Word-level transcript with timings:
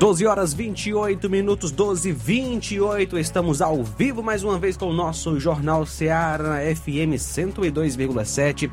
12 0.00 0.26
horas 0.26 0.54
28 0.54 1.28
minutos, 1.28 1.70
12 1.70 2.10
28. 2.10 3.18
Estamos 3.18 3.60
ao 3.60 3.84
vivo 3.84 4.22
mais 4.22 4.42
uma 4.42 4.58
vez 4.58 4.74
com 4.74 4.86
o 4.86 4.94
nosso 4.94 5.38
Jornal 5.38 5.84
Seara 5.84 6.74
FM 6.74 7.18
102,7. 7.18 8.70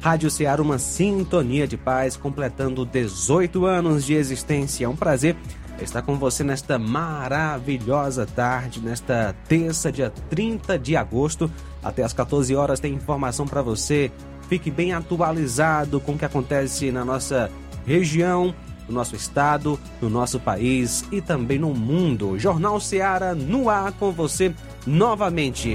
Rádio 0.00 0.30
Seara, 0.30 0.62
uma 0.62 0.78
sintonia 0.78 1.68
de 1.68 1.76
paz, 1.76 2.16
completando 2.16 2.86
18 2.86 3.66
anos 3.66 4.06
de 4.06 4.14
existência. 4.14 4.86
É 4.86 4.88
um 4.88 4.96
prazer 4.96 5.36
estar 5.82 6.00
com 6.00 6.16
você 6.16 6.42
nesta 6.42 6.78
maravilhosa 6.78 8.24
tarde, 8.24 8.80
nesta 8.80 9.36
terça, 9.46 9.92
dia 9.92 10.08
30 10.30 10.78
de 10.78 10.96
agosto. 10.96 11.50
Até 11.84 12.02
às 12.02 12.14
14 12.14 12.56
horas 12.56 12.80
tem 12.80 12.94
informação 12.94 13.46
para 13.46 13.60
você. 13.60 14.10
Fique 14.48 14.70
bem 14.70 14.94
atualizado 14.94 16.00
com 16.00 16.12
o 16.12 16.18
que 16.18 16.24
acontece 16.24 16.90
na 16.90 17.04
nossa 17.04 17.50
região 17.84 18.54
no 18.88 18.94
nosso 18.94 19.16
estado, 19.16 19.78
no 20.00 20.10
nosso 20.10 20.38
país 20.40 21.04
e 21.12 21.20
também 21.20 21.58
no 21.58 21.72
mundo. 21.74 22.38
Jornal 22.38 22.80
Seara 22.80 23.34
no 23.34 23.68
ar 23.68 23.92
com 23.92 24.10
você 24.12 24.54
novamente. 24.86 25.74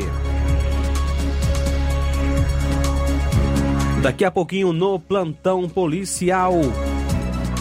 Daqui 4.01 4.23
a 4.23 4.31
pouquinho 4.31 4.71
no 4.71 4.99
plantão 4.99 5.67
policial. 5.67 6.53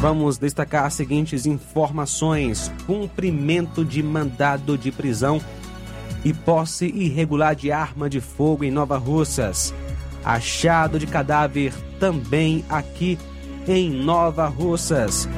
Vamos 0.01 0.37
destacar 0.37 0.85
as 0.85 0.95
seguintes 0.95 1.47
informações: 1.47 2.71
cumprimento 2.87 3.85
de 3.85 4.03
mandado 4.03 4.77
de 4.77 4.93
prisão 4.93 5.41
e 6.25 6.33
posse 6.33 6.87
irregular 6.87 7.55
de 7.55 7.73
arma 7.73 8.11
de 8.11 8.21
fogo 8.21 8.65
em 8.65 8.71
Nova 8.71 8.99
Russas. 8.99 9.73
Achado 10.25 10.99
de 10.99 11.07
cadáver 11.07 11.73
também 11.99 12.65
aqui 12.69 13.19
em 13.67 13.91
Nova 13.91 14.47
Russas. 14.47 15.29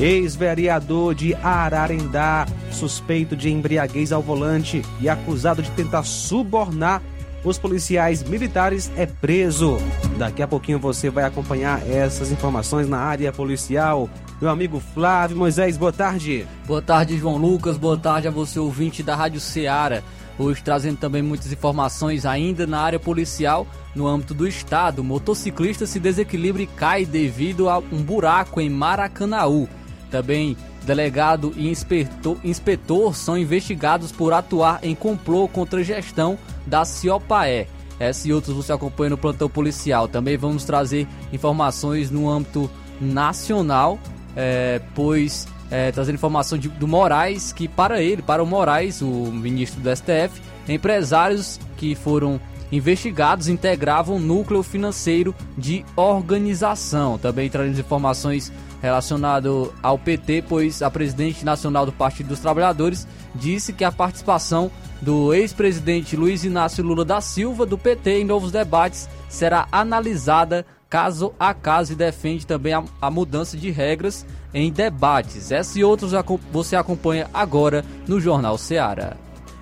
Ex-vereador 0.00 1.14
de 1.14 1.34
Ararendá, 1.36 2.46
suspeito 2.70 3.36
de 3.36 3.50
embriaguez 3.50 4.12
ao 4.12 4.20
volante 4.20 4.82
e 5.00 5.08
acusado 5.08 5.62
de 5.62 5.70
tentar 5.70 6.02
subornar 6.02 7.00
os 7.44 7.58
policiais 7.58 8.22
militares, 8.22 8.90
é 8.96 9.04
preso. 9.04 9.76
Daqui 10.18 10.42
a 10.42 10.48
pouquinho 10.48 10.78
você 10.78 11.10
vai 11.10 11.24
acompanhar 11.24 11.86
essas 11.88 12.32
informações 12.32 12.88
na 12.88 12.98
área 12.98 13.30
policial. 13.32 14.08
Meu 14.40 14.50
amigo 14.50 14.80
Flávio 14.94 15.36
Moisés, 15.36 15.76
boa 15.76 15.92
tarde. 15.92 16.46
Boa 16.66 16.80
tarde, 16.80 17.18
João 17.18 17.36
Lucas. 17.36 17.76
Boa 17.76 17.98
tarde 17.98 18.26
a 18.26 18.30
você, 18.30 18.58
ouvinte 18.58 19.02
da 19.02 19.14
Rádio 19.14 19.40
Ceará. 19.40 20.02
Hoje 20.38 20.62
trazendo 20.62 20.98
também 20.98 21.22
muitas 21.22 21.52
informações 21.52 22.26
ainda 22.26 22.66
na 22.66 22.80
área 22.80 22.98
policial. 22.98 23.66
No 23.94 24.08
âmbito 24.08 24.34
do 24.34 24.46
estado, 24.46 25.04
motociclista 25.04 25.86
se 25.86 26.00
desequilibra 26.00 26.62
e 26.62 26.66
cai 26.66 27.06
devido 27.06 27.68
a 27.68 27.78
um 27.78 28.02
buraco 28.02 28.60
em 28.60 28.68
Maracanaú. 28.68 29.68
Também 30.10 30.56
delegado 30.84 31.52
e 31.56 31.68
inspetor, 31.68 32.36
inspetor 32.44 33.14
são 33.14 33.38
investigados 33.38 34.12
por 34.12 34.32
atuar 34.32 34.80
em 34.82 34.94
complô 34.94 35.48
contra 35.48 35.80
a 35.80 35.82
gestão 35.82 36.38
da 36.66 36.84
Ciopaé. 36.84 37.66
Essa 37.98 38.28
e 38.28 38.32
outros 38.32 38.56
você 38.56 38.72
acompanha 38.72 39.10
no 39.10 39.18
plantão 39.18 39.48
policial. 39.48 40.08
Também 40.08 40.36
vamos 40.36 40.64
trazer 40.64 41.06
informações 41.32 42.10
no 42.10 42.28
âmbito 42.28 42.70
nacional, 43.00 43.98
é, 44.36 44.80
pois 44.94 45.46
é, 45.70 45.90
trazendo 45.92 46.16
informação 46.16 46.58
de, 46.58 46.68
do 46.68 46.86
Moraes, 46.86 47.52
que 47.52 47.66
para 47.66 48.02
ele, 48.02 48.22
para 48.22 48.42
o 48.42 48.46
Moraes, 48.46 49.02
o 49.02 49.06
ministro 49.06 49.80
do 49.80 49.94
STF, 49.94 50.40
empresários 50.68 51.60
que 51.76 51.94
foram 51.94 52.40
investigados 52.72 53.48
integravam 53.48 54.18
núcleo 54.18 54.62
financeiro 54.62 55.34
de 55.56 55.84
organização. 55.96 57.18
Também 57.18 57.48
trazendo 57.48 57.78
informações 57.78 58.52
relacionado 58.82 59.72
ao 59.82 59.98
PT, 59.98 60.44
pois 60.48 60.82
a 60.82 60.90
presidente 60.90 61.44
nacional 61.44 61.86
do 61.86 61.92
Partido 61.92 62.28
dos 62.28 62.40
Trabalhadores 62.40 63.06
disse 63.34 63.72
que 63.72 63.84
a 63.84 63.92
participação 63.92 64.70
do 65.00 65.32
ex-presidente 65.32 66.16
Luiz 66.16 66.44
Inácio 66.44 66.84
Lula 66.84 67.04
da 67.04 67.20
Silva 67.20 67.64
do 67.64 67.78
PT 67.78 68.20
em 68.20 68.24
novos 68.24 68.50
debates 68.50 69.08
será 69.28 69.66
analisada 69.70 70.66
caso 70.88 71.34
a 71.38 71.52
caso 71.52 71.92
e 71.92 71.96
defende 71.96 72.46
também 72.46 72.72
a, 72.72 72.84
a 73.00 73.10
mudança 73.10 73.56
de 73.56 73.70
regras 73.70 74.26
em 74.54 74.72
debates. 74.72 75.50
Essa 75.50 75.78
e 75.78 75.84
outros 75.84 76.12
você 76.52 76.76
acompanha 76.76 77.28
agora 77.34 77.84
no 78.06 78.20
Jornal 78.20 78.56
Ceará. 78.56 79.16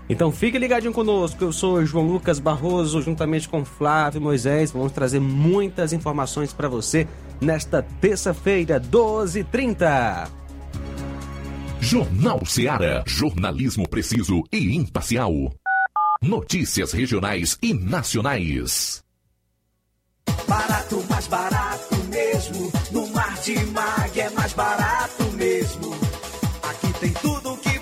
Então 0.08 0.30
fique 0.30 0.58
ligadinho 0.58 0.92
conosco, 0.92 1.42
eu 1.42 1.52
sou 1.52 1.84
João 1.86 2.06
Lucas 2.06 2.38
Barroso, 2.38 3.00
juntamente 3.00 3.48
com 3.48 3.64
Flávio 3.64 4.20
Moisés, 4.20 4.70
vamos 4.70 4.92
trazer 4.92 5.20
muitas 5.20 5.92
informações 5.92 6.52
para 6.52 6.68
você 6.68 7.08
nesta 7.40 7.82
terça-feira, 7.82 8.78
12h30. 8.78 10.28
Jornal 11.80 12.44
Ceará, 12.44 13.02
jornalismo 13.06 13.88
preciso 13.88 14.42
e 14.52 14.76
imparcial. 14.76 15.32
Notícias 16.22 16.92
regionais 16.92 17.58
e 17.60 17.74
nacionais. 17.74 19.02
Barato, 20.46 21.01
mais 21.22 21.26
barato 21.26 21.96
mesmo, 22.08 22.72
no 22.90 23.06
Martimag 23.08 24.20
é 24.20 24.30
mais 24.30 24.52
barato 24.54 25.24
mesmo. 25.34 25.94
Aqui 26.62 26.92
tem 26.98 27.12
tudo 27.12 27.31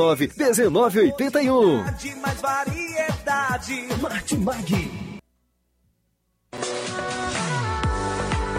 1981. 0.00 1.84
Mais 2.22 2.40
variedade. 2.40 3.88
Martimag. 4.00 4.90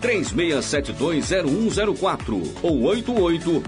36720104 0.00 2.54
ou 2.62 2.82
88 2.82 3.62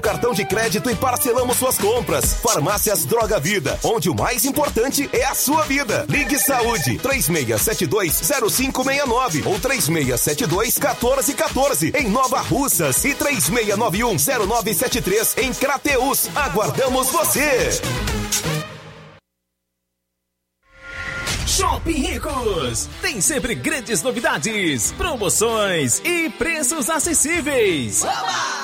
cartão 0.00 0.32
de 0.32 0.44
crédito 0.44 0.88
e 0.90 0.94
parcelamos 0.94 1.56
suas 1.56 1.76
compras. 1.78 2.34
Farmácias 2.34 3.04
Droga 3.04 3.40
Vida, 3.40 3.76
onde 3.82 4.08
o 4.10 4.14
mais 4.14 4.44
importante 4.44 5.08
é 5.12 5.24
a 5.24 5.34
sua 5.34 5.64
vida. 5.64 6.06
Ligue 6.08 6.38
Saúde 6.38 6.98
36720569 6.98 9.46
ou 9.46 9.58
36721414 9.60 11.94
em 11.94 12.08
Nova 12.08 12.40
Russas 12.40 13.04
e 13.04 13.14
36910973 13.14 15.38
em 15.42 15.52
Crateus. 15.52 16.28
Aguardamos 16.34 17.10
você. 17.10 17.70
Shopping 21.46 21.92
Ricos 21.92 22.88
tem 23.00 23.20
sempre 23.20 23.54
grandes 23.54 24.02
novidades, 24.02 24.90
promoções 24.92 26.00
e 26.04 26.28
preços 26.30 26.90
acessíveis. 26.90 28.02
Oba! 28.02 28.63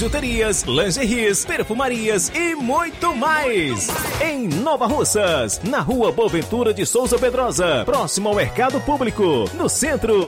bijuterias, 0.01 0.63
lingeries, 0.63 1.45
perfumarias 1.45 2.31
e 2.33 2.55
muito 2.55 3.15
mais. 3.15 3.87
Em 4.19 4.47
Nova 4.47 4.87
Russas, 4.87 5.61
na 5.63 5.79
rua 5.79 6.11
Boaventura 6.11 6.73
de 6.73 6.87
Souza 6.87 7.19
Pedrosa, 7.19 7.83
próximo 7.85 8.29
ao 8.29 8.33
Mercado 8.33 8.81
Público, 8.81 9.47
no 9.53 9.69
centro. 9.69 10.27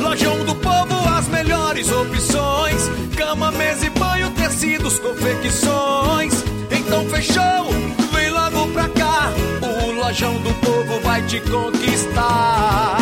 Lojão 0.00 0.44
do 0.44 0.54
Povo, 0.56 1.08
as 1.16 1.28
melhores 1.28 1.90
opções: 1.90 2.82
cama, 3.16 3.50
mesa 3.52 3.86
e 3.86 3.90
banho, 3.90 4.30
tecidos, 4.32 4.98
confecções. 4.98 6.44
Então 6.70 7.06
fechou, 7.06 7.72
vem 8.12 8.28
logo 8.28 8.70
pra 8.74 8.86
cá. 8.90 9.32
O 9.62 9.92
Lojão 9.92 10.34
do 10.42 10.52
Povo 10.60 11.00
vai 11.00 11.22
te 11.22 11.40
conquistar. 11.40 13.01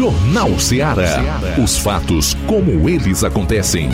Jornal 0.00 0.58
Ceará. 0.58 1.18
Os 1.62 1.76
fatos 1.76 2.32
como 2.46 2.88
eles 2.88 3.22
acontecem. 3.22 3.90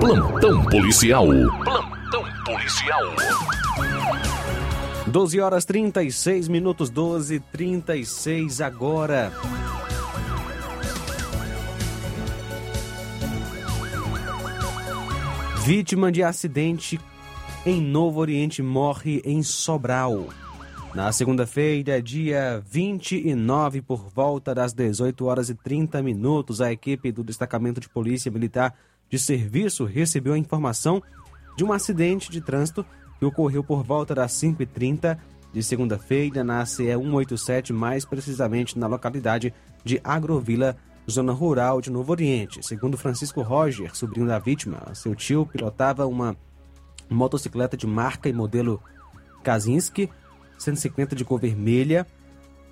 Plantão 0.00 0.64
policial. 0.64 1.26
Plantão 1.26 2.24
policial. 2.46 3.02
12 5.08 5.38
horas 5.38 5.66
36 5.66 6.48
minutos, 6.48 6.88
12 6.88 7.38
36 7.52 8.62
agora. 8.62 9.30
Vítima 15.62 16.10
de 16.10 16.22
acidente 16.22 16.98
em 17.64 17.80
Novo 17.80 18.18
Oriente 18.18 18.60
morre 18.60 19.22
em 19.24 19.40
Sobral. 19.40 20.26
Na 20.94 21.12
segunda-feira, 21.12 22.02
dia 22.02 22.60
29, 22.66 23.80
por 23.82 24.08
volta 24.08 24.52
das 24.52 24.72
18 24.72 25.24
horas 25.24 25.48
e 25.48 25.54
30 25.54 26.02
minutos, 26.02 26.60
a 26.60 26.72
equipe 26.72 27.12
do 27.12 27.22
Destacamento 27.22 27.80
de 27.80 27.88
Polícia 27.88 28.32
Militar 28.32 28.74
de 29.08 29.16
serviço 29.16 29.84
recebeu 29.84 30.32
a 30.32 30.38
informação 30.38 31.00
de 31.56 31.62
um 31.62 31.72
acidente 31.72 32.32
de 32.32 32.40
trânsito 32.40 32.84
que 33.20 33.24
ocorreu 33.24 33.62
por 33.62 33.84
volta 33.84 34.12
das 34.12 34.32
5h30 34.32 35.16
de 35.52 35.62
segunda-feira 35.62 36.42
na 36.42 36.66
CE 36.66 36.92
187, 36.92 37.72
mais 37.72 38.04
precisamente 38.04 38.76
na 38.76 38.88
localidade 38.88 39.54
de 39.84 40.00
Agrovila, 40.02 40.76
zona 41.08 41.32
rural 41.32 41.80
de 41.80 41.90
Novo 41.90 42.10
Oriente. 42.10 42.60
Segundo 42.66 42.98
Francisco 42.98 43.40
Roger, 43.40 43.94
sobrinho 43.94 44.26
da 44.26 44.40
vítima, 44.40 44.82
seu 44.94 45.14
tio 45.14 45.46
pilotava 45.46 46.06
uma 46.06 46.36
motocicleta 47.12 47.76
de 47.76 47.86
marca 47.86 48.28
e 48.28 48.32
modelo 48.32 48.82
Kazinski 49.42 50.08
150 50.58 51.16
de 51.16 51.24
cor 51.24 51.40
vermelha, 51.40 52.06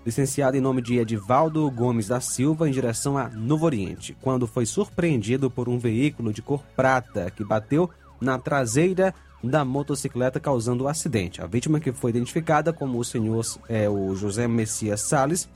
licenciado 0.06 0.56
em 0.56 0.60
nome 0.60 0.80
de 0.80 0.98
Edivaldo 0.98 1.68
Gomes 1.70 2.06
da 2.06 2.20
Silva, 2.20 2.68
em 2.68 2.72
direção 2.72 3.18
a 3.18 3.28
Novo 3.28 3.66
Oriente, 3.66 4.16
quando 4.20 4.46
foi 4.46 4.64
surpreendido 4.64 5.50
por 5.50 5.68
um 5.68 5.78
veículo 5.78 6.32
de 6.32 6.40
cor 6.40 6.62
prata 6.76 7.30
que 7.30 7.44
bateu 7.44 7.90
na 8.20 8.38
traseira 8.38 9.14
da 9.42 9.64
motocicleta, 9.64 10.38
causando 10.38 10.84
o 10.84 10.88
acidente. 10.88 11.42
A 11.42 11.46
vítima, 11.46 11.80
que 11.80 11.92
foi 11.92 12.10
identificada 12.10 12.72
como 12.72 12.98
o 12.98 13.04
senhor 13.04 13.44
é, 13.68 13.88
o 13.88 14.14
José 14.14 14.46
Messias 14.46 15.00
Sales, 15.00 15.48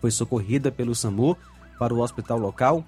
foi 0.00 0.10
socorrida 0.10 0.72
pelo 0.72 0.94
SAMU 0.94 1.36
para 1.78 1.94
o 1.94 2.00
hospital 2.00 2.38
local 2.38 2.84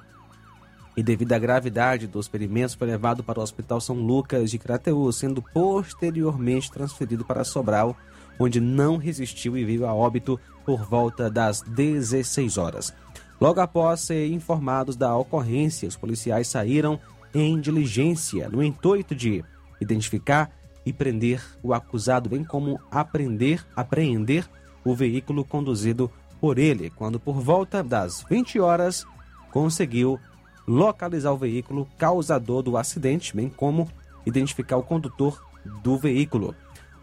e, 0.97 1.03
devido 1.03 1.33
à 1.33 1.39
gravidade 1.39 2.07
dos 2.07 2.27
ferimentos, 2.27 2.75
foi 2.75 2.87
levado 2.89 3.23
para 3.23 3.39
o 3.39 3.43
Hospital 3.43 3.81
São 3.81 3.97
Lucas 3.97 4.51
de 4.51 4.59
Crateús, 4.59 5.17
sendo 5.17 5.43
posteriormente 5.43 6.71
transferido 6.71 7.25
para 7.25 7.45
Sobral, 7.45 7.95
onde 8.39 8.61
não 8.61 8.97
resistiu 8.97 9.57
e 9.57 9.65
veio 9.65 9.87
a 9.87 9.95
óbito 9.95 10.41
por 10.65 10.83
volta 10.83 11.31
das 11.31 11.61
16 11.61 12.57
horas. 12.57 12.95
Logo 13.39 13.61
após 13.61 14.01
ser 14.01 14.29
informados 14.29 14.97
da 14.97 15.15
ocorrência, 15.15 15.87
os 15.87 15.97
policiais 15.97 16.49
saíram 16.49 16.99
em 17.35 17.61
diligência 17.61 18.49
no 18.49 18.63
intuito 18.63 19.15
de 19.15 19.45
identificar 19.79 20.51
e 20.87 20.93
prender 20.93 21.43
o 21.63 21.75
acusado, 21.75 22.31
bem 22.31 22.43
como 22.43 22.81
aprender, 22.91 23.67
apreender 23.77 24.49
o 24.83 24.95
veículo 24.95 25.45
conduzido 25.45 26.11
por 26.41 26.59
ele, 26.59 26.91
quando 26.91 27.21
por 27.21 27.41
volta 27.41 27.83
das 27.83 28.25
20 28.31 28.61
horas 28.61 29.05
conseguiu 29.51 30.19
localizar 30.67 31.33
o 31.33 31.39
veículo 31.39 31.89
causador 31.97 32.63
do 32.63 32.77
acidente, 32.77 33.35
bem 33.35 33.49
como 33.49 33.89
identificar 34.25 34.77
o 34.77 34.83
condutor 34.83 35.43
do 35.83 35.97
veículo. 35.97 36.55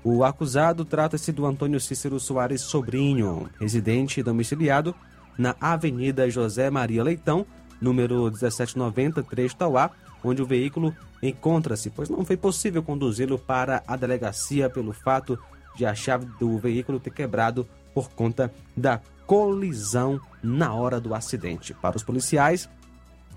O 0.03 0.23
acusado 0.23 0.83
trata-se 0.83 1.31
do 1.31 1.45
Antônio 1.45 1.79
Cícero 1.79 2.19
Soares 2.19 2.61
Sobrinho, 2.61 3.49
residente 3.59 4.21
domiciliado 4.21 4.93
na 5.37 5.55
Avenida 5.61 6.29
José 6.29 6.69
Maria 6.69 7.03
Leitão, 7.03 7.45
número 7.79 8.23
1790, 8.23 9.23
trecho 9.23 9.55
Tauá, 9.55 9.91
onde 10.23 10.41
o 10.41 10.45
veículo 10.45 10.93
encontra-se, 11.21 11.89
pois 11.89 12.09
não 12.09 12.25
foi 12.25 12.35
possível 12.35 12.83
conduzi-lo 12.83 13.39
para 13.39 13.81
a 13.87 13.95
delegacia 13.95 14.69
pelo 14.69 14.91
fato 14.91 15.39
de 15.75 15.85
a 15.85 15.95
chave 15.95 16.25
do 16.39 16.57
veículo 16.57 16.99
ter 16.99 17.11
quebrado 17.11 17.67
por 17.93 18.09
conta 18.09 18.53
da 18.75 18.99
colisão 19.25 20.19
na 20.41 20.73
hora 20.73 20.99
do 20.99 21.15
acidente. 21.15 21.73
Para 21.73 21.97
os 21.97 22.03
policiais, 22.03 22.69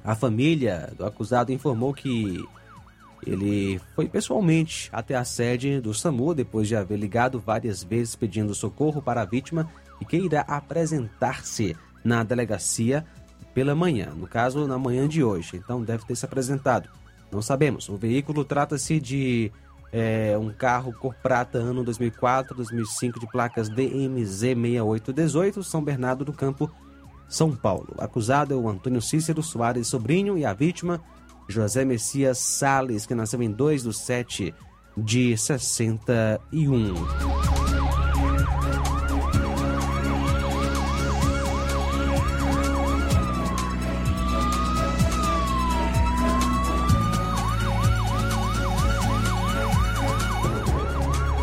a 0.07 0.15
família 0.15 0.93
do 0.97 1.05
acusado 1.05 1.53
informou 1.53 1.93
que 1.93 2.43
ele 3.27 3.81
foi 3.97 4.09
pessoalmente 4.09 4.89
até 4.93 5.17
a 5.17 5.25
sede 5.25 5.81
do 5.81 5.93
SAMU 5.93 6.33
depois 6.33 6.69
de 6.69 6.77
haver 6.77 6.97
ligado 6.97 7.41
várias 7.41 7.83
vezes 7.83 8.15
pedindo 8.15 8.55
socorro 8.55 9.03
para 9.03 9.23
a 9.23 9.25
vítima 9.25 9.69
e 10.01 10.05
que 10.05 10.17
irá 10.17 10.43
apresentar-se 10.43 11.77
na 12.05 12.23
delegacia 12.23 13.05
pela 13.53 13.75
manhã, 13.75 14.13
no 14.15 14.29
caso 14.29 14.69
na 14.69 14.79
manhã 14.79 15.09
de 15.09 15.25
hoje. 15.25 15.57
Então 15.57 15.83
deve 15.83 16.07
ter 16.07 16.15
se 16.15 16.25
apresentado. 16.25 16.89
Não 17.33 17.43
sabemos. 17.43 17.89
O 17.89 17.97
veículo 17.97 18.45
trata-se 18.45 19.01
de 19.01 19.51
é, 19.93 20.39
um 20.39 20.51
carro 20.51 20.93
cor 20.93 21.17
prata 21.21 21.59
ano 21.59 21.83
2004, 21.83 22.55
2005 22.55 23.19
de 23.19 23.27
placas 23.27 23.69
DMZ 23.69 24.39
6818, 24.39 25.65
São 25.65 25.83
Bernardo 25.83 26.25
do 26.25 26.33
Campo, 26.33 26.71
São 27.29 27.55
Paulo. 27.55 27.95
Acusado 27.99 28.55
é 28.55 28.57
o 28.57 28.69
Antônio 28.69 29.03
Cícero 29.03 29.43
Soares 29.43 29.89
Sobrinho 29.89 30.39
e 30.39 30.45
a 30.45 30.53
vítima 30.53 31.01
José 31.49 31.85
Messias 31.85 32.39
Sales, 32.39 33.07
que 33.07 33.15
nasceu 33.15 33.43
em 33.43 33.51
2 33.51 33.85
de 33.85 33.93
7 33.93 34.55
de 34.97 35.37
61. 35.37 37.56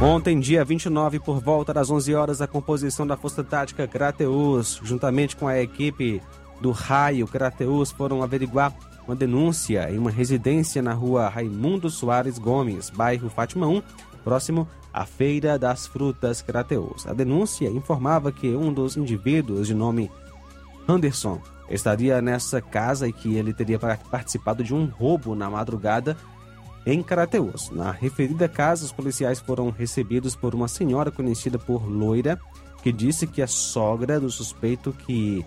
Ontem, 0.06 0.38
dia 0.38 0.66
29, 0.66 1.18
por 1.22 1.40
volta 1.40 1.74
das 1.74 1.90
11 1.90 2.14
horas, 2.14 2.42
a 2.42 2.46
composição 2.46 3.08
da 3.08 3.16
Força 3.16 3.42
Tática 3.42 3.88
Crateus, 3.88 4.82
juntamente 4.84 5.34
com 5.34 5.48
a 5.48 5.58
equipe 5.58 6.22
do 6.60 6.72
Raio 6.72 7.26
Crateus, 7.26 7.90
foram 7.90 8.22
averiguar 8.22 8.74
uma 9.08 9.16
denúncia 9.16 9.90
em 9.90 9.98
uma 9.98 10.12
residência 10.12 10.82
na 10.82 10.92
rua 10.92 11.30
Raimundo 11.30 11.90
Soares 11.90 12.38
Gomes, 12.38 12.90
bairro 12.90 13.30
Fátima 13.30 13.66
1, 13.66 13.82
próximo 14.26 14.68
à 14.92 15.06
Feira 15.06 15.58
das 15.58 15.88
Frutas 15.88 16.42
Crateus. 16.42 17.08
A 17.08 17.14
denúncia 17.14 17.70
informava 17.70 18.30
que 18.30 18.54
um 18.54 18.74
dos 18.74 18.98
indivíduos 18.98 19.68
de 19.68 19.74
nome 19.74 20.12
Anderson 20.86 21.40
estaria 21.70 22.22
nessa 22.22 22.62
casa 22.62 23.08
e 23.08 23.14
que 23.14 23.38
ele 23.38 23.54
teria 23.54 23.80
participado 23.80 24.66
de 24.66 24.76
um 24.76 24.86
roubo 24.86 25.34
na 25.34 25.50
madrugada 25.50 26.18
em 26.86 27.02
Crateus. 27.02 27.70
Na 27.70 27.92
referida 27.92 28.48
casa, 28.48 28.86
os 28.86 28.92
policiais 28.92 29.40
foram 29.40 29.70
recebidos 29.70 30.36
por 30.36 30.54
uma 30.54 30.68
senhora 30.68 31.12
conhecida 31.12 31.58
por 31.58 31.88
Loira, 31.88 32.40
que 32.82 32.92
disse 32.92 33.26
que 33.26 33.42
a 33.42 33.48
sogra 33.48 34.20
do 34.20 34.30
suspeito 34.30 34.92
que 34.92 35.46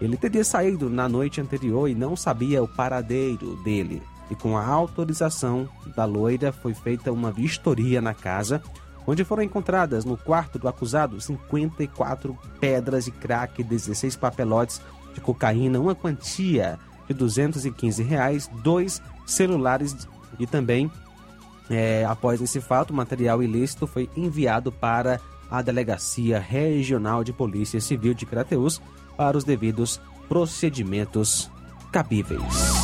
ele 0.00 0.16
teria 0.16 0.44
saído 0.44 0.88
na 0.88 1.08
noite 1.08 1.40
anterior 1.40 1.88
e 1.88 1.94
não 1.94 2.16
sabia 2.16 2.62
o 2.62 2.68
paradeiro 2.68 3.56
dele. 3.56 4.02
E 4.30 4.34
com 4.34 4.56
a 4.56 4.66
autorização 4.66 5.68
da 5.96 6.04
loira, 6.04 6.52
foi 6.52 6.74
feita 6.74 7.10
uma 7.10 7.32
vistoria 7.32 8.00
na 8.00 8.14
casa, 8.14 8.62
onde 9.06 9.24
foram 9.24 9.42
encontradas 9.42 10.04
no 10.04 10.16
quarto 10.16 10.58
do 10.58 10.68
acusado 10.68 11.20
54 11.20 12.38
pedras 12.60 13.06
de 13.06 13.10
crack, 13.10 13.62
16 13.62 14.16
papelotes 14.16 14.80
de 15.14 15.20
cocaína, 15.20 15.80
uma 15.80 15.94
quantia 15.94 16.78
de 17.06 17.14
215 17.14 18.02
reais, 18.02 18.50
dois 18.62 19.02
celulares 19.26 19.94
e 20.38 20.46
também, 20.46 20.90
é, 21.70 22.04
após 22.04 22.40
esse 22.40 22.60
fato, 22.60 22.94
material 22.94 23.42
ilícito 23.42 23.86
foi 23.86 24.08
enviado 24.16 24.72
para 24.72 25.20
a 25.50 25.62
Delegacia 25.62 26.38
Regional 26.38 27.24
de 27.24 27.32
Polícia 27.32 27.80
Civil 27.80 28.14
de 28.14 28.26
Crateús 28.26 28.80
para 29.16 29.36
os 29.36 29.44
devidos 29.44 30.00
procedimentos 30.28 31.50
cabíveis. 31.90 32.78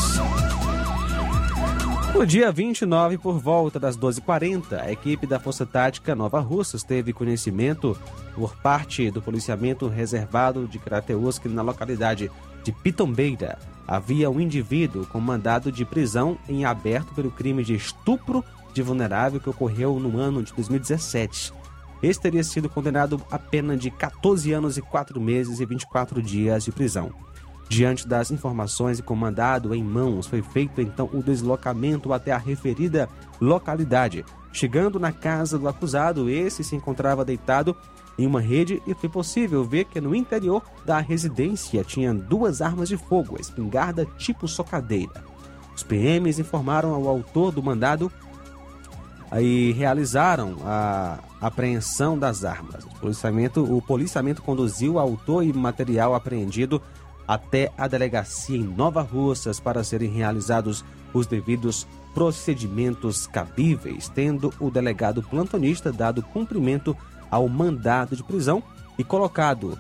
No 2.15 2.25
dia 2.25 2.53
29, 2.53 3.19
por 3.19 3.41
volta 3.41 3.79
das 3.79 3.99
12h40, 3.99 4.81
a 4.81 4.93
equipe 4.93 5.27
da 5.27 5.41
Força 5.41 5.67
Tática 5.67 6.15
Nova 6.15 6.39
Russas 6.39 6.85
teve 6.85 7.13
conhecimento 7.13 7.99
por 8.37 8.55
parte 8.57 9.11
do 9.11 9.21
policiamento 9.21 9.89
reservado 9.89 10.69
de 10.69 10.79
Crateus 10.79 11.41
que 11.41 11.49
na 11.49 11.61
localidade 11.61 12.31
de 12.63 12.71
Pitombeira 12.71 13.59
havia 13.87 14.31
um 14.31 14.41
indivíduo 14.41 15.07
com 15.07 15.21
mandado 15.21 15.71
de 15.71 15.85
prisão 15.85 16.39
em 16.49 16.65
aberto 16.65 17.15
pelo 17.15 17.31
crime 17.31 17.63
de 17.63 17.75
estupro 17.75 18.45
de 18.73 18.83
vulnerável 18.83 19.41
que 19.41 19.51
ocorreu 19.51 19.99
no 20.01 20.19
ano 20.19 20.43
de 20.43 20.53
2017. 20.53 21.53
Este 22.03 22.23
teria 22.23 22.45
sido 22.45 22.69
condenado 22.69 23.21
a 23.31 23.39
pena 23.39 23.77
de 23.77 23.91
14 23.91 24.53
anos 24.53 24.77
e 24.77 24.83
4 24.83 25.21
meses 25.21 25.61
e 25.61 25.65
24 25.65 26.21
dias 26.21 26.65
de 26.65 26.73
prisão. 26.73 27.13
Diante 27.69 28.07
das 28.07 28.31
informações 28.31 28.99
e 28.99 29.03
comandado 29.03 29.75
em 29.75 29.83
mãos, 29.83 30.27
foi 30.27 30.43
feito 30.43 30.81
então 30.81 31.09
o 31.13 31.23
deslocamento 31.23 32.13
até 32.13 32.31
a 32.31 32.39
referida 32.39 33.09
localidade. 33.41 34.25
Chegando 34.53 35.01
na 35.01 35.13
casa 35.13 35.59
do 35.59 35.67
acusado, 35.67 36.29
esse 36.29 36.63
se 36.63 36.77
encontrava 36.77 37.25
deitado 37.25 37.75
em 38.19 38.27
uma 38.27 38.41
rede 38.41 38.83
e 38.87 38.95
foi 38.95 39.09
possível 39.09 39.65
ver 39.65 39.85
que 39.85 40.01
no 40.01 40.15
interior 40.15 40.63
da 40.85 40.99
residência 41.01 41.83
tinha 41.85 42.15
duas 42.15 42.63
armas 42.63 42.89
de 42.89 42.97
fogo, 42.97 43.41
espingarda 43.41 44.07
tipo 44.19 44.47
socadeira. 44.47 45.25
Os 45.75 45.83
PMs 45.83 46.39
informaram 46.39 46.95
ao 46.95 47.09
autor 47.09 47.51
do 47.51 47.63
mandado 47.63 48.11
e 49.41 49.73
realizaram 49.73 50.57
a 50.65 51.19
apreensão 51.41 52.17
das 52.17 52.45
armas. 52.45 52.85
O 52.85 53.01
policiamento, 53.01 53.77
o 53.77 53.83
policiamento 53.83 54.43
conduziu 54.43 54.99
autor 54.99 55.45
e 55.45 55.53
material 55.53 56.15
apreendido 56.15 56.81
até 57.27 57.73
a 57.77 57.89
delegacia 57.89 58.57
em 58.57 58.63
Nova 58.63 59.03
Russas 59.03 59.59
para 59.59 59.83
serem 59.83 60.11
realizados 60.11 60.85
os 61.13 61.27
devidos 61.27 61.87
procedimentos 62.13 63.27
cabíveis, 63.27 64.09
tendo 64.09 64.53
o 64.61 64.71
delegado 64.71 65.23
plantonista 65.23 65.91
dado 65.91 66.23
cumprimento 66.23 66.97
ao 67.35 67.49
mandado 67.49 68.15
de 68.15 68.23
prisão 68.23 68.63
e 68.97 69.03
colocado 69.03 69.77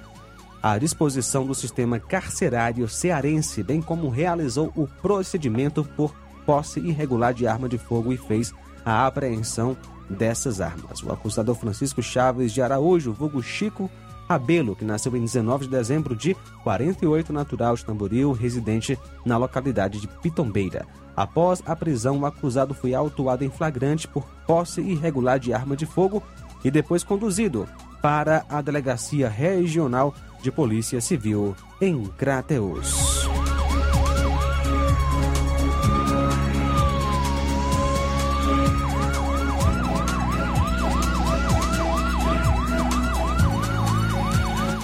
à 0.60 0.76
disposição 0.76 1.46
do 1.46 1.54
sistema 1.54 2.00
carcerário 2.00 2.88
cearense, 2.88 3.62
bem 3.62 3.80
como 3.80 4.08
realizou 4.08 4.72
o 4.74 4.88
procedimento 4.88 5.84
por 5.96 6.12
posse 6.44 6.80
irregular 6.80 7.32
de 7.32 7.46
arma 7.46 7.68
de 7.68 7.78
fogo 7.78 8.12
e 8.12 8.16
fez 8.16 8.52
a 8.84 9.06
apreensão 9.06 9.76
dessas 10.10 10.60
armas. 10.60 11.00
O 11.00 11.12
acusador 11.12 11.54
Francisco 11.54 12.02
Chaves 12.02 12.52
de 12.52 12.60
Araújo, 12.60 13.12
vulgo 13.12 13.40
Chico 13.40 13.88
Rabelo, 14.28 14.74
que 14.74 14.84
nasceu 14.84 15.14
em 15.16 15.20
19 15.20 15.66
de 15.66 15.70
dezembro 15.70 16.16
de 16.16 16.34
48, 16.64 17.32
natural 17.32 17.76
de 17.76 17.84
Tamboril, 17.84 18.32
residente 18.32 18.98
na 19.24 19.36
localidade 19.36 20.00
de 20.00 20.08
Pitombeira. 20.08 20.86
Após 21.16 21.62
a 21.64 21.76
prisão, 21.76 22.18
o 22.18 22.26
acusado 22.26 22.74
foi 22.74 22.94
autuado 22.94 23.44
em 23.44 23.50
flagrante 23.50 24.08
por 24.08 24.24
posse 24.44 24.80
irregular 24.80 25.38
de 25.38 25.52
arma 25.52 25.76
de 25.76 25.86
fogo 25.86 26.20
e 26.64 26.70
depois 26.70 27.04
conduzido 27.04 27.68
para 28.00 28.44
a 28.48 28.60
Delegacia 28.60 29.28
Regional 29.28 30.14
de 30.42 30.50
Polícia 30.50 31.00
Civil 31.00 31.54
em 31.80 32.04
Crateus. 32.06 33.24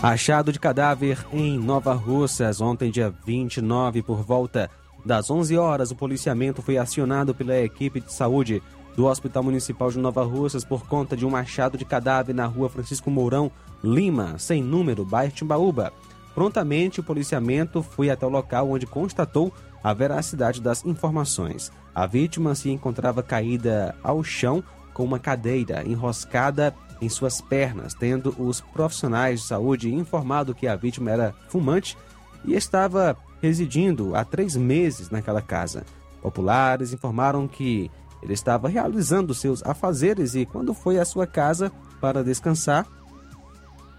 Achado 0.03 0.51
de 0.51 0.59
cadáver 0.59 1.19
em 1.31 1.59
Nova 1.59 1.93
Russas, 1.93 2.63
ontem, 2.63 2.91
dia 2.91 3.13
29, 3.27 4.03
por 4.03 4.23
volta 4.23 4.71
das 5.05 5.31
11 5.31 5.59
horas, 5.59 5.91
o 5.91 5.97
policiamento 5.97 6.63
foi 6.63 6.79
acionado 6.79 7.35
pela 7.35 7.59
equipe 7.59 8.01
de 8.01 8.11
saúde 8.11 8.63
do 9.01 9.07
Hospital 9.07 9.43
Municipal 9.43 9.91
de 9.91 9.99
Nova 9.99 10.23
Russas 10.23 10.63
por 10.63 10.87
conta 10.87 11.17
de 11.17 11.25
um 11.25 11.35
achado 11.35 11.79
de 11.79 11.87
cadáver 11.87 12.35
na 12.35 12.45
rua 12.45 12.69
Francisco 12.69 13.11
Mourão, 13.11 13.51
Lima, 13.83 14.39
sem 14.39 14.63
número, 14.63 15.07
bairro 15.07 15.33
Timbaúba. 15.33 15.91
Prontamente, 16.35 17.01
o 17.01 17.03
policiamento 17.03 17.83
foi 17.83 18.11
até 18.11 18.27
o 18.27 18.29
local 18.29 18.69
onde 18.69 18.87
constatou 18.87 19.55
a 19.83 19.95
veracidade 19.95 20.61
das 20.61 20.85
informações. 20.85 21.73
A 21.95 22.07
vítima 22.07 22.55
se 22.55 22.69
encontrava 22.69 23.23
caída 23.23 23.97
ao 24.03 24.23
chão 24.23 24.63
com 24.93 25.03
uma 25.03 25.19
cadeira 25.19 25.83
enroscada 25.87 26.75
em 27.01 27.09
suas 27.09 27.41
pernas, 27.41 27.95
tendo 27.95 28.35
os 28.39 28.61
profissionais 28.61 29.41
de 29.41 29.47
saúde 29.47 29.95
informado 29.95 30.55
que 30.55 30.69
a 30.69 30.77
vítima 30.77 31.11
era 31.11 31.35
fumante 31.49 31.97
e 32.45 32.53
estava 32.53 33.17
residindo 33.41 34.15
há 34.15 34.27
três 34.27 34.57
meses 34.57 35.09
naquela 35.09 35.41
casa. 35.41 35.87
Populares 36.21 36.93
informaram 36.93 37.49
que 37.49 37.91
ele 38.23 38.33
estava 38.33 38.69
realizando 38.69 39.35
seus 39.35 39.63
afazeres 39.65 40.35
e, 40.35 40.45
quando 40.45 40.75
foi 40.75 40.99
à 40.99 41.05
sua 41.05 41.27
casa 41.27 41.73
para 42.01 42.23
descansar, 42.23 42.87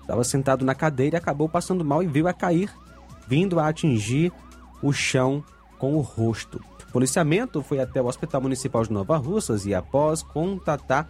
estava 0.01 0.23
sentado 0.23 0.65
na 0.65 0.75
cadeira 0.75 1.15
e 1.15 1.19
acabou 1.19 1.49
passando 1.49 1.83
mal 1.83 2.03
e 2.03 2.07
viu 2.07 2.27
a 2.27 2.33
cair, 2.33 2.71
vindo 3.27 3.59
a 3.59 3.67
atingir 3.67 4.31
o 4.81 4.91
chão 4.91 5.43
com 5.79 5.95
o 5.95 6.01
rosto. 6.01 6.61
O 6.89 6.91
policiamento 6.91 7.63
foi 7.63 7.79
até 7.79 8.01
o 8.01 8.05
Hospital 8.05 8.41
Municipal 8.41 8.83
de 8.83 8.91
Nova 8.91 9.17
Russas 9.17 9.65
e, 9.65 9.73
após 9.73 10.21
contatar 10.21 11.09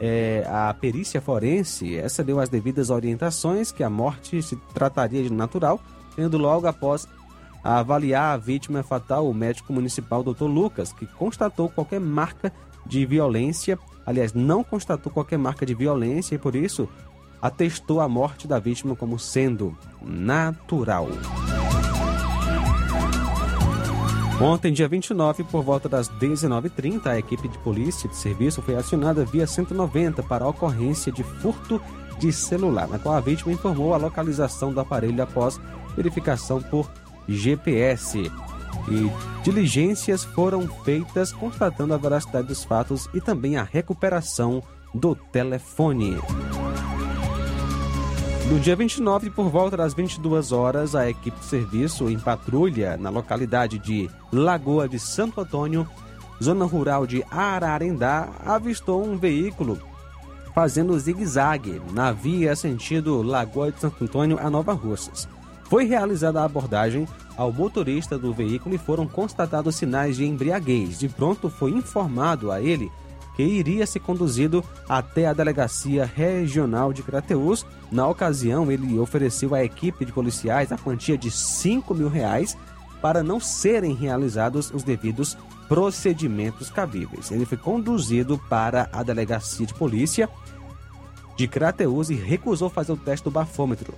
é, 0.00 0.46
a 0.48 0.72
perícia 0.72 1.20
forense, 1.20 1.96
essa 1.96 2.24
deu 2.24 2.40
as 2.40 2.48
devidas 2.48 2.90
orientações 2.90 3.70
que 3.70 3.82
a 3.82 3.90
morte 3.90 4.40
se 4.42 4.56
trataria 4.72 5.22
de 5.22 5.32
natural, 5.32 5.80
tendo 6.16 6.38
logo 6.38 6.66
após 6.66 7.06
avaliar 7.76 8.34
a 8.34 8.36
vítima 8.36 8.82
fatal 8.82 9.28
o 9.28 9.34
médico 9.34 9.72
municipal 9.72 10.22
Dr. 10.22 10.44
Lucas, 10.44 10.92
que 10.92 11.06
constatou 11.06 11.68
qualquer 11.68 12.00
marca 12.00 12.52
de 12.86 13.04
violência, 13.04 13.78
aliás, 14.06 14.32
não 14.32 14.64
constatou 14.64 15.12
qualquer 15.12 15.38
marca 15.38 15.66
de 15.66 15.74
violência 15.74 16.34
e 16.34 16.38
por 16.38 16.56
isso 16.56 16.88
atestou 17.40 18.00
a 18.00 18.08
morte 18.08 18.48
da 18.48 18.58
vítima 18.58 18.96
como 18.96 19.18
sendo 19.18 19.76
natural. 20.00 21.08
Ontem, 24.40 24.72
dia 24.72 24.88
29, 24.88 25.44
por 25.44 25.62
volta 25.62 25.88
das 25.88 26.08
19h30, 26.08 27.06
a 27.06 27.18
equipe 27.18 27.48
de 27.48 27.58
polícia 27.58 28.08
de 28.08 28.16
serviço 28.16 28.62
foi 28.62 28.76
acionada 28.76 29.24
via 29.24 29.46
190 29.46 30.22
para 30.22 30.44
a 30.44 30.48
ocorrência 30.48 31.10
de 31.10 31.24
furto 31.24 31.82
de 32.18 32.32
celular, 32.32 32.88
na 32.88 32.98
qual 32.98 33.16
a 33.16 33.20
vítima 33.20 33.52
informou 33.52 33.94
a 33.94 33.96
localização 33.96 34.72
do 34.72 34.80
aparelho 34.80 35.22
após 35.22 35.60
verificação 35.96 36.62
por 36.62 36.88
GPS. 37.28 38.30
E 38.90 39.42
diligências 39.42 40.24
foram 40.24 40.66
feitas 40.84 41.32
constatando 41.32 41.92
a 41.92 41.98
veracidade 41.98 42.48
dos 42.48 42.64
fatos 42.64 43.08
e 43.12 43.20
também 43.20 43.56
a 43.56 43.62
recuperação 43.62 44.62
do 44.94 45.14
telefone. 45.14 46.16
No 48.50 48.58
dia 48.58 48.74
29, 48.74 49.28
por 49.28 49.50
volta 49.50 49.76
das 49.76 49.92
22 49.92 50.52
horas, 50.52 50.94
a 50.94 51.08
equipe 51.08 51.38
de 51.38 51.44
serviço 51.44 52.08
em 52.08 52.18
patrulha 52.18 52.96
na 52.96 53.10
localidade 53.10 53.78
de 53.78 54.08
Lagoa 54.32 54.88
de 54.88 54.98
Santo 54.98 55.42
Antônio, 55.42 55.86
zona 56.42 56.64
rural 56.64 57.06
de 57.06 57.22
Ararendá, 57.30 58.28
avistou 58.46 59.04
um 59.04 59.18
veículo 59.18 59.78
fazendo 60.54 60.98
zigue-zague 60.98 61.80
na 61.92 62.10
via 62.10 62.56
sentido 62.56 63.22
Lagoa 63.22 63.70
de 63.70 63.80
Santo 63.80 64.02
Antônio 64.02 64.38
a 64.40 64.48
Nova 64.48 64.72
Russas. 64.72 65.28
Foi 65.68 65.84
realizada 65.84 66.40
a 66.40 66.44
abordagem 66.44 67.06
ao 67.36 67.52
motorista 67.52 68.18
do 68.18 68.32
veículo 68.32 68.74
e 68.74 68.78
foram 68.78 69.06
constatados 69.06 69.76
sinais 69.76 70.16
de 70.16 70.24
embriaguez. 70.24 70.98
De 70.98 71.08
pronto, 71.08 71.50
foi 71.50 71.72
informado 71.72 72.50
a 72.50 72.60
ele 72.60 72.90
que 73.36 73.42
iria 73.42 73.86
ser 73.86 74.00
conduzido 74.00 74.64
até 74.88 75.26
a 75.26 75.32
Delegacia 75.32 76.04
Regional 76.04 76.92
de 76.92 77.02
Crateús. 77.02 77.64
Na 77.92 78.08
ocasião, 78.08 78.72
ele 78.72 78.98
ofereceu 78.98 79.54
à 79.54 79.62
equipe 79.62 80.04
de 80.04 80.12
policiais 80.12 80.72
a 80.72 80.78
quantia 80.78 81.16
de 81.16 81.30
5 81.30 81.94
mil 81.94 82.08
reais 82.08 82.56
para 83.00 83.22
não 83.22 83.38
serem 83.38 83.94
realizados 83.94 84.72
os 84.72 84.82
devidos 84.82 85.36
procedimentos 85.68 86.70
cabíveis. 86.70 87.30
Ele 87.30 87.44
foi 87.44 87.58
conduzido 87.58 88.40
para 88.48 88.88
a 88.90 89.02
Delegacia 89.02 89.66
de 89.66 89.74
Polícia 89.74 90.28
de 91.36 91.46
Crateús 91.46 92.10
e 92.10 92.14
recusou 92.14 92.70
fazer 92.70 92.92
o 92.92 92.96
teste 92.96 93.22
do 93.22 93.30
bafômetro. 93.30 93.94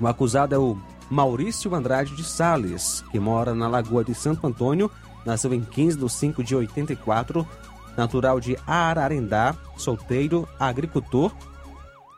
O 0.00 0.06
acusado 0.06 0.54
é 0.54 0.58
o 0.58 0.78
Maurício 1.10 1.74
Andrade 1.74 2.16
de 2.16 2.24
Sales, 2.24 3.04
que 3.10 3.20
mora 3.20 3.54
na 3.54 3.68
Lagoa 3.68 4.02
de 4.02 4.14
Santo 4.14 4.46
Antônio, 4.46 4.90
nasceu 5.26 5.52
em 5.52 5.60
15 5.60 5.98
de 5.98 6.08
5 6.08 6.42
de 6.42 6.56
84, 6.56 7.46
natural 7.96 8.40
de 8.40 8.56
Ararendá, 8.66 9.54
solteiro, 9.76 10.48
agricultor. 10.58 11.34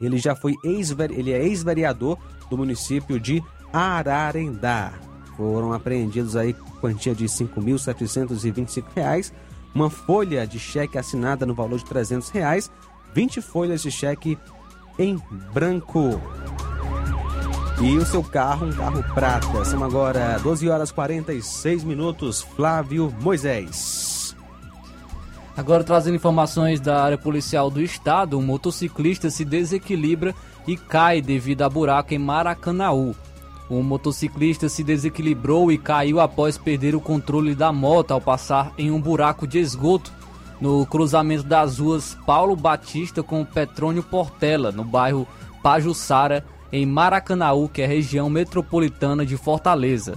Ele 0.00 0.18
já 0.18 0.36
foi 0.36 0.54
ex 0.64 0.90
ele 0.90 1.32
é 1.32 1.44
ex-vereador 1.44 2.16
do 2.48 2.56
município 2.56 3.18
de 3.18 3.42
Ararendá. 3.72 4.92
Foram 5.36 5.72
apreendidos 5.72 6.36
aí 6.36 6.54
quantia 6.80 7.14
de 7.14 7.24
R$ 7.24 7.30
5.725, 7.30 9.32
uma 9.74 9.88
folha 9.88 10.46
de 10.46 10.58
cheque 10.58 10.98
assinada 10.98 11.46
no 11.46 11.54
valor 11.54 11.78
de 11.78 11.86
300 11.86 12.28
reais, 12.28 12.70
20 13.14 13.40
folhas 13.40 13.80
de 13.82 13.90
cheque 13.90 14.38
em 14.98 15.18
branco. 15.52 16.20
E 17.80 17.96
o 17.96 18.06
seu 18.06 18.22
carro, 18.22 18.66
um 18.66 18.72
carro 18.72 19.02
prata. 19.14 19.64
São 19.64 19.82
agora 19.82 20.38
12 20.42 20.68
horas 20.68 20.92
46 20.92 21.84
minutos. 21.84 22.42
Flávio 22.42 23.12
Moisés. 23.20 24.36
Agora 25.56 25.84
trazendo 25.84 26.16
informações 26.16 26.80
da 26.80 27.02
área 27.02 27.18
policial 27.18 27.70
do 27.70 27.80
estado, 27.80 28.38
um 28.38 28.42
motociclista 28.42 29.28
se 29.30 29.44
desequilibra 29.44 30.34
e 30.66 30.76
cai 30.76 31.20
devido 31.20 31.62
a 31.62 31.68
buraco 31.68 32.14
em 32.14 32.18
Maracanaú. 32.18 33.14
O 33.68 33.82
motociclista 33.82 34.68
se 34.68 34.82
desequilibrou 34.82 35.70
e 35.70 35.76
caiu 35.76 36.20
após 36.20 36.56
perder 36.56 36.94
o 36.94 37.00
controle 37.00 37.54
da 37.54 37.72
moto 37.72 38.12
ao 38.12 38.20
passar 38.20 38.72
em 38.78 38.90
um 38.90 39.00
buraco 39.00 39.46
de 39.46 39.58
esgoto 39.58 40.12
no 40.60 40.86
cruzamento 40.86 41.42
das 41.42 41.78
ruas 41.78 42.16
Paulo 42.24 42.54
Batista 42.54 43.22
com 43.22 43.44
Petrônio 43.44 44.02
Portela, 44.02 44.70
no 44.70 44.84
bairro 44.84 45.26
Pajuçara, 45.62 46.44
em 46.72 46.86
Maracanaú, 46.86 47.68
que 47.68 47.82
é 47.82 47.86
região 47.86 48.30
metropolitana 48.30 49.26
de 49.26 49.36
Fortaleza. 49.36 50.16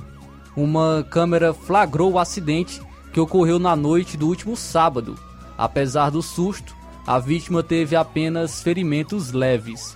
Uma 0.56 1.06
câmera 1.10 1.54
flagrou 1.54 2.14
o 2.14 2.20
acidente 2.20 2.82
que 3.12 3.20
ocorreu 3.20 3.60
na 3.60 3.76
noite 3.76 4.16
do 4.16 4.28
último 4.28 4.56
sábado. 4.56 5.20
Apesar 5.58 6.10
do 6.10 6.22
susto, 6.22 6.74
a 7.06 7.20
vítima 7.20 7.62
teve 7.62 7.96
apenas 7.96 8.62
ferimentos 8.62 9.32
leves. 9.32 9.96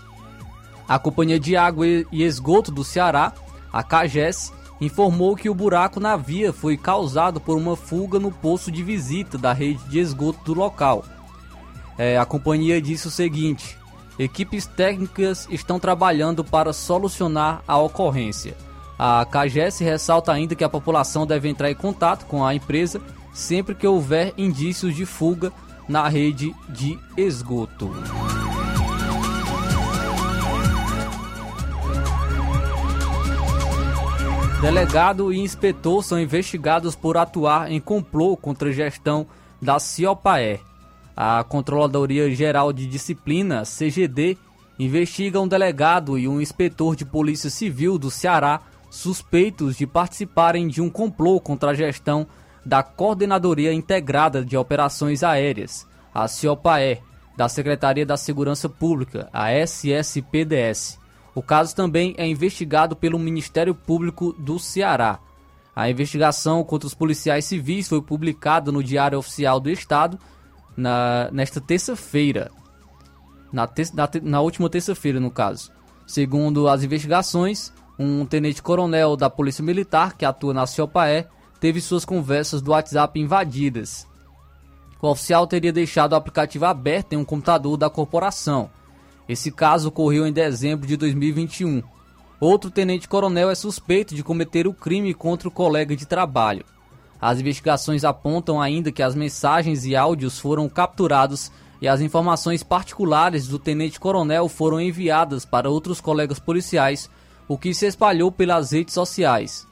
A 0.88 1.00
Companhia 1.00 1.39
de 1.39 1.56
Água 1.56 1.86
e 1.88 2.24
Esgoto 2.24 2.72
do 2.72 2.84
Ceará, 2.84 3.34
a 3.72 3.82
CAGES, 3.82 4.52
informou 4.82 5.36
que 5.36 5.50
o 5.50 5.56
buraco 5.56 6.00
na 6.00 6.15
via 6.15 6.52
foi 6.52 6.78
causado 6.78 7.39
por 7.39 7.58
uma 7.58 7.76
fuga 7.76 8.19
no 8.19 8.32
poço 8.32 8.72
de 8.72 8.84
visita 8.84 9.38
da 9.38 9.54
rede 9.54 9.84
de 9.89 10.00
esgoto 10.00 10.43
do 10.45 10.60
local. 10.60 11.06
É, 11.98 12.17
a 12.17 12.26
companhia 12.26 12.82
disse 12.82 13.08
o 13.08 13.12
seguinte: 13.12 13.78
equipes 14.19 14.67
técnicas 14.67 15.47
estão 15.49 15.79
trabalhando 15.79 16.43
para 16.43 16.73
solucionar 16.73 17.63
a 17.65 17.77
ocorrência. 17.77 18.55
A 18.97 19.25
CAGES 19.25 19.79
ressalta 19.79 20.34
ainda 20.34 20.55
que 20.55 20.63
a 20.63 20.69
população 20.69 21.25
deve 21.25 21.47
entrar 21.47 21.71
em 21.71 21.75
contato 21.75 22.25
com 22.25 22.45
a 22.45 22.53
empresa 22.53 23.01
sempre 23.34 23.73
que 23.73 23.88
houver 23.88 24.34
indícios 24.38 24.93
de 24.93 25.05
fuga 25.05 25.53
na 25.88 26.10
rede 26.10 26.53
de 26.67 26.99
esgoto. 27.15 27.89
Delegado 34.62 35.32
e 35.32 35.39
inspetor 35.39 36.03
são 36.03 36.19
investigados 36.19 36.93
por 36.93 37.15
atuar 37.15 37.71
em 37.71 37.79
complô 37.79 38.36
contra 38.36 38.67
a 38.67 38.73
gestão 38.73 39.25
da 39.62 39.79
CIOPAE. 39.79 40.68
A 41.21 41.43
Controladoria 41.43 42.34
Geral 42.34 42.71
de 42.71 42.88
Disciplina, 42.88 43.63
CGD, 43.65 44.38
investiga 44.79 45.41
um 45.41 45.49
delegado 45.49 46.17
e 46.17 46.29
um 46.29 46.39
inspetor 46.39 46.95
de 46.95 47.03
Polícia 47.03 47.49
Civil 47.49 47.99
do 47.99 48.10
Ceará 48.10 48.62
suspeitos 48.89 49.75
de 49.75 49.86
participarem 49.86 50.69
de 50.69 50.82
um 50.82 50.89
complô 50.89 51.41
contra 51.41 51.71
a 51.71 51.73
gestão 51.73 52.25
da 52.65 52.82
Coordenadoria 52.82 53.73
Integrada 53.73 54.45
de 54.45 54.55
Operações 54.55 55.21
Aéreas, 55.21 55.86
a 56.13 56.25
CIOPAE, 56.25 57.01
da 57.36 57.49
Secretaria 57.49 58.05
da 58.05 58.15
Segurança 58.15 58.69
Pública, 58.69 59.27
a 59.34 59.51
SSPDS. 59.51 60.97
O 61.36 61.41
caso 61.41 61.75
também 61.75 62.15
é 62.17 62.25
investigado 62.25 62.95
pelo 62.95 63.19
Ministério 63.19 63.75
Público 63.75 64.32
do 64.39 64.58
Ceará. 64.58 65.19
A 65.75 65.89
investigação 65.89 66.63
contra 66.63 66.88
os 66.88 66.93
policiais 66.93 67.43
civis 67.43 67.89
foi 67.89 68.01
publicada 68.01 68.71
no 68.71 68.82
Diário 68.82 69.19
Oficial 69.19 69.60
do 69.60 69.69
Estado 69.69 70.17
na, 70.80 71.30
nesta 71.32 71.62
terça-feira. 71.62 72.52
Na, 73.52 73.68
na, 73.94 74.10
na 74.24 74.42
última 74.42 74.70
terça-feira, 74.70 75.20
no 75.20 75.30
caso. 75.30 75.72
Segundo 76.08 76.68
as 76.68 76.84
investigações, 76.84 77.72
um 77.98 78.26
tenente-coronel 78.26 79.15
da 79.15 79.30
Polícia 79.30 79.63
Militar, 79.63 80.15
que 80.18 80.26
atua 80.26 80.54
na 80.54 80.65
CIOPAE, 80.65 81.28
teve 81.60 81.82
suas 81.82 82.06
conversas 82.06 82.62
do 82.62 82.72
WhatsApp 82.72 83.20
invadidas. 83.20 84.08
O 85.02 85.08
oficial 85.08 85.46
teria 85.46 85.72
deixado 85.72 86.13
o 86.13 86.15
aplicativo 86.15 86.65
aberto 86.65 87.13
em 87.13 87.18
um 87.18 87.26
computador 87.26 87.78
da 87.78 87.89
corporação. 87.89 88.70
Esse 89.28 89.52
caso 89.52 89.89
ocorreu 89.89 90.26
em 90.26 90.34
dezembro 90.34 90.88
de 90.88 90.98
2021. 90.98 91.84
Outro 92.39 92.72
tenente-coronel 92.72 93.50
é 93.50 93.56
suspeito 93.56 94.15
de 94.15 94.24
cometer 94.24 94.65
o 94.68 94.74
crime 94.74 95.13
contra 95.13 95.48
o 95.48 95.52
colega 95.52 95.96
de 95.96 96.06
trabalho. 96.06 96.65
As 97.21 97.39
investigações 97.39 98.03
apontam 98.03 98.62
ainda 98.62 98.91
que 98.91 99.03
as 99.03 99.13
mensagens 99.13 99.86
e 99.86 99.95
áudios 99.95 100.39
foram 100.39 100.69
capturados 100.69 101.51
e 101.82 101.88
as 101.88 102.01
informações 102.01 102.63
particulares 102.63 103.47
do 103.47 103.60
tenente-coronel 103.60 104.47
foram 104.47 104.79
enviadas 104.79 105.45
para 105.45 105.69
outros 105.69 106.01
colegas 106.01 106.39
policiais, 106.39 107.10
o 107.47 107.58
que 107.58 107.73
se 107.73 107.86
espalhou 107.86 108.32
pelas 108.32 108.71
redes 108.71 108.93
sociais. 108.93 109.67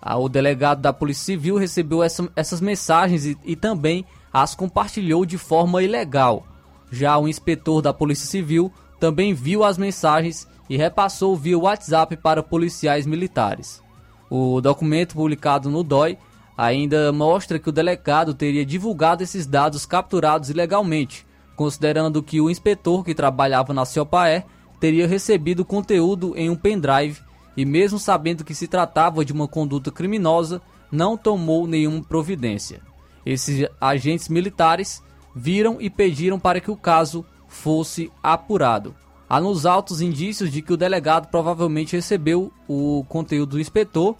Ah, 0.00 0.16
o 0.16 0.28
delegado 0.28 0.80
da 0.80 0.92
Polícia 0.92 1.24
Civil 1.24 1.56
recebeu 1.56 2.02
essa, 2.02 2.28
essas 2.34 2.60
mensagens 2.60 3.26
e, 3.26 3.36
e 3.44 3.54
também 3.54 4.04
as 4.32 4.54
compartilhou 4.54 5.26
de 5.26 5.36
forma 5.36 5.82
ilegal. 5.82 6.46
Já 6.90 7.18
o 7.18 7.28
inspetor 7.28 7.82
da 7.82 7.92
Polícia 7.92 8.26
Civil 8.26 8.72
também 8.98 9.34
viu 9.34 9.62
as 9.62 9.76
mensagens 9.76 10.48
e 10.68 10.76
repassou 10.76 11.36
via 11.36 11.58
WhatsApp 11.58 12.16
para 12.16 12.42
policiais 12.42 13.06
militares. 13.06 13.82
O 14.30 14.60
documento 14.60 15.14
publicado 15.14 15.68
no 15.68 15.82
DOI 15.82 16.16
ainda 16.60 17.10
mostra 17.10 17.58
que 17.58 17.70
o 17.70 17.72
delegado 17.72 18.34
teria 18.34 18.66
divulgado 18.66 19.22
esses 19.22 19.46
dados 19.46 19.86
capturados 19.86 20.50
ilegalmente, 20.50 21.26
considerando 21.56 22.22
que 22.22 22.38
o 22.38 22.50
inspetor 22.50 23.02
que 23.02 23.14
trabalhava 23.14 23.72
na 23.72 23.86
CIOPAE 23.86 24.44
teria 24.78 25.08
recebido 25.08 25.64
conteúdo 25.64 26.34
em 26.36 26.50
um 26.50 26.54
pendrive 26.54 27.18
e, 27.56 27.64
mesmo 27.64 27.98
sabendo 27.98 28.44
que 28.44 28.54
se 28.54 28.68
tratava 28.68 29.24
de 29.24 29.32
uma 29.32 29.48
conduta 29.48 29.90
criminosa, 29.90 30.60
não 30.92 31.16
tomou 31.16 31.66
nenhuma 31.66 32.02
providência. 32.02 32.82
Esses 33.24 33.66
agentes 33.80 34.28
militares 34.28 35.02
viram 35.34 35.78
e 35.80 35.88
pediram 35.88 36.38
para 36.38 36.60
que 36.60 36.70
o 36.70 36.76
caso 36.76 37.24
fosse 37.48 38.12
apurado. 38.22 38.94
Há 39.26 39.40
nos 39.40 39.64
autos 39.64 40.02
indícios 40.02 40.52
de 40.52 40.60
que 40.60 40.74
o 40.74 40.76
delegado 40.76 41.28
provavelmente 41.28 41.96
recebeu 41.96 42.52
o 42.68 43.02
conteúdo 43.08 43.52
do 43.52 43.60
inspetor 43.60 44.14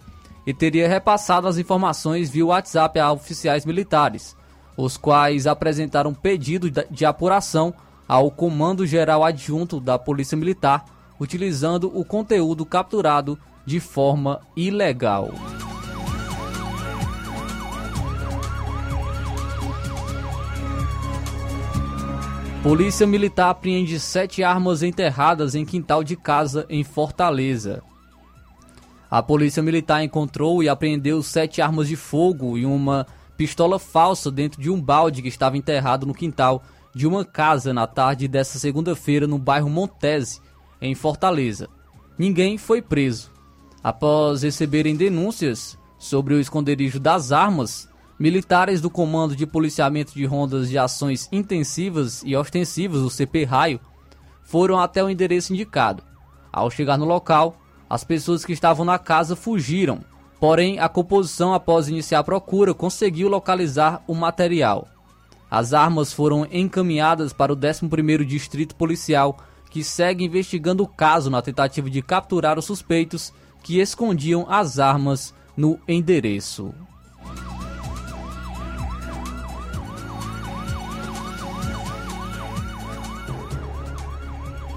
e 0.47 0.55
teria 0.55 0.89
repassado 0.89 1.47
as 1.47 1.59
informações 1.59 2.31
via 2.31 2.47
WhatsApp 2.47 2.99
a 2.99 3.13
oficiais 3.13 3.65
militares, 3.65 4.37
os 4.77 4.97
quais 4.97 5.47
apresentaram 5.47 6.15
pedido 6.15 6.71
de 6.71 7.05
apuração 7.05 7.75
ao 8.09 8.31
Comando 8.31 8.87
Geral 8.87 9.23
Adjunto 9.23 9.79
da 9.79 9.99
Polícia 9.99 10.37
Militar, 10.37 10.85
utilizando 11.21 11.93
o 11.95 12.05
conteúdo 12.05 12.65
capturado 12.65 13.39
de 13.65 13.79
forma 13.79 14.41
ilegal. 14.57 15.31
Polícia 22.63 23.07
Militar 23.07 23.51
apreende 23.51 23.99
sete 23.99 24.43
armas 24.43 24.83
enterradas 24.83 25.55
em 25.55 25.65
quintal 25.65 26.05
de 26.05 26.15
casa 26.15 26.67
em 26.69 26.85
Fortaleza. 26.85 27.83
A 29.11 29.21
Polícia 29.23 29.61
Militar 29.61 30.05
encontrou 30.05 30.63
e 30.63 30.69
apreendeu 30.69 31.21
sete 31.21 31.61
armas 31.61 31.89
de 31.89 31.97
fogo 31.97 32.57
e 32.57 32.65
uma 32.65 33.05
pistola 33.37 33.79
falsa 33.79 34.31
dentro 34.31 34.63
de 34.63 34.71
um 34.71 34.81
balde 34.81 35.21
que 35.21 35.29
estava 35.29 35.57
enterrado 35.57 36.07
no 36.07 36.15
quintal 36.15 36.63
de 36.95 37.09
uma 37.09 37.25
casa 37.25 37.75
na 37.75 37.89
tarde 37.89 38.29
desta 38.29 38.59
segunda-feira 38.59 39.27
no 39.27 39.37
bairro 39.37 39.69
Montese, 39.69 40.41
em 40.81 40.95
Fortaleza. 40.95 41.69
Ninguém 42.17 42.57
foi 42.57 42.81
preso. 42.81 43.33
Após 43.83 44.43
receberem 44.43 44.95
denúncias 44.95 45.77
sobre 45.99 46.35
o 46.35 46.41
esconderijo 46.41 47.01
das 47.01 47.33
armas, 47.33 47.89
Militares 48.19 48.81
do 48.81 48.91
Comando 48.91 49.35
de 49.35 49.47
Policiamento 49.47 50.13
de 50.13 50.27
Rondas 50.27 50.69
de 50.69 50.77
Ações 50.77 51.27
Intensivas 51.33 52.23
e 52.25 52.37
Ostensivas, 52.37 53.01
o 53.01 53.09
CP 53.09 53.45
Raio, 53.45 53.81
foram 54.45 54.79
até 54.79 55.03
o 55.03 55.09
endereço 55.09 55.55
indicado. 55.55 56.03
Ao 56.53 56.71
chegar 56.71 56.99
no 56.99 57.07
local, 57.07 57.57
as 57.91 58.05
pessoas 58.05 58.45
que 58.45 58.53
estavam 58.53 58.85
na 58.85 59.01
casa 59.01 59.35
fugiram, 59.35 59.99
porém 60.39 60.79
a 60.79 60.89
composição 60.89 61.53
após 61.53 61.89
iniciar 61.89 62.21
a 62.21 62.25
procura 62.25 62.73
conseguiu 62.73 63.29
localizar 63.29 64.01
o 64.07 64.15
material. 64.15 64.87
As 65.51 65.75
armas 65.75 66.13
foram 66.13 66.47
encaminhadas 66.53 67.33
para 67.33 67.53
o 67.53 67.57
11º 67.57 68.25
Distrito 68.25 68.77
Policial, 68.77 69.37
que 69.69 69.83
segue 69.83 70.25
investigando 70.25 70.85
o 70.85 70.89
caso 70.89 71.29
na 71.29 71.43
tentativa 71.43 71.91
de 71.91 72.01
capturar 72.01 72.57
os 72.57 72.65
suspeitos 72.65 73.33
que 73.63 73.81
escondiam 73.81 74.47
as 74.49 74.79
armas 74.79 75.35
no 75.57 75.79
endereço. 75.89 76.73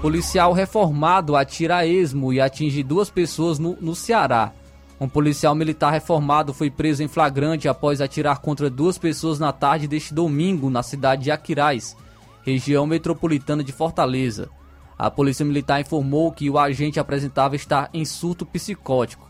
Policial 0.04 0.52
reformado 0.52 1.34
atira 1.34 1.78
a 1.78 1.86
esmo 1.86 2.30
e 2.30 2.38
atinge 2.38 2.82
duas 2.82 3.08
pessoas 3.08 3.58
no, 3.58 3.74
no 3.80 3.94
Ceará. 3.94 4.52
Um 5.00 5.08
policial 5.08 5.54
militar 5.54 5.90
reformado 5.90 6.52
foi 6.52 6.70
preso 6.70 7.02
em 7.02 7.08
flagrante 7.08 7.68
após 7.68 8.02
atirar 8.02 8.40
contra 8.40 8.68
duas 8.68 8.98
pessoas 8.98 9.38
na 9.38 9.50
tarde 9.50 9.88
deste 9.88 10.12
domingo 10.12 10.68
na 10.68 10.82
cidade 10.82 11.22
de 11.22 11.30
Aquiraz, 11.30 11.96
região 12.42 12.86
metropolitana 12.86 13.64
de 13.64 13.72
Fortaleza. 13.72 14.50
A 14.98 15.10
polícia 15.10 15.42
militar 15.42 15.80
informou 15.80 16.30
que 16.32 16.50
o 16.50 16.58
agente 16.58 17.00
apresentava 17.00 17.56
estar 17.56 17.88
em 17.94 18.04
surto 18.04 18.44
psicótico. 18.44 19.26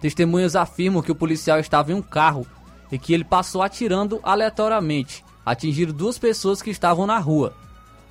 Testemunhas 0.00 0.56
afirmam 0.56 1.02
que 1.02 1.12
o 1.12 1.14
policial 1.14 1.60
estava 1.60 1.92
em 1.92 1.94
um 1.94 2.02
carro 2.02 2.44
e 2.90 2.98
que 2.98 3.14
ele 3.14 3.22
passou 3.22 3.62
atirando 3.62 4.18
aleatoriamente, 4.24 5.24
atingindo 5.46 5.92
duas 5.92 6.18
pessoas 6.18 6.60
que 6.60 6.70
estavam 6.70 7.06
na 7.06 7.20
rua. 7.20 7.54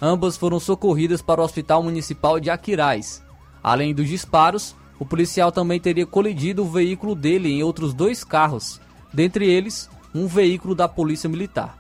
Ambas 0.02 0.36
foram 0.36 0.60
socorridas 0.60 1.22
para 1.22 1.42
o 1.42 1.44
Hospital 1.44 1.84
Municipal 1.84 2.40
de 2.40 2.50
Aquiraz. 2.50 3.24
Além 3.64 3.94
dos 3.94 4.08
disparos, 4.08 4.76
o 5.00 5.06
policial 5.06 5.52
também 5.52 5.80
teria 5.80 6.06
colidido 6.06 6.64
o 6.64 6.70
veículo 6.70 7.14
dele 7.14 7.50
em 7.50 7.62
outros 7.62 7.94
dois 7.94 8.24
carros, 8.24 8.82
dentre 9.14 9.46
eles 9.46 9.90
um 10.14 10.26
veículo 10.26 10.74
da 10.74 10.88
Polícia 10.88 11.30
Militar. 11.30 11.78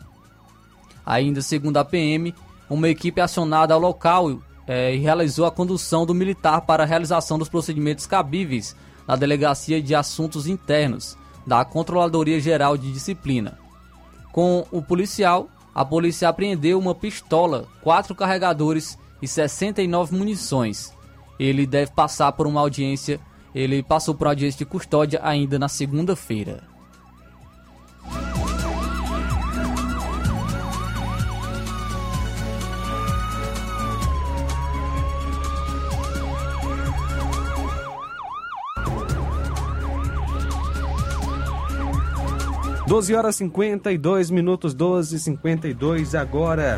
Ainda 1.06 1.42
segundo 1.42 1.78
a 1.78 1.86
PM, 1.86 2.34
uma 2.70 2.88
equipe 2.88 3.20
acionada 3.20 3.74
ao 3.74 3.80
local 3.80 4.40
é, 4.68 4.96
realizou 4.96 5.46
a 5.46 5.52
condução 5.52 6.06
do 6.06 6.14
militar 6.14 6.62
para 6.62 6.84
a 6.84 6.86
realização 6.86 7.38
dos 7.38 7.50
procedimentos 7.50 8.06
cabíveis 8.06 8.76
na 9.08 9.16
Delegacia 9.16 9.82
de 9.82 9.96
Assuntos 9.96 10.48
Internos 10.48 11.18
da 11.46 11.66
Controladoria 11.66 12.40
Geral 12.40 12.78
de 12.78 12.92
Disciplina. 12.92 13.58
Com 14.32 14.66
o 14.72 14.82
policial, 14.82 15.50
a 15.74 15.86
polícia 15.86 16.28
apreendeu 16.28 16.78
uma 16.78 16.94
pistola, 16.94 17.68
quatro 17.82 18.14
carregadores 18.14 18.98
e 19.22 19.28
69 19.28 20.16
munições. 20.16 20.94
Ele 21.40 21.66
deve 21.66 21.92
passar 21.92 22.32
por 22.34 22.46
uma 22.46 22.60
audiência. 22.60 23.20
Ele 23.56 23.82
passou 23.82 24.14
por 24.14 24.28
audiência 24.28 24.60
de 24.60 24.66
custódia 24.66 25.20
ainda 25.24 25.58
na 25.58 25.68
segunda-feira. 25.68 26.71
12 42.92 43.16
horas 43.16 43.38
52 43.38 44.30
minutos, 44.30 44.74
12 44.74 45.16
e 45.16 45.20
52 45.20 46.14
agora. 46.14 46.78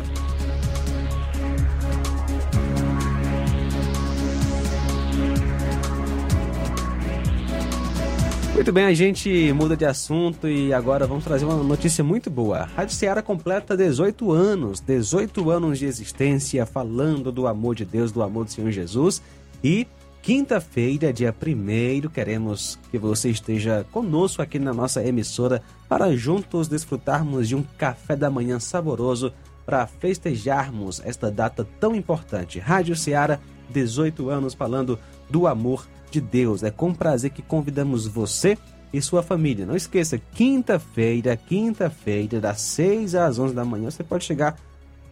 Muito 8.54 8.72
bem, 8.72 8.84
a 8.84 8.94
gente 8.94 9.52
muda 9.54 9.76
de 9.76 9.84
assunto 9.84 10.46
e 10.46 10.72
agora 10.72 11.04
vamos 11.04 11.24
trazer 11.24 11.46
uma 11.46 11.56
notícia 11.56 12.04
muito 12.04 12.30
boa. 12.30 12.68
Rádio 12.76 12.94
Ceará 12.94 13.20
completa 13.20 13.76
18 13.76 14.30
anos, 14.30 14.78
18 14.78 15.50
anos 15.50 15.80
de 15.80 15.86
existência 15.86 16.64
falando 16.64 17.32
do 17.32 17.48
amor 17.48 17.74
de 17.74 17.84
Deus, 17.84 18.12
do 18.12 18.22
amor 18.22 18.44
do 18.44 18.52
Senhor 18.52 18.70
Jesus. 18.70 19.20
E 19.64 19.84
quinta-feira, 20.24 21.12
dia 21.12 21.34
1 21.38 22.08
queremos 22.08 22.78
que 22.90 22.96
você 22.96 23.28
esteja 23.28 23.84
conosco 23.92 24.40
aqui 24.40 24.58
na 24.58 24.72
nossa 24.72 25.04
emissora 25.06 25.60
para 25.86 26.16
juntos 26.16 26.66
desfrutarmos 26.66 27.46
de 27.46 27.54
um 27.54 27.62
café 27.76 28.16
da 28.16 28.30
manhã 28.30 28.58
saboroso 28.58 29.34
para 29.66 29.86
festejarmos 29.86 31.02
esta 31.04 31.30
data 31.30 31.68
tão 31.78 31.94
importante. 31.94 32.58
Rádio 32.58 32.96
Ceará, 32.96 33.38
18 33.68 34.30
anos 34.30 34.54
falando 34.54 34.98
do 35.28 35.46
amor 35.46 35.86
de 36.10 36.22
Deus. 36.22 36.62
É 36.62 36.70
com 36.70 36.94
prazer 36.94 37.30
que 37.30 37.42
convidamos 37.42 38.06
você 38.06 38.56
e 38.94 39.02
sua 39.02 39.22
família. 39.22 39.66
Não 39.66 39.76
esqueça, 39.76 40.18
quinta-feira, 40.32 41.36
quinta-feira, 41.36 42.40
das 42.40 42.62
6 42.62 43.14
às 43.14 43.38
11 43.38 43.54
da 43.54 43.64
manhã, 43.64 43.90
você 43.90 44.02
pode 44.02 44.24
chegar 44.24 44.56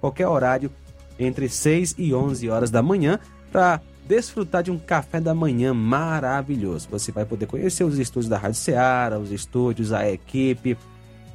qualquer 0.01 0.27
horário 0.27 0.71
entre 1.19 1.51
6 1.51 1.97
e 1.99 2.15
11 2.15 2.49
horas 2.49 2.71
da 2.71 2.83
manhã 2.83 3.21
para 3.53 3.83
desfrutar 4.13 4.63
de 4.63 4.71
um 4.71 4.79
café 4.79 5.19
da 5.19 5.35
manhã 5.35 5.73
maravilhoso. 5.73 6.87
Você 6.91 7.11
vai 7.11 7.25
poder 7.25 7.47
conhecer 7.47 7.83
os 7.83 7.99
estúdios 7.99 8.29
da 8.29 8.37
Rádio 8.37 8.59
Ceará, 8.59 9.19
os 9.19 9.33
estúdios, 9.33 9.91
a 9.91 10.07
equipe, 10.11 10.77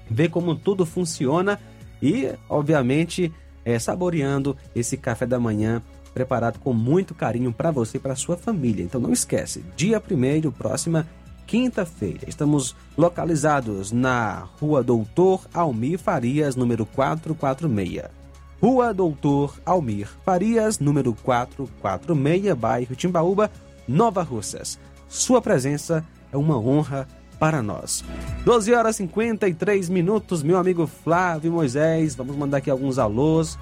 ver 0.08 0.30
como 0.30 0.54
tudo 0.54 0.86
funciona 0.86 1.60
e, 2.00 2.32
obviamente, 2.48 3.34
é, 3.66 3.80
saboreando 3.80 4.56
esse 4.76 4.96
café 4.96 5.26
da 5.26 5.40
manhã 5.40 5.82
preparado 6.13 6.60
com 6.60 6.72
muito 6.72 7.16
carinho 7.16 7.52
para 7.52 7.72
você 7.72 7.98
e 7.98 8.00
para 8.00 8.16
sua 8.16 8.38
família. 8.38 8.84
Então 8.84 9.02
não 9.02 9.12
esquece, 9.12 9.63
dia 9.76 10.00
1 10.00 10.52
próxima 10.52 11.08
quinta-feira. 11.48 12.28
Estamos 12.28 12.76
localizados 12.96 13.92
na 13.92 14.48
Rua 14.60 14.84
Doutor 14.84 15.48
Almir 15.52 15.98
Farias, 15.98 16.56
número 16.56 16.86
446. 16.86 18.27
Rua 18.62 18.91
Doutor 18.91 19.54
Almir 19.63 20.10
Farias, 20.26 20.80
número 20.80 21.13
446, 21.24 22.56
bairro 22.56 22.96
Timbaúba, 22.96 23.52
Nova 23.88 24.24
Russas. 24.24 24.80
Sua 25.08 25.41
presença 25.41 26.04
é 26.32 26.38
uma 26.38 26.58
honra 26.58 27.08
para 27.39 27.62
nós. 27.62 28.04
12 28.43 28.74
horas 28.74 28.96
e 28.96 28.98
53 29.00 29.89
minutos, 29.89 30.41
meu 30.41 30.58
amigo 30.58 30.88
Flávio 30.88 31.52
Moisés. 31.52 32.15
Vamos 32.15 32.36
mandar 32.36 32.58
aqui 32.58 32.70
alguns 32.72 32.98
alôs. 32.98 33.60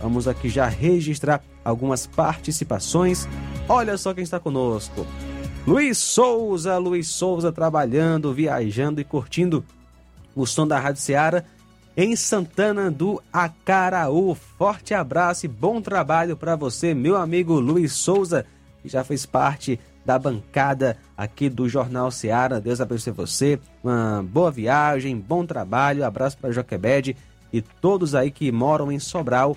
Vamos 0.00 0.26
aqui 0.26 0.48
já 0.48 0.66
registrar 0.66 1.42
algumas 1.62 2.06
participações. 2.06 3.28
Olha 3.68 3.98
só 3.98 4.14
quem 4.14 4.24
está 4.24 4.40
conosco. 4.40 5.06
Luiz 5.66 5.98
Souza, 5.98 6.78
Luiz 6.78 7.08
Souza 7.08 7.52
trabalhando, 7.52 8.32
viajando 8.32 9.02
e 9.02 9.04
curtindo 9.04 9.62
o 10.34 10.46
som 10.46 10.66
da 10.66 10.78
Rádio 10.78 11.02
Seara 11.02 11.44
em 12.02 12.16
Santana 12.16 12.90
do 12.90 13.22
Acaraú. 13.30 14.34
Forte 14.34 14.94
abraço 14.94 15.44
e 15.44 15.48
bom 15.48 15.82
trabalho 15.82 16.34
para 16.34 16.56
você, 16.56 16.94
meu 16.94 17.14
amigo 17.14 17.60
Luiz 17.60 17.92
Souza, 17.92 18.46
que 18.80 18.88
já 18.88 19.04
fez 19.04 19.26
parte 19.26 19.78
da 20.02 20.18
bancada 20.18 20.96
aqui 21.14 21.50
do 21.50 21.68
Jornal 21.68 22.10
Seara. 22.10 22.58
Deus 22.58 22.80
abençoe 22.80 23.12
você. 23.12 23.60
Uma 23.84 24.24
boa 24.26 24.50
viagem, 24.50 25.14
bom 25.14 25.44
trabalho. 25.44 26.02
Abraço 26.02 26.38
para 26.38 26.50
Joquebede 26.50 27.14
e 27.52 27.60
todos 27.60 28.14
aí 28.14 28.30
que 28.30 28.50
moram 28.50 28.90
em 28.90 28.98
Sobral 28.98 29.54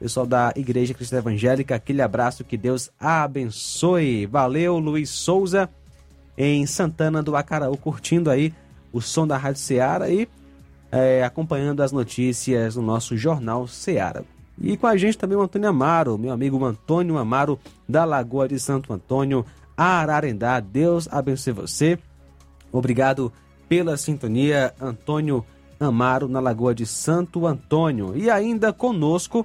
pessoal 0.00 0.26
da 0.26 0.52
Igreja 0.56 0.92
Cristã 0.92 1.18
Evangélica, 1.18 1.74
aquele 1.74 2.02
abraço, 2.02 2.44
que 2.44 2.56
Deus 2.56 2.90
abençoe. 2.98 4.26
Valeu, 4.26 4.78
Luiz 4.78 5.08
Souza, 5.08 5.70
em 6.36 6.66
Santana 6.66 7.22
do 7.22 7.36
Acaraú, 7.36 7.76
curtindo 7.76 8.30
aí 8.30 8.52
o 8.92 9.00
som 9.00 9.26
da 9.26 9.38
Rádio 9.38 9.60
Ceará 9.60 10.10
e 10.10 10.28
é, 10.94 11.24
acompanhando 11.24 11.82
as 11.82 11.90
notícias 11.90 12.76
no 12.76 12.82
nosso 12.82 13.16
Jornal 13.16 13.66
Ceará. 13.66 14.22
E 14.56 14.76
com 14.76 14.86
a 14.86 14.96
gente 14.96 15.18
também 15.18 15.36
o 15.36 15.42
Antônio 15.42 15.68
Amaro, 15.68 16.16
meu 16.16 16.30
amigo 16.32 16.64
Antônio 16.64 17.18
Amaro, 17.18 17.58
da 17.88 18.04
Lagoa 18.04 18.46
de 18.46 18.60
Santo 18.60 18.92
Antônio, 18.92 19.44
Ararendá. 19.76 20.60
Deus 20.60 21.08
abençoe 21.10 21.52
você. 21.52 21.98
Obrigado 22.70 23.32
pela 23.68 23.96
sintonia, 23.96 24.72
Antônio 24.80 25.44
Amaro, 25.80 26.28
na 26.28 26.38
Lagoa 26.38 26.72
de 26.72 26.86
Santo 26.86 27.44
Antônio. 27.44 28.16
E 28.16 28.30
ainda 28.30 28.72
conosco 28.72 29.44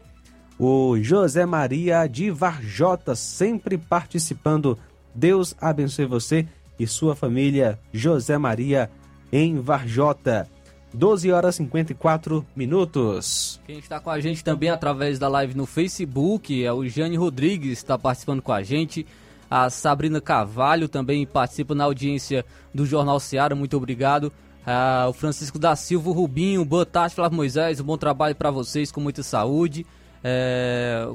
o 0.59 0.99
José 1.01 1.47
Maria 1.47 2.05
de 2.05 2.29
Varjota, 2.29 3.15
sempre 3.15 3.75
participando. 3.75 4.77
Deus 5.15 5.55
abençoe 5.59 6.05
você 6.05 6.47
e 6.79 6.85
sua 6.85 7.15
família, 7.15 7.79
José 7.91 8.37
Maria 8.37 8.91
em 9.31 9.59
Varjota. 9.59 10.47
12 10.93 11.31
horas 11.31 11.55
e 11.55 11.57
54 11.59 12.45
minutos. 12.55 13.59
Quem 13.65 13.79
está 13.79 13.99
com 13.99 14.09
a 14.09 14.19
gente 14.19 14.43
também 14.43 14.69
através 14.69 15.19
da 15.19 15.27
live 15.27 15.55
no 15.55 15.65
Facebook 15.65 16.63
é 16.63 16.71
o 16.73 16.87
Jane 16.87 17.15
Rodrigues, 17.15 17.73
está 17.73 17.97
participando 17.97 18.41
com 18.41 18.51
a 18.51 18.63
gente. 18.63 19.05
A 19.49 19.69
Sabrina 19.69 20.21
Carvalho 20.21 20.87
também 20.87 21.25
participa 21.25 21.73
na 21.73 21.83
audiência 21.83 22.45
do 22.73 22.85
Jornal 22.85 23.19
Seara, 23.19 23.55
muito 23.55 23.75
obrigado. 23.77 24.31
Ah, 24.65 25.07
o 25.09 25.13
Francisco 25.13 25.57
da 25.57 25.75
Silva 25.75 26.11
Rubinho, 26.11 26.63
boa 26.63 26.85
tarde, 26.85 27.15
Flávio 27.15 27.35
Moisés, 27.35 27.79
um 27.79 27.83
bom 27.83 27.97
trabalho 27.97 28.35
para 28.35 28.51
vocês, 28.51 28.91
com 28.91 29.01
muita 29.01 29.23
saúde 29.23 29.85
é, 30.23 31.07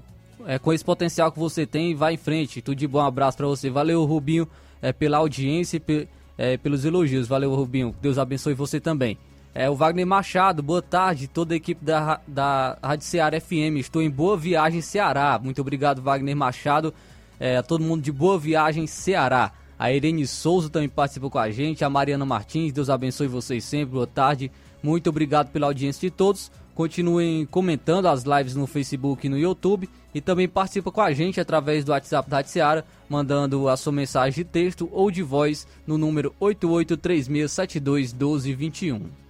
é, 0.46 0.58
com 0.58 0.72
esse 0.72 0.84
potencial 0.84 1.30
que 1.30 1.38
você 1.38 1.66
tem, 1.66 1.94
vai 1.94 2.14
em 2.14 2.18
frente. 2.18 2.62
Tudo 2.62 2.76
de 2.76 2.86
bom, 2.86 2.98
um 2.98 3.06
abraço 3.06 3.36
para 3.36 3.46
você. 3.46 3.70
Valeu, 3.70 4.04
Rubinho, 4.04 4.48
é, 4.80 4.92
pela 4.92 5.18
audiência 5.18 5.76
e 5.76 5.80
pe, 5.80 6.08
é, 6.36 6.56
pelos 6.56 6.84
elogios. 6.84 7.26
Valeu, 7.28 7.54
Rubinho. 7.54 7.94
Deus 8.00 8.18
abençoe 8.18 8.54
você 8.54 8.80
também. 8.80 9.18
É, 9.54 9.70
o 9.70 9.76
Wagner 9.76 10.04
Machado, 10.04 10.64
boa 10.64 10.82
tarde, 10.82 11.28
toda 11.28 11.54
a 11.54 11.56
equipe 11.56 11.84
da, 11.84 12.20
da 12.26 12.76
Rádio 12.82 13.06
Ceará 13.06 13.40
FM. 13.40 13.78
Estou 13.78 14.02
em 14.02 14.10
Boa 14.10 14.36
Viagem, 14.36 14.80
Ceará. 14.80 15.40
Muito 15.40 15.60
obrigado, 15.60 16.02
Wagner 16.02 16.34
Machado. 16.34 16.92
É, 17.38 17.62
todo 17.62 17.84
mundo 17.84 18.02
de 18.02 18.10
Boa 18.10 18.36
Viagem, 18.36 18.88
Ceará. 18.88 19.52
A 19.78 19.92
Irene 19.92 20.26
Souza 20.26 20.68
também 20.68 20.88
participou 20.88 21.30
com 21.30 21.38
a 21.38 21.52
gente. 21.52 21.84
A 21.84 21.90
Mariana 21.90 22.26
Martins, 22.26 22.72
Deus 22.72 22.90
abençoe 22.90 23.28
vocês 23.28 23.62
sempre. 23.62 23.94
Boa 23.94 24.08
tarde. 24.08 24.50
Muito 24.82 25.08
obrigado 25.08 25.52
pela 25.52 25.68
audiência 25.68 26.00
de 26.00 26.10
todos. 26.10 26.50
Continuem 26.74 27.46
comentando 27.46 28.08
as 28.08 28.24
lives 28.24 28.56
no 28.56 28.66
Facebook 28.66 29.24
e 29.24 29.30
no 29.30 29.38
YouTube 29.38 29.88
e 30.12 30.20
também 30.20 30.48
participa 30.48 30.90
com 30.90 31.00
a 31.00 31.12
gente 31.12 31.40
através 31.40 31.84
do 31.84 31.92
WhatsApp 31.92 32.28
da 32.28 32.38
Rádio 32.38 32.50
Seara, 32.50 32.84
mandando 33.08 33.68
a 33.68 33.76
sua 33.76 33.92
mensagem 33.92 34.42
de 34.42 34.50
texto 34.50 34.90
ou 34.92 35.12
de 35.12 35.22
voz 35.22 35.64
no 35.86 35.96
número 35.96 36.34
8836721221. 36.40 39.22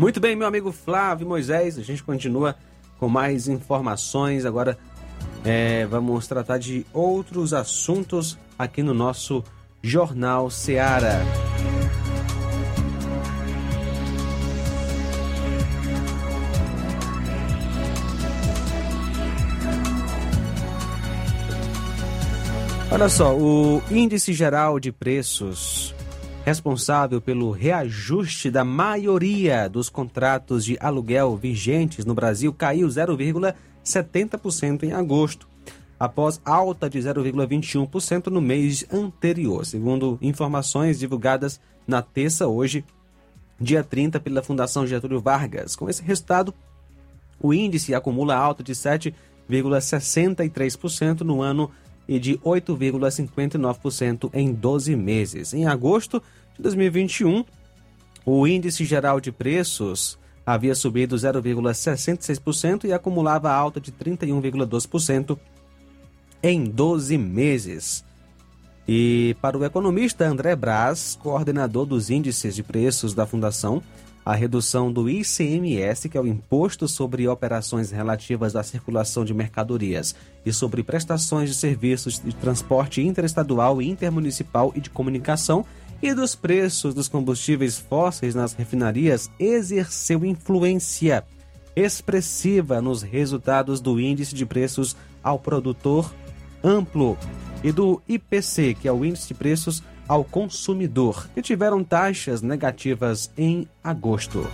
Muito 0.00 0.18
bem, 0.18 0.34
meu 0.34 0.48
amigo 0.48 0.72
Flávio 0.72 1.28
Moisés, 1.28 1.78
a 1.78 1.82
gente 1.82 2.02
continua 2.02 2.56
com 2.98 3.06
mais 3.06 3.48
informações. 3.48 4.46
Agora 4.46 4.78
é, 5.44 5.84
vamos 5.84 6.26
tratar 6.26 6.56
de 6.56 6.86
outros 6.90 7.52
assuntos 7.52 8.38
aqui 8.58 8.82
no 8.82 8.94
nosso 8.94 9.44
Jornal 9.82 10.50
Seara. 10.50 11.20
Olha 22.90 23.08
só, 23.10 23.36
o 23.36 23.82
índice 23.90 24.32
geral 24.32 24.80
de 24.80 24.90
preços 24.90 25.94
responsável 26.50 27.20
pelo 27.20 27.52
reajuste 27.52 28.50
da 28.50 28.64
maioria 28.64 29.68
dos 29.68 29.88
contratos 29.88 30.64
de 30.64 30.76
aluguel 30.80 31.36
vigentes 31.36 32.04
no 32.04 32.12
Brasil 32.12 32.52
caiu 32.52 32.88
0,70% 32.88 34.82
em 34.82 34.92
agosto, 34.92 35.46
após 35.98 36.40
alta 36.44 36.90
de 36.90 36.98
0,21% 36.98 38.26
no 38.26 38.40
mês 38.40 38.84
anterior, 38.92 39.64
segundo 39.64 40.18
informações 40.20 40.98
divulgadas 40.98 41.60
na 41.86 42.02
terça 42.02 42.48
hoje, 42.48 42.84
dia 43.60 43.84
30 43.84 44.18
pela 44.18 44.42
Fundação 44.42 44.84
Getúlio 44.84 45.20
Vargas. 45.20 45.76
Com 45.76 45.88
esse 45.88 46.02
resultado, 46.02 46.52
o 47.38 47.54
índice 47.54 47.94
acumula 47.94 48.34
alta 48.34 48.64
de 48.64 48.72
7,63% 48.72 51.20
no 51.20 51.42
ano 51.42 51.70
e 52.08 52.18
de 52.18 52.36
8,59% 52.38 54.30
em 54.34 54.52
12 54.52 54.96
meses. 54.96 55.54
Em 55.54 55.68
agosto 55.68 56.20
de 56.60 56.64
2021, 56.64 57.44
o 58.24 58.46
índice 58.46 58.84
geral 58.84 59.18
de 59.18 59.32
preços 59.32 60.18
havia 60.44 60.74
subido 60.74 61.16
0,66% 61.16 62.84
e 62.84 62.92
acumulava 62.92 63.50
alta 63.50 63.80
de 63.80 63.90
31,2% 63.90 65.38
em 66.42 66.64
12 66.64 67.16
meses. 67.18 68.04
E 68.86 69.36
para 69.40 69.56
o 69.56 69.64
economista 69.64 70.26
André 70.26 70.54
Braz, 70.54 71.18
coordenador 71.22 71.86
dos 71.86 72.10
índices 72.10 72.54
de 72.54 72.62
preços 72.62 73.14
da 73.14 73.26
Fundação, 73.26 73.82
a 74.24 74.34
redução 74.34 74.92
do 74.92 75.08
ICMS, 75.08 76.08
que 76.08 76.18
é 76.18 76.20
o 76.20 76.26
Imposto 76.26 76.86
sobre 76.86 77.26
Operações 77.26 77.90
Relativas 77.90 78.54
à 78.54 78.62
Circulação 78.62 79.24
de 79.24 79.32
Mercadorias, 79.32 80.14
e 80.44 80.52
sobre 80.52 80.82
prestações 80.82 81.48
de 81.48 81.56
serviços 81.56 82.18
de 82.18 82.34
transporte 82.34 83.00
interestadual 83.00 83.80
e 83.80 83.88
intermunicipal 83.88 84.72
e 84.74 84.80
de 84.80 84.90
comunicação, 84.90 85.64
e 86.02 86.14
dos 86.14 86.34
preços 86.34 86.94
dos 86.94 87.08
combustíveis 87.08 87.78
fósseis 87.78 88.34
nas 88.34 88.52
refinarias 88.52 89.30
exerceu 89.38 90.24
influência 90.24 91.24
expressiva 91.76 92.80
nos 92.80 93.02
resultados 93.02 93.80
do 93.80 94.00
índice 94.00 94.34
de 94.34 94.44
preços 94.46 94.96
ao 95.22 95.38
produtor 95.38 96.12
amplo 96.62 97.16
e 97.62 97.70
do 97.72 98.00
IPC, 98.08 98.74
que 98.74 98.88
é 98.88 98.92
o 98.92 99.04
índice 99.04 99.28
de 99.28 99.34
preços 99.34 99.82
ao 100.08 100.24
consumidor, 100.24 101.28
que 101.34 101.42
tiveram 101.42 101.84
taxas 101.84 102.42
negativas 102.42 103.30
em 103.36 103.68
agosto. 103.84 104.46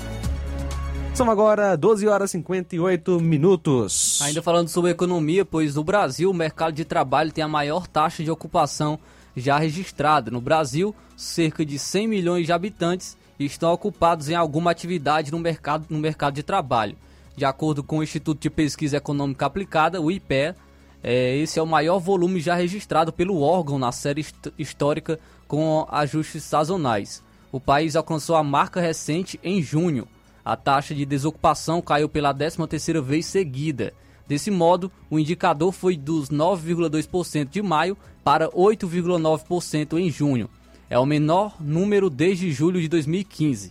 São 1.15 1.31
agora 1.31 1.75
12 1.77 2.07
horas 2.07 2.31
e 2.31 2.33
58 2.33 3.19
minutos. 3.21 4.21
Ainda 4.21 4.43
falando 4.43 4.69
sobre 4.69 4.91
economia, 4.91 5.47
pois 5.47 5.75
no 5.75 5.83
Brasil 5.83 6.31
o 6.31 6.35
mercado 6.35 6.75
de 6.75 6.85
trabalho 6.85 7.33
tem 7.33 7.43
a 7.43 7.49
maior 7.49 7.87
taxa 7.87 8.23
de 8.23 8.31
ocupação 8.31 8.99
já 9.37 9.59
registrada. 9.59 10.31
No 10.31 10.41
Brasil, 10.41 10.95
cerca 11.17 11.65
de 11.65 11.79
100 11.79 12.09
milhões 12.09 12.47
de 12.47 12.53
habitantes 12.53 13.17
estão 13.39 13.73
ocupados 13.73 14.29
em 14.31 14.35
alguma 14.35 14.71
atividade 14.71 15.31
no 15.31 15.39
mercado, 15.39 15.85
no 15.91 15.99
mercado 15.99 16.35
de 16.35 16.43
trabalho. 16.43 16.97
De 17.37 17.45
acordo 17.45 17.83
com 17.83 17.99
o 17.99 18.03
Instituto 18.03 18.41
de 18.41 18.49
Pesquisa 18.49 18.97
Econômica 18.97 19.45
Aplicada, 19.45 20.01
o 20.01 20.11
IPE, 20.11 20.55
é, 21.03 21.37
esse 21.37 21.59
é 21.59 21.63
o 21.63 21.67
maior 21.67 21.99
volume 21.99 22.41
já 22.41 22.55
registrado 22.55 23.13
pelo 23.13 23.41
órgão 23.41 23.79
na 23.79 23.93
série 23.93 24.25
histórica 24.59 25.21
com 25.47 25.87
ajustes 25.91 26.43
sazonais. 26.43 27.23
O 27.53 27.61
país 27.61 27.95
alcançou 27.95 28.37
a 28.37 28.43
marca 28.43 28.81
recente 28.81 29.39
em 29.45 29.63
junho. 29.63 30.09
A 30.45 30.57
taxa 30.57 30.95
de 30.95 31.05
desocupação 31.05 31.83
caiu 31.83 32.09
pela 32.09 32.35
13ª 32.35 33.01
vez 33.03 33.27
seguida. 33.27 33.93
Desse 34.27 34.51
modo, 34.51 34.91
o 35.09 35.19
indicador 35.19 35.73
foi 35.73 35.97
dos 35.97 36.31
9,2% 36.31 37.49
de 37.49 37.63
maio 37.63 37.97
para 38.27 38.49
8,9% 38.49 40.01
em 40.01 40.11
junho. 40.11 40.51
É 40.91 40.99
o 40.99 41.07
menor 41.07 41.55
número 41.61 42.11
desde 42.11 42.51
julho 42.51 42.81
de 42.81 42.89
2015. 42.89 43.71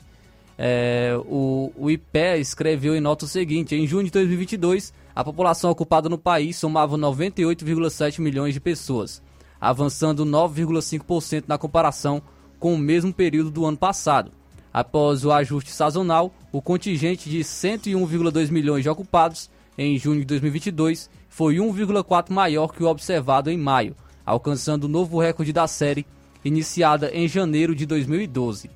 É, 0.58 1.14
o, 1.26 1.74
o 1.76 1.92
IPE 1.92 2.40
escreveu 2.40 2.96
em 2.96 3.02
nota 3.02 3.26
o 3.26 3.28
seguinte: 3.28 3.76
em 3.76 3.86
junho 3.86 4.06
de 4.06 4.12
2022, 4.12 4.94
a 5.14 5.26
população 5.26 5.72
ocupada 5.72 6.08
no 6.08 6.18
país 6.18 6.56
somava 6.56 6.98
98,7 6.98 8.22
milhões 8.22 8.54
de 8.54 8.62
pessoas 8.62 9.22
avançando 9.60 10.26
9,5% 10.26 11.46
na 11.48 11.58
comparação 11.58 12.22
com 12.58 12.76
o 12.76 12.78
mesmo 12.78 13.14
período 13.14 13.52
do 13.52 13.66
ano 13.66 13.78
passado. 13.78 14.32
Após 14.72 15.26
o 15.26 15.34
ajuste 15.34 15.72
sazonal, 15.72 16.34
o 16.52 16.62
contingente 16.62 17.30
de 17.30 17.40
101,2 17.40 18.52
milhões 18.52 18.84
de 18.84 18.90
ocupados 18.90 19.50
em 19.78 19.98
junho 19.98 20.20
de 20.20 20.26
2022 20.28 21.10
foi 21.28 21.56
1,4 21.56 22.32
maior 22.32 22.68
que 22.70 22.84
o 22.84 22.88
observado 22.88 23.50
em 23.50 23.58
maio, 23.58 23.96
alcançando 24.26 24.86
o 24.86 24.90
novo 24.90 25.20
recorde 25.20 25.54
da 25.54 25.68
série 25.68 26.06
iniciada 26.44 27.10
em 27.14 27.28
janeiro 27.28 27.76
de 27.76 27.86
2012. 27.86 28.70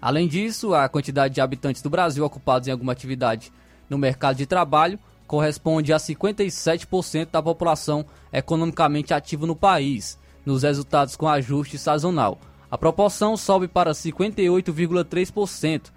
Além 0.00 0.28
disso, 0.28 0.74
a 0.74 0.88
quantidade 0.88 1.34
de 1.34 1.40
habitantes 1.40 1.80
do 1.80 1.88
Brasil 1.88 2.24
ocupados 2.24 2.68
em 2.68 2.70
alguma 2.70 2.92
atividade 2.92 3.52
no 3.88 3.96
mercado 3.96 4.36
de 4.36 4.46
trabalho 4.46 4.98
corresponde 5.26 5.92
a 5.92 5.96
57% 5.96 7.28
da 7.30 7.42
população 7.42 8.04
economicamente 8.32 9.14
ativa 9.14 9.46
no 9.46 9.56
país, 9.56 10.18
nos 10.44 10.62
resultados 10.62 11.16
com 11.16 11.26
ajuste 11.28 11.78
sazonal. 11.78 12.38
A 12.70 12.76
proporção 12.76 13.36
sobe 13.36 13.68
para 13.68 13.92
58,3%, 13.92 15.90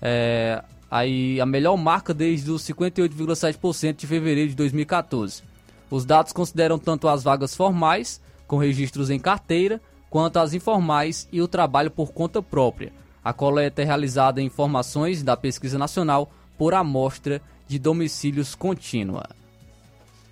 é, 0.00 0.62
aí 0.90 1.40
a 1.40 1.46
melhor 1.46 1.76
marca 1.76 2.14
desde 2.14 2.50
os 2.50 2.62
58,7% 2.62 3.96
de 3.96 4.06
fevereiro 4.06 4.50
de 4.50 4.56
2014. 4.56 5.49
Os 5.90 6.04
dados 6.04 6.32
consideram 6.32 6.78
tanto 6.78 7.08
as 7.08 7.22
vagas 7.22 7.54
formais, 7.54 8.20
com 8.46 8.56
registros 8.56 9.10
em 9.10 9.18
carteira, 9.18 9.80
quanto 10.08 10.38
as 10.38 10.54
informais 10.54 11.28
e 11.32 11.40
o 11.40 11.48
trabalho 11.48 11.90
por 11.90 12.12
conta 12.12 12.42
própria. 12.42 12.92
A 13.22 13.32
coleta 13.32 13.82
é 13.82 13.84
realizada 13.84 14.40
em 14.40 14.46
informações 14.46 15.22
da 15.22 15.36
Pesquisa 15.36 15.78
Nacional 15.78 16.32
por 16.56 16.74
amostra 16.74 17.42
de 17.66 17.78
domicílios 17.78 18.54
contínua. 18.54 19.28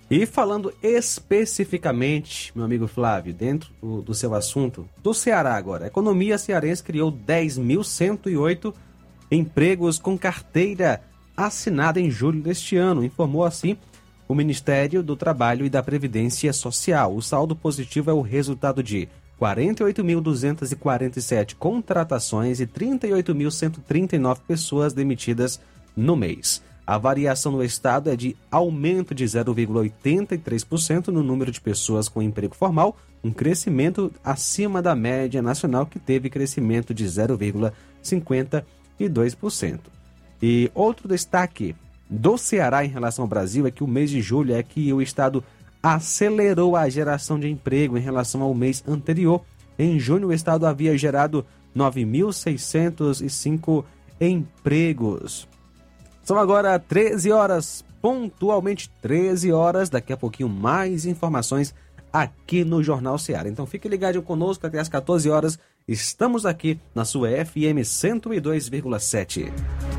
E 0.09 0.25
falando 0.25 0.73
especificamente, 0.81 2.51
meu 2.55 2.65
amigo 2.65 2.87
Flávio, 2.87 3.31
dentro 3.31 3.71
do, 3.81 4.13
seu 4.15 4.33
assunto, 4.33 4.89
do 5.03 5.13
Ceará 5.13 5.55
agora, 5.55 5.85
a 5.85 5.87
economia 5.87 6.37
cearense 6.37 6.83
criou 6.83 7.11
10.108 7.11 8.73
empregos 9.31 9.99
com 9.99 10.17
carteira 10.17 11.03
assinada 11.37 11.99
em 11.99 12.09
julho 12.09 12.41
deste 12.41 12.75
ano, 12.75 13.03
informou 13.03 13.43
assim 13.43 13.77
o 14.29 14.35
Ministério 14.35 15.01
do 15.01 15.15
Trabalho 15.15 15.65
e 15.65 15.69
da 15.71 15.81
Previdência 15.81 16.53
Social. 16.53 17.15
O 17.15 17.21
saldo 17.21 17.55
positivo 17.55 18.11
é 18.11 18.13
o 18.13 18.21
resultado 18.21 18.83
de 18.83 19.09
48.247 19.41 21.55
contratações 21.55 22.59
e 22.59 22.67
38.139 22.67 24.37
pessoas 24.47 24.93
demitidas 24.93 25.59
no 25.97 26.15
mês. 26.15 26.61
A 26.85 26.95
variação 26.99 27.53
no 27.53 27.63
estado 27.63 28.11
é 28.11 28.15
de 28.15 28.37
aumento 28.51 29.15
de 29.15 29.25
0,83% 29.25 31.07
no 31.07 31.23
número 31.23 31.51
de 31.51 31.59
pessoas 31.59 32.07
com 32.07 32.21
emprego 32.21 32.55
formal, 32.55 32.95
um 33.23 33.31
crescimento 33.31 34.13
acima 34.23 34.79
da 34.79 34.95
média 34.95 35.41
nacional 35.41 35.87
que 35.87 35.97
teve 35.97 36.29
crescimento 36.29 36.93
de 36.93 37.05
0,52%. 37.05 39.79
E 40.41 40.71
outro 40.75 41.07
destaque 41.07 41.75
do 42.09 42.37
Ceará 42.37 42.83
em 42.83 42.89
relação 42.89 43.23
ao 43.23 43.29
Brasil 43.29 43.67
é 43.67 43.71
que 43.71 43.83
o 43.83 43.87
mês 43.87 44.09
de 44.09 44.21
julho 44.21 44.55
é 44.55 44.63
que 44.63 44.91
o 44.91 45.01
estado 45.01 45.43
acelerou 45.81 46.75
a 46.75 46.89
geração 46.89 47.39
de 47.39 47.47
emprego 47.47 47.97
em 47.97 48.01
relação 48.01 48.41
ao 48.41 48.53
mês 48.53 48.83
anterior. 48.87 49.41
Em 49.77 49.99
junho, 49.99 50.29
o 50.29 50.33
estado 50.33 50.65
havia 50.65 50.97
gerado 50.97 51.45
9.605 51.75 53.83
empregos. 54.19 55.47
São 56.23 56.37
agora 56.37 56.77
13 56.77 57.31
horas, 57.31 57.85
pontualmente 58.01 58.89
13 59.01 59.51
horas. 59.51 59.89
Daqui 59.89 60.11
a 60.11 60.17
pouquinho 60.17 60.49
mais 60.49 61.05
informações 61.05 61.73
aqui 62.11 62.65
no 62.65 62.83
Jornal 62.83 63.17
Seara. 63.17 63.47
Então 63.47 63.65
fique 63.65 63.87
ligado 63.87 64.21
conosco 64.21 64.67
até 64.67 64.79
as 64.79 64.89
14 64.89 65.29
horas. 65.29 65.57
Estamos 65.87 66.45
aqui 66.45 66.77
na 66.93 67.05
sua 67.05 67.29
FM 67.29 67.79
102,7. 67.83 69.98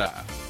对 0.00 0.49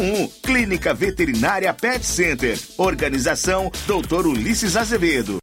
01. 0.00 0.28
Clínica 0.42 0.94
Veterinária 0.94 1.72
Pet 1.74 2.04
Center. 2.04 2.58
Organização 2.78 3.70
Dr. 3.86 4.26
Ulisses 4.26 4.76
Azevedo. 4.76 5.38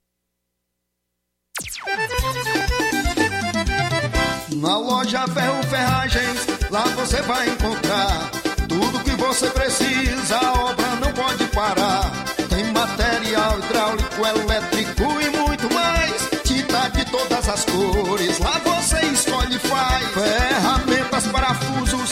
Na 4.55 4.77
loja 4.77 5.27
Ferro 5.27 5.63
Ferragens, 5.63 6.47
lá 6.71 6.83
você 6.87 7.21
vai 7.21 7.47
encontrar 7.47 8.31
tudo 8.67 9.03
que 9.03 9.11
você 9.11 9.47
precisa, 9.51 10.37
a 10.37 10.53
obra 10.65 10.95
não 10.95 11.13
pode 11.13 11.45
parar. 11.45 12.11
Tem 12.49 12.63
material 12.71 13.59
hidráulico, 13.59 14.25
elétrico 14.25 15.03
e 15.21 15.29
muito 15.37 15.73
mais. 15.73 16.29
Tinta 16.43 16.89
de 16.89 17.05
todas 17.05 17.47
as 17.47 17.65
cores. 17.65 18.39
Lá 18.39 18.59
você 18.65 18.99
escolhe 19.05 19.55
e 19.55 19.59
faz. 19.59 20.07
Ferramentas, 20.13 21.27
parafusos, 21.27 22.11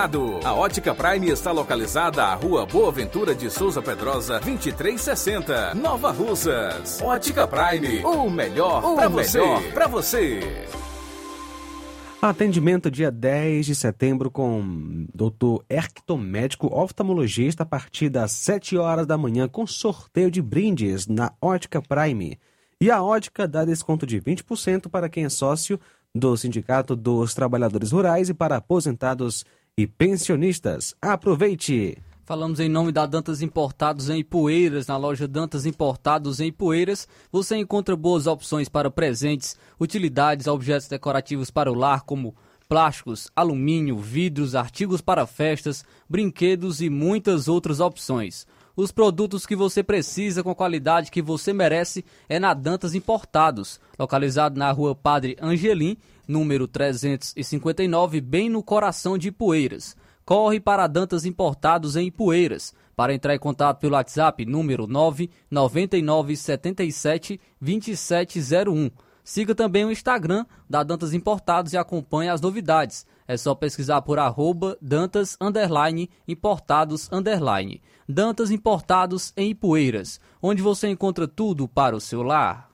A 0.01 0.55
Ótica 0.55 0.95
Prime 0.95 1.29
está 1.29 1.51
localizada 1.51 2.23
à 2.23 2.33
Rua 2.33 2.65
Boa 2.65 2.91
Ventura 2.91 3.35
de 3.35 3.51
Souza 3.51 3.83
Pedrosa, 3.83 4.39
2360, 4.39 5.75
Nova 5.75 6.09
Russas. 6.09 6.99
Ótica 7.03 7.47
Prime, 7.47 8.03
o 8.03 8.27
melhor 8.27 8.95
para 8.95 9.07
você. 9.07 9.39
Para 9.71 9.85
você. 9.85 10.39
Atendimento 12.19 12.89
dia 12.89 13.11
10 13.11 13.63
de 13.63 13.75
setembro 13.75 14.31
com 14.31 15.05
Dr. 15.13 15.63
Erkton, 15.69 16.17
médico 16.17 16.65
oftalmologista, 16.75 17.61
a 17.61 17.65
partir 17.67 18.09
das 18.09 18.31
7 18.31 18.77
horas 18.77 19.05
da 19.05 19.19
manhã, 19.19 19.47
com 19.47 19.67
sorteio 19.67 20.31
de 20.31 20.41
brindes 20.41 21.05
na 21.05 21.31
Ótica 21.39 21.79
Prime. 21.79 22.39
E 22.79 22.89
a 22.89 23.03
Ótica 23.03 23.47
dá 23.47 23.63
desconto 23.63 24.07
de 24.07 24.19
20% 24.19 24.89
para 24.89 25.07
quem 25.07 25.25
é 25.25 25.29
sócio 25.29 25.79
do 26.13 26.35
Sindicato 26.35 26.95
dos 26.95 27.35
Trabalhadores 27.35 27.91
Rurais 27.91 28.29
e 28.29 28.33
para 28.33 28.57
aposentados 28.57 29.45
e 29.77 29.87
pensionistas. 29.87 30.95
Aproveite! 31.01 31.97
Falamos 32.23 32.59
em 32.59 32.69
nome 32.69 32.91
da 32.91 33.05
Dantas 33.05 33.41
Importados 33.41 34.09
em 34.09 34.19
Ipueiras. 34.19 34.87
Na 34.87 34.95
loja 34.95 35.27
Dantas 35.27 35.65
Importados 35.65 36.39
em 36.39 36.47
Ipueiras, 36.47 37.07
você 37.31 37.57
encontra 37.57 37.95
boas 37.95 38.27
opções 38.27 38.69
para 38.69 38.91
presentes, 38.91 39.57
utilidades, 39.79 40.47
objetos 40.47 40.87
decorativos 40.87 41.49
para 41.49 41.71
o 41.71 41.75
lar, 41.75 42.01
como 42.03 42.35
plásticos, 42.69 43.29
alumínio, 43.35 43.97
vidros, 43.97 44.55
artigos 44.55 45.01
para 45.01 45.25
festas, 45.25 45.83
brinquedos 46.07 46.81
e 46.81 46.89
muitas 46.89 47.47
outras 47.47 47.79
opções. 47.79 48.47
Os 48.75 48.91
produtos 48.91 49.45
que 49.45 49.55
você 49.55 49.83
precisa 49.83 50.41
com 50.41 50.51
a 50.51 50.55
qualidade 50.55 51.11
que 51.11 51.21
você 51.21 51.51
merece 51.51 52.05
é 52.29 52.39
na 52.39 52.53
Dantas 52.53 52.95
Importados, 52.95 53.79
localizado 53.99 54.57
na 54.57 54.71
rua 54.71 54.95
Padre 54.95 55.35
Angelim, 55.41 55.97
número 56.31 56.67
359, 56.67 58.19
bem 58.21 58.49
no 58.49 58.63
coração 58.63 59.17
de 59.17 59.27
Ipueiras. 59.27 59.97
Corre 60.23 60.61
para 60.61 60.87
Dantas 60.87 61.25
Importados 61.25 61.97
em 61.97 62.07
Ipueiras. 62.07 62.73
Para 62.95 63.13
entrar 63.13 63.35
em 63.35 63.39
contato 63.39 63.79
pelo 63.79 63.95
WhatsApp, 63.95 64.45
número 64.45 64.87
99977 64.87 67.41
2701. 67.59 68.89
Siga 69.23 69.53
também 69.53 69.85
o 69.85 69.91
Instagram 69.91 70.47
da 70.69 70.81
Dantas 70.83 71.13
Importados 71.13 71.73
e 71.73 71.77
acompanhe 71.77 72.29
as 72.29 72.39
novidades. 72.39 73.05
É 73.27 73.35
só 73.35 73.53
pesquisar 73.53 74.01
por 74.01 74.17
arroba 74.17 74.77
Dantas 74.81 75.35
underline, 75.39 76.09
Importados 76.27 77.07
underline. 77.11 77.81
Dantas 78.07 78.51
Importados 78.51 79.33
em 79.35 79.49
Ipueiras, 79.51 80.19
onde 80.41 80.61
você 80.61 80.87
encontra 80.87 81.27
tudo 81.27 81.67
para 81.67 81.93
o 81.95 82.01
seu 82.01 82.23
lar. 82.23 82.70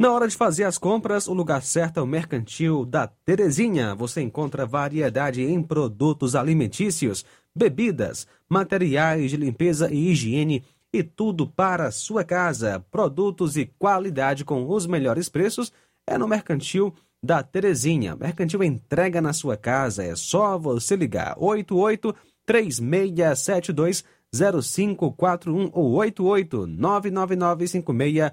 Na 0.00 0.10
hora 0.14 0.26
de 0.26 0.34
fazer 0.34 0.64
as 0.64 0.78
compras, 0.78 1.28
o 1.28 1.34
lugar 1.34 1.62
certo 1.62 2.00
é 2.00 2.02
o 2.02 2.06
Mercantil 2.06 2.86
da 2.86 3.06
Terezinha. 3.06 3.94
Você 3.94 4.22
encontra 4.22 4.64
variedade 4.64 5.42
em 5.42 5.62
produtos 5.62 6.34
alimentícios, 6.34 7.22
bebidas, 7.54 8.26
materiais 8.48 9.30
de 9.30 9.36
limpeza 9.36 9.92
e 9.92 10.08
higiene 10.08 10.64
e 10.90 11.02
tudo 11.02 11.46
para 11.46 11.88
a 11.88 11.90
sua 11.90 12.24
casa. 12.24 12.82
Produtos 12.90 13.58
e 13.58 13.66
qualidade 13.78 14.42
com 14.42 14.66
os 14.70 14.86
melhores 14.86 15.28
preços 15.28 15.70
é 16.06 16.16
no 16.16 16.26
Mercantil 16.26 16.94
da 17.22 17.42
Terezinha. 17.42 18.16
Mercantil 18.16 18.62
entrega 18.62 19.20
na 19.20 19.34
sua 19.34 19.54
casa, 19.54 20.02
é 20.02 20.16
só 20.16 20.58
você 20.58 20.96
ligar 20.96 21.36
88 21.38 22.16
3672 22.46 24.02
0541 24.32 25.70
ou 25.74 25.92
88 25.92 26.66
99956 26.66 28.32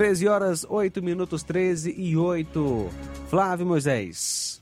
13 0.00 0.28
horas, 0.28 0.66
8 0.66 1.02
minutos, 1.02 1.42
13 1.42 1.94
e 1.94 2.16
8. 2.16 2.88
Flávio 3.28 3.66
Moisés. 3.66 4.58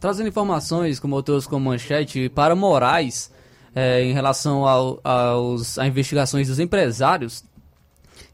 Trazendo 0.00 0.30
informações, 0.30 0.98
eu 0.98 1.22
trouxe 1.22 1.46
com 1.46 1.60
manchete, 1.60 2.30
para 2.30 2.56
Moraes, 2.56 3.30
é, 3.74 4.02
em 4.02 4.14
relação 4.14 4.66
ao, 4.66 4.98
aos, 5.04 5.78
a 5.78 5.86
investigações 5.86 6.48
dos 6.48 6.58
empresários, 6.58 7.44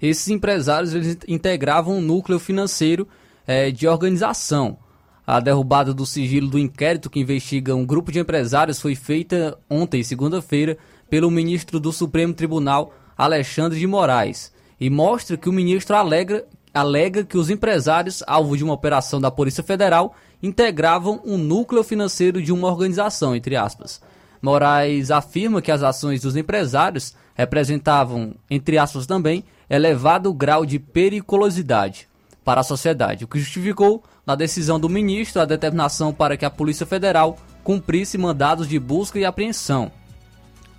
esses 0.01 0.28
empresários 0.28 0.95
eles 0.95 1.18
integravam 1.26 1.97
um 1.97 2.01
núcleo 2.01 2.39
financeiro 2.39 3.09
é, 3.45 3.72
de 3.72 3.89
organização. 3.89 4.78
A 5.26 5.41
derrubada 5.41 5.93
do 5.93 6.07
sigilo 6.07 6.49
do 6.49 6.57
inquérito 6.57 7.11
que 7.11 7.18
investiga 7.18 7.74
um 7.74 7.84
grupo 7.84 8.12
de 8.12 8.20
empresários 8.20 8.80
foi 8.80 8.95
feita 8.95 9.59
ontem, 9.68 10.05
segunda-feira, 10.05 10.78
pelo 11.11 11.32
ministro 11.32 11.80
do 11.80 11.93
Supremo 11.93 12.32
Tribunal, 12.32 12.95
Alexandre 13.16 13.76
de 13.76 13.89
Moraes 13.89 14.57
e 14.81 14.89
mostra 14.89 15.37
que 15.37 15.49
o 15.49 15.53
ministro 15.53 15.97
alega, 15.97 16.45
alega 16.72 17.24
que 17.24 17.37
os 17.37 17.51
empresários, 17.51 18.22
alvo 18.26 18.57
de 18.57 18.64
uma 18.64 18.74
operação 18.74 19.20
da 19.20 19.31
Polícia 19.31 19.62
Federal, 19.62 20.14
integravam 20.43 21.20
um 21.24 21.37
núcleo 21.37 21.83
financeiro 21.83 22.41
de 22.41 22.53
uma 22.53 22.68
organização, 22.68 23.35
entre 23.35 23.57
aspas. 23.57 24.01
Moraes 24.41 25.11
afirma 25.11 25.61
que 25.61 25.72
as 25.72 25.83
ações 25.83 26.20
dos 26.20 26.37
empresários 26.37 27.14
representavam, 27.35 28.35
entre 28.49 28.79
aspas 28.79 29.07
também, 29.07 29.45
elevado 29.68 30.33
grau 30.33 30.64
de 30.64 30.79
periculosidade 30.79 32.09
para 32.45 32.61
a 32.61 32.64
sociedade, 32.64 33.24
o 33.24 33.29
que 33.29 33.39
justificou, 33.39 34.03
na 34.24 34.35
decisão 34.35 34.79
do 34.79 34.89
ministro, 34.89 35.41
a 35.41 35.45
determinação 35.45 36.12
para 36.12 36.37
que 36.37 36.45
a 36.45 36.51
Polícia 36.51 36.87
Federal 36.87 37.37
cumprisse 37.64 38.16
mandados 38.16 38.68
de 38.68 38.79
busca 38.79 39.18
e 39.18 39.24
apreensão. 39.24 39.91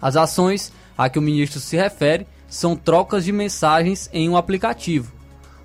As 0.02 0.16
ações 0.16 0.72
a 0.97 1.10
que 1.10 1.20
o 1.20 1.22
ministro 1.22 1.60
se 1.60 1.78
refere 1.78 2.28
são 2.50 2.76
trocas 2.76 3.24
de 3.24 3.32
mensagens 3.32 4.10
em 4.12 4.28
um 4.28 4.36
aplicativo. 4.36 5.12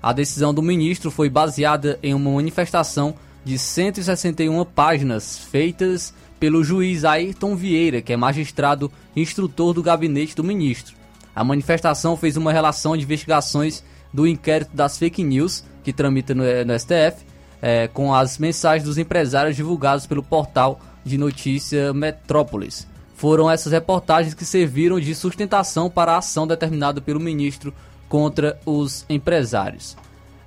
A 0.01 0.13
decisão 0.13 0.53
do 0.53 0.61
ministro 0.61 1.09
foi 1.09 1.29
baseada 1.29 1.97
em 2.03 2.13
uma 2.13 2.31
manifestação 2.31 3.15
de 3.43 3.57
161 3.57 4.63
páginas 4.65 5.37
feitas 5.37 6.13
pelo 6.39 6.63
juiz 6.63 7.03
Ayrton 7.03 7.55
Vieira, 7.55 8.01
que 8.01 8.13
é 8.13 8.17
magistrado 8.17 8.91
instrutor 9.15 9.73
do 9.73 9.81
gabinete 9.81 10.35
do 10.35 10.43
ministro. 10.43 10.95
A 11.35 11.43
manifestação 11.43 12.15
fez 12.15 12.37
uma 12.37 12.53
relação 12.53 12.95
de 12.95 13.03
investigações 13.03 13.83
do 14.13 14.27
inquérito 14.27 14.75
das 14.75 14.97
fake 14.97 15.23
news, 15.23 15.63
que 15.83 15.91
tramita 15.91 16.33
no, 16.33 16.43
no 16.43 16.79
STF, 16.79 17.25
é, 17.61 17.87
com 17.87 18.13
as 18.13 18.37
mensagens 18.37 18.83
dos 18.83 18.97
empresários 18.97 19.55
divulgados 19.55 20.05
pelo 20.05 20.23
portal 20.23 20.79
de 21.03 21.17
notícia 21.17 21.93
Metrópolis. 21.93 22.87
Foram 23.15 23.49
essas 23.49 23.71
reportagens 23.71 24.33
que 24.33 24.45
serviram 24.45 24.99
de 24.99 25.15
sustentação 25.15 25.89
para 25.89 26.13
a 26.13 26.17
ação 26.17 26.45
determinada 26.45 27.01
pelo 27.01 27.19
ministro 27.19 27.73
contra 28.07 28.59
os 28.65 29.05
empresários. 29.09 29.97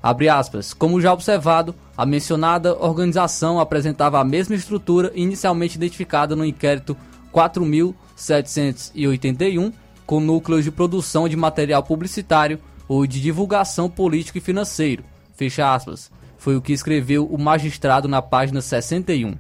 Abre 0.03 0.29
aspas. 0.29 0.75
Como 0.75 1.01
já 1.01 1.13
observado, 1.13 1.75
a 1.97 2.05
mencionada 2.07 2.77
organização 2.79 3.59
apresentava 3.59 4.21
a 4.21 4.25
mesma 4.25 4.55
estrutura 4.55 5.11
inicialmente 5.15 5.77
identificada 5.77 6.37
no 6.37 6.45
inquérito 6.45 6.97
4781, 7.33 9.73
com 10.07 10.21
núcleos 10.21 10.63
de 10.65 10.71
produção 10.71 11.29
de 11.29 11.37
material 11.37 11.83
publicitário 11.83 12.61
ou 12.87 13.05
de 13.07 13.21
divulgação 13.21 13.91
político 13.91 14.39
e 14.39 14.41
financeiro. 14.41 15.03
Fecha 15.35 15.75
aspas. 15.75 16.13
Foi 16.37 16.57
o 16.57 16.63
que 16.63 16.73
escreveu 16.73 17.27
o 17.27 17.37
magistrado 17.37 18.07
na 18.07 18.23
página 18.23 18.61
61. 18.61 19.35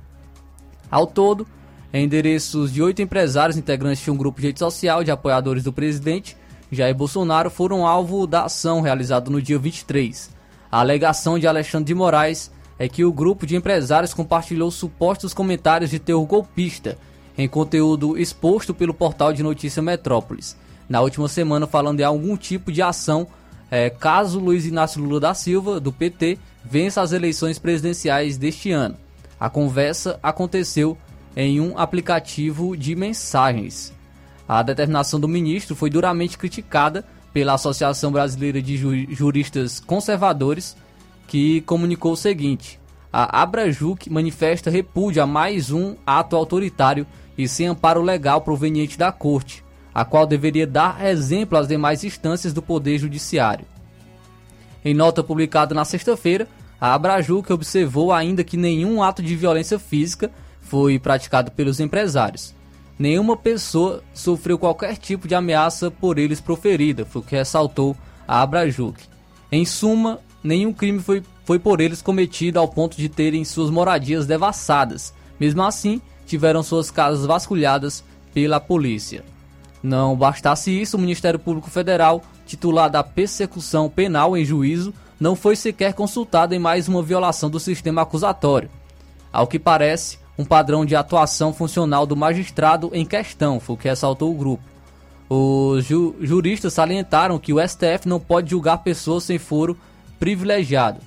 Ao 0.90 1.06
todo, 1.06 1.46
Endereços 1.92 2.72
de 2.72 2.82
oito 2.82 3.00
empresários 3.00 3.56
integrantes 3.56 4.02
de 4.02 4.10
um 4.10 4.16
grupo 4.16 4.40
de 4.40 4.48
rede 4.48 4.58
social 4.58 5.02
de 5.02 5.10
apoiadores 5.10 5.64
do 5.64 5.72
presidente 5.72 6.36
Jair 6.70 6.94
Bolsonaro 6.94 7.50
foram 7.50 7.86
alvo 7.86 8.26
da 8.26 8.44
ação 8.44 8.82
realizada 8.82 9.30
no 9.30 9.40
dia 9.40 9.58
23. 9.58 10.30
A 10.70 10.80
alegação 10.80 11.38
de 11.38 11.46
Alexandre 11.46 11.86
de 11.86 11.94
Moraes 11.94 12.50
é 12.78 12.88
que 12.88 13.04
o 13.04 13.12
grupo 13.12 13.46
de 13.46 13.56
empresários 13.56 14.12
compartilhou 14.12 14.70
supostos 14.70 15.32
comentários 15.32 15.90
de 15.90 15.98
teor 15.98 16.24
golpista 16.26 16.98
em 17.36 17.48
conteúdo 17.48 18.18
exposto 18.18 18.74
pelo 18.74 18.92
portal 18.92 19.32
de 19.32 19.42
notícia 19.42 19.82
Metrópolis. 19.82 20.56
Na 20.88 21.00
última 21.00 21.28
semana, 21.28 21.66
falando 21.66 21.98
de 21.98 22.04
algum 22.04 22.36
tipo 22.36 22.70
de 22.70 22.82
ação 22.82 23.26
é, 23.70 23.88
caso 23.88 24.38
Luiz 24.38 24.66
Inácio 24.66 25.02
Lula 25.02 25.20
da 25.20 25.34
Silva, 25.34 25.80
do 25.80 25.92
PT, 25.92 26.38
vença 26.64 27.00
as 27.00 27.12
eleições 27.12 27.58
presidenciais 27.58 28.36
deste 28.36 28.70
ano. 28.70 28.96
A 29.38 29.48
conversa 29.48 30.18
aconteceu 30.22 30.98
em 31.36 31.60
um 31.60 31.78
aplicativo 31.78 32.76
de 32.76 32.94
mensagens. 32.96 33.92
A 34.48 34.62
determinação 34.62 35.20
do 35.20 35.28
ministro 35.28 35.76
foi 35.76 35.90
duramente 35.90 36.38
criticada 36.38 37.04
pela 37.32 37.54
Associação 37.54 38.10
Brasileira 38.10 38.62
de 38.62 38.76
Juristas 39.14 39.78
Conservadores, 39.78 40.76
que 41.26 41.60
comunicou 41.62 42.12
o 42.12 42.16
seguinte: 42.16 42.80
a 43.12 43.42
Abrajuc 43.42 44.10
manifesta 44.10 44.70
repúdio 44.70 45.22
a 45.22 45.26
mais 45.26 45.70
um 45.70 45.96
ato 46.06 46.34
autoritário 46.34 47.06
e 47.36 47.46
sem 47.46 47.66
amparo 47.66 48.02
legal 48.02 48.40
proveniente 48.40 48.98
da 48.98 49.12
Corte, 49.12 49.64
a 49.94 50.04
qual 50.04 50.26
deveria 50.26 50.66
dar 50.66 51.06
exemplo 51.06 51.56
às 51.56 51.68
demais 51.68 52.02
instâncias 52.02 52.52
do 52.52 52.60
Poder 52.60 52.98
Judiciário. 52.98 53.66
Em 54.84 54.94
nota 54.94 55.22
publicada 55.22 55.74
na 55.74 55.84
sexta-feira, 55.84 56.48
a 56.80 56.94
Abrajuc 56.94 57.52
observou 57.52 58.12
ainda 58.12 58.44
que 58.44 58.56
nenhum 58.56 59.02
ato 59.02 59.22
de 59.22 59.36
violência 59.36 59.78
física 59.78 60.30
foi 60.68 60.98
praticado 60.98 61.50
pelos 61.50 61.80
empresários. 61.80 62.54
Nenhuma 62.98 63.36
pessoa 63.36 64.02
sofreu 64.12 64.58
qualquer 64.58 64.96
tipo 64.96 65.26
de 65.26 65.34
ameaça 65.34 65.90
por 65.90 66.18
eles 66.18 66.40
proferida, 66.40 67.04
foi 67.04 67.22
o 67.22 67.24
que 67.24 67.36
ressaltou 67.36 67.96
a 68.26 68.42
Abrajuc. 68.42 69.00
Em 69.50 69.64
suma, 69.64 70.18
nenhum 70.42 70.72
crime 70.72 70.98
foi, 70.98 71.22
foi 71.44 71.58
por 71.58 71.80
eles 71.80 72.02
cometido 72.02 72.58
ao 72.58 72.68
ponto 72.68 72.96
de 72.96 73.08
terem 73.08 73.44
suas 73.44 73.70
moradias 73.70 74.26
devassadas. 74.26 75.14
Mesmo 75.40 75.62
assim, 75.62 76.02
tiveram 76.26 76.62
suas 76.62 76.90
casas 76.90 77.24
vasculhadas 77.24 78.04
pela 78.34 78.60
polícia. 78.60 79.24
Não 79.82 80.16
bastasse 80.16 80.70
isso, 80.70 80.96
o 80.96 81.00
Ministério 81.00 81.38
Público 81.38 81.70
Federal, 81.70 82.22
titular 82.44 82.90
da 82.90 83.02
persecução 83.02 83.88
penal 83.88 84.36
em 84.36 84.44
juízo, 84.44 84.92
não 85.20 85.34
foi 85.34 85.56
sequer 85.56 85.94
consultado 85.94 86.54
em 86.54 86.58
mais 86.58 86.88
uma 86.88 87.02
violação 87.02 87.48
do 87.48 87.60
sistema 87.60 88.02
acusatório. 88.02 88.68
Ao 89.32 89.46
que 89.46 89.58
parece, 89.58 90.18
um 90.38 90.44
padrão 90.44 90.84
de 90.84 90.94
atuação 90.94 91.52
funcional 91.52 92.06
do 92.06 92.16
magistrado 92.16 92.90
em 92.94 93.04
questão, 93.04 93.58
foi 93.58 93.74
o 93.74 93.78
que 93.78 93.88
ressaltou 93.88 94.30
o 94.30 94.34
grupo. 94.34 94.62
Os 95.28 95.84
ju 95.84 96.14
juristas 96.20 96.72
salientaram 96.72 97.38
que 97.38 97.52
o 97.52 97.60
STF 97.60 98.06
não 98.06 98.20
pode 98.20 98.50
julgar 98.50 98.78
pessoas 98.78 99.24
sem 99.24 99.38
foro 99.38 99.76
privilegiado. 100.18 101.00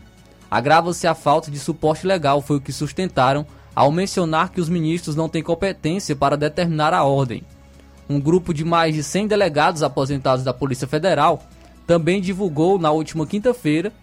Agrava-se 0.50 1.08
a 1.08 1.16
falta 1.16 1.50
de 1.50 1.58
suporte 1.58 2.06
legal, 2.06 2.42
foi 2.42 2.58
o 2.58 2.62
que 2.62 2.74
sustentaram 2.74 3.46
ao 3.74 3.92
mencionar 3.92 4.52
que 4.52 4.60
os 4.60 4.68
ministros 4.68 5.16
não 5.16 5.30
têm 5.30 5.42
competência 5.42 6.16
para 6.16 6.36
determinar 6.36 6.94
a 6.94 7.06
ordem. 7.06 7.44
Um 8.10 8.20
grupo 8.20 8.54
de 8.54 8.66
mais 8.66 8.94
de 8.94 9.02
100 9.02 9.28
delegados 9.28 9.82
aposentados 9.82 10.44
da 10.44 10.54
Polícia 10.54 10.86
Federal 10.86 11.42
também 11.88 12.20
divulgou 12.20 12.78
na 12.78 12.92
última 12.92 13.26
quinta-feira 13.26 13.94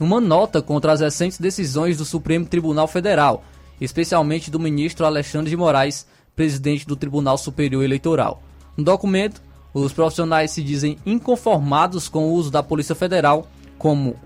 uma 0.00 0.20
nota 0.20 0.62
contra 0.62 0.92
as 0.92 1.00
recentes 1.00 1.38
decisões 1.38 1.98
do 1.98 2.04
Supremo 2.04 2.46
Tribunal 2.46 2.88
Federal, 2.88 3.44
especialmente 3.80 4.50
do 4.50 4.58
ministro 4.58 5.06
Alexandre 5.06 5.50
de 5.50 5.56
Moraes, 5.56 6.06
presidente 6.34 6.86
do 6.86 6.96
Tribunal 6.96 7.36
Superior 7.36 7.82
Eleitoral. 7.82 8.42
No 8.76 8.84
documento, 8.84 9.42
Os 9.72 9.92
profissionais 9.92 10.50
se 10.50 10.62
dizem 10.62 10.98
inconformados 11.04 12.08
com 12.08 12.28
o 12.28 12.32
uso 12.32 12.50
da 12.50 12.62
Polícia 12.62 12.94
Federal 12.94 13.48
como, 13.76 14.16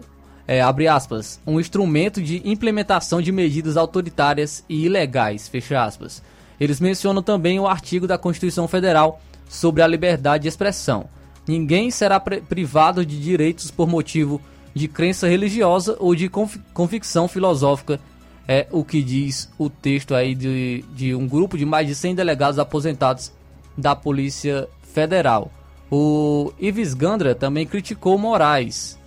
é, 0.47 0.61
abre 0.63 0.89
aspas, 0.89 1.41
um 1.47 1.61
instrumento 1.61 2.23
de 2.23 2.41
implementação 2.49 3.21
de 3.21 3.33
medidas 3.33 3.77
autoritárias 3.77 4.65
e 4.69 4.87
ilegais, 4.87 5.49
fecha 5.49 5.83
aspas. 5.83 6.23
Eles 6.59 6.81
mencionam 6.81 7.23
também 7.23 7.59
o 7.59 7.67
artigo 7.67 8.07
da 8.07 8.17
Constituição 8.17 8.69
Federal 8.69 9.21
sobre 9.49 9.83
a 9.83 9.87
liberdade 9.87 10.43
de 10.43 10.49
expressão. 10.49 11.07
Ninguém 11.47 11.91
será 11.91 12.21
privado 12.21 13.05
de 13.05 13.21
direitos 13.21 13.71
por 13.71 13.89
motivo 13.89 14.41
de 14.73 14.89
crença 14.89 15.29
religiosa 15.29 15.97
ou 15.99 16.15
de 16.15 16.31
convicção 16.73 17.29
filosófica, 17.29 18.01
é 18.47 18.67
o 18.71 18.85
que 18.85 19.03
diz 19.03 19.51
o 19.59 19.71
texto 19.71 20.15
aí 20.15 20.35
de, 20.35 20.85
de 20.95 21.15
um 21.15 21.29
grupo 21.29 21.57
de 21.57 21.65
mais 21.65 21.87
de 21.87 21.95
100 21.95 22.15
delegados 22.15 22.59
aposentados 22.59 23.33
da 23.77 23.95
Polícia 23.95 24.69
Federal. 24.83 25.51
O 25.91 26.53
Ives 26.59 26.95
Gandra 26.95 27.35
também 27.35 27.67
criticou 27.67 28.19
Moraes. 28.19 28.99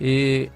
E 0.00 0.48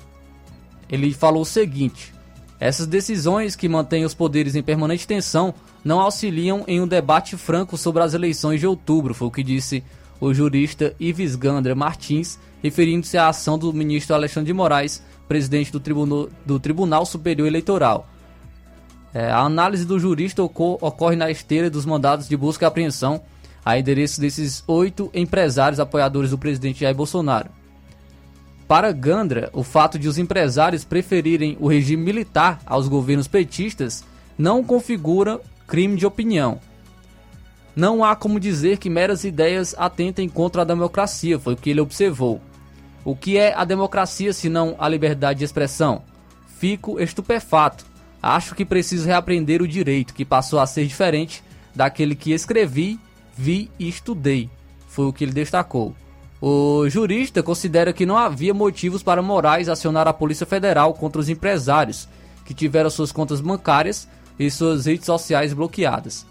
ele 0.88 1.12
falou 1.12 1.42
o 1.42 1.46
seguinte: 1.46 2.14
essas 2.58 2.86
decisões 2.86 3.54
que 3.54 3.68
mantêm 3.68 4.04
os 4.04 4.14
poderes 4.14 4.54
em 4.54 4.62
permanente 4.62 5.06
tensão 5.06 5.54
não 5.84 6.00
auxiliam 6.00 6.64
em 6.66 6.80
um 6.80 6.88
debate 6.88 7.36
franco 7.36 7.76
sobre 7.76 8.02
as 8.02 8.14
eleições 8.14 8.60
de 8.60 8.66
outubro, 8.66 9.14
foi 9.14 9.28
o 9.28 9.30
que 9.30 9.42
disse 9.42 9.84
o 10.20 10.32
jurista 10.32 10.94
Ives 10.98 11.36
Gandra 11.36 11.74
Martins, 11.74 12.38
referindo-se 12.62 13.18
à 13.18 13.28
ação 13.28 13.58
do 13.58 13.72
ministro 13.72 14.14
Alexandre 14.14 14.46
de 14.46 14.54
Moraes, 14.54 15.02
presidente 15.28 15.72
do, 15.72 15.80
Tribunal, 15.80 16.28
do 16.44 16.58
Tribunal 16.60 17.04
Superior 17.06 17.46
Eleitoral. 17.46 18.08
É, 19.12 19.30
a 19.30 19.40
análise 19.40 19.84
do 19.84 19.98
jurista 19.98 20.42
ocorre 20.42 21.16
na 21.16 21.30
esteira 21.30 21.70
dos 21.70 21.86
mandados 21.86 22.28
de 22.28 22.36
busca 22.36 22.64
e 22.64 22.68
apreensão 22.68 23.22
a 23.64 23.78
endereço 23.78 24.20
desses 24.20 24.62
oito 24.66 25.10
empresários 25.12 25.80
apoiadores 25.80 26.30
do 26.30 26.38
presidente 26.38 26.80
Jair 26.80 26.94
Bolsonaro. 26.94 27.50
Para 28.68 28.92
Gandra, 28.92 29.48
o 29.52 29.62
fato 29.62 29.98
de 29.98 30.08
os 30.08 30.18
empresários 30.18 30.84
preferirem 30.84 31.56
o 31.60 31.68
regime 31.68 32.02
militar 32.02 32.60
aos 32.66 32.88
governos 32.88 33.26
petistas 33.28 34.04
não 34.36 34.62
configura 34.62 35.40
crime 35.66 35.96
de 35.96 36.06
opinião. 36.06 36.60
Não 37.74 38.04
há 38.04 38.16
como 38.16 38.40
dizer 38.40 38.78
que 38.78 38.90
meras 38.90 39.24
ideias 39.24 39.74
atentem 39.78 40.28
contra 40.28 40.62
a 40.62 40.64
democracia, 40.64 41.38
foi 41.38 41.54
o 41.54 41.56
que 41.56 41.70
ele 41.70 41.80
observou. 41.80 42.40
O 43.07 43.14
que 43.14 43.38
é 43.38 43.54
a 43.54 43.64
democracia 43.64 44.32
se 44.32 44.48
não 44.48 44.74
a 44.80 44.88
liberdade 44.88 45.38
de 45.38 45.44
expressão? 45.44 46.02
Fico 46.59 47.00
estupefato. 47.00 47.86
Acho 48.20 48.52
que 48.52 48.64
preciso 48.64 49.07
reaprender 49.07 49.62
o 49.62 49.68
direito, 49.68 50.12
que 50.12 50.24
passou 50.24 50.59
a 50.59 50.66
ser 50.66 50.84
diferente 50.86 51.40
daquele 51.72 52.16
que 52.16 52.32
escrevi 52.32 52.98
vi 53.36 53.70
e 53.78 53.88
estudei, 53.88 54.50
foi 54.88 55.07
o 55.07 55.12
que 55.12 55.22
ele 55.22 55.32
destacou. 55.32 55.94
O 56.40 56.88
jurista 56.88 57.44
considera 57.44 57.92
que 57.92 58.07
não 58.07 58.16
havia 58.16 58.52
motivos 58.52 59.04
para 59.04 59.22
Moraes 59.22 59.68
acionar 59.68 60.09
a 60.09 60.12
Polícia 60.12 60.44
Federal 60.44 60.92
contra 60.94 61.20
os 61.20 61.28
empresários 61.28 62.09
que 62.44 62.54
tiveram 62.54 62.90
suas 62.90 63.12
contas 63.12 63.40
bancárias 63.40 64.09
e 64.36 64.50
suas 64.50 64.86
redes 64.86 65.07
sociais 65.07 65.52
bloqueadas. 65.52 66.26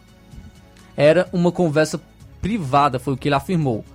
Era 0.98 1.30
uma 1.32 1.52
conversa 1.54 2.02
privada, 2.42 3.00
foi 3.00 3.14
o 3.14 3.18
que 3.18 3.28
ele 3.28 3.36
afirmou. 3.36 3.86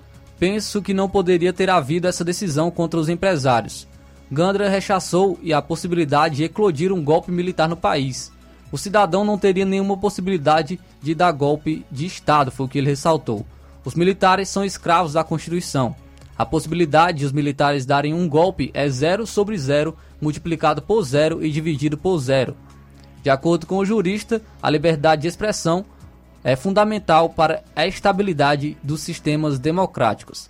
Penso 0.41 0.83
que 0.83 0.93
não 0.93 1.09
poderia 1.09 1.53
ter 1.53 1.71
havido 1.71 2.09
essa 2.09 2.25
decisão 2.25 2.69
contra 2.69 2.99
os 2.99 3.09
empresários. 3.09 3.87
Gandra 4.33 4.69
rechaçou 4.69 5.39
e 5.41 5.53
a 5.53 5.63
possibilidade 5.63 6.37
de 6.37 6.45
eclodir 6.45 6.93
um 6.93 7.05
golpe 7.05 7.31
militar 7.31 7.69
no 7.69 7.77
país 7.77 8.33
o 8.73 8.79
cidadão 8.79 9.25
não 9.25 9.37
teria 9.37 9.65
nenhuma 9.65 9.97
possibilidade 9.97 10.79
de 11.03 11.15
dar 11.15 11.33
golpe 11.33 11.85
de 11.91 12.07
Estado, 12.07 12.51
foi 12.51 12.67
o 12.67 12.69
que 12.69 12.79
ele 12.79 12.91
ressaltou. 12.91 13.45
Os 13.85 13.95
militares 13.95 14.49
são 14.49 14.65
escravos 14.65 15.15
da 15.15 15.25
Constituição. 15.25 15.95
A 16.39 16.47
possibilidade 16.47 17.19
de 17.19 17.25
os 17.25 17.33
militares 17.33 17.85
darem 17.85 18.15
um 18.15 18.29
golpe 18.29 18.71
é 18.73 18.89
zero 18.89 19.27
sobre 19.27 19.59
zero 19.59 19.97
multiplicado 20.21 20.81
por 20.83 21.03
zero 21.03 21.45
e 21.45 21.51
dividido 21.51 21.99
por 21.99 22.19
zero. 22.19 22.57
De 23.23 23.29
acordo 23.29 23.67
com 23.67 23.79
o 23.79 23.85
jurista, 23.85 24.41
a 24.63 24.71
liberdade 24.71 25.23
de 25.23 25.29
expressão 25.29 25.85
é 26.43 26.57
fundamental 26.57 27.29
para 27.29 27.63
a 27.75 27.87
estabilidade 27.87 28.77
dos 28.83 29.01
sistemas 29.01 29.59
democráticos. 29.59 30.49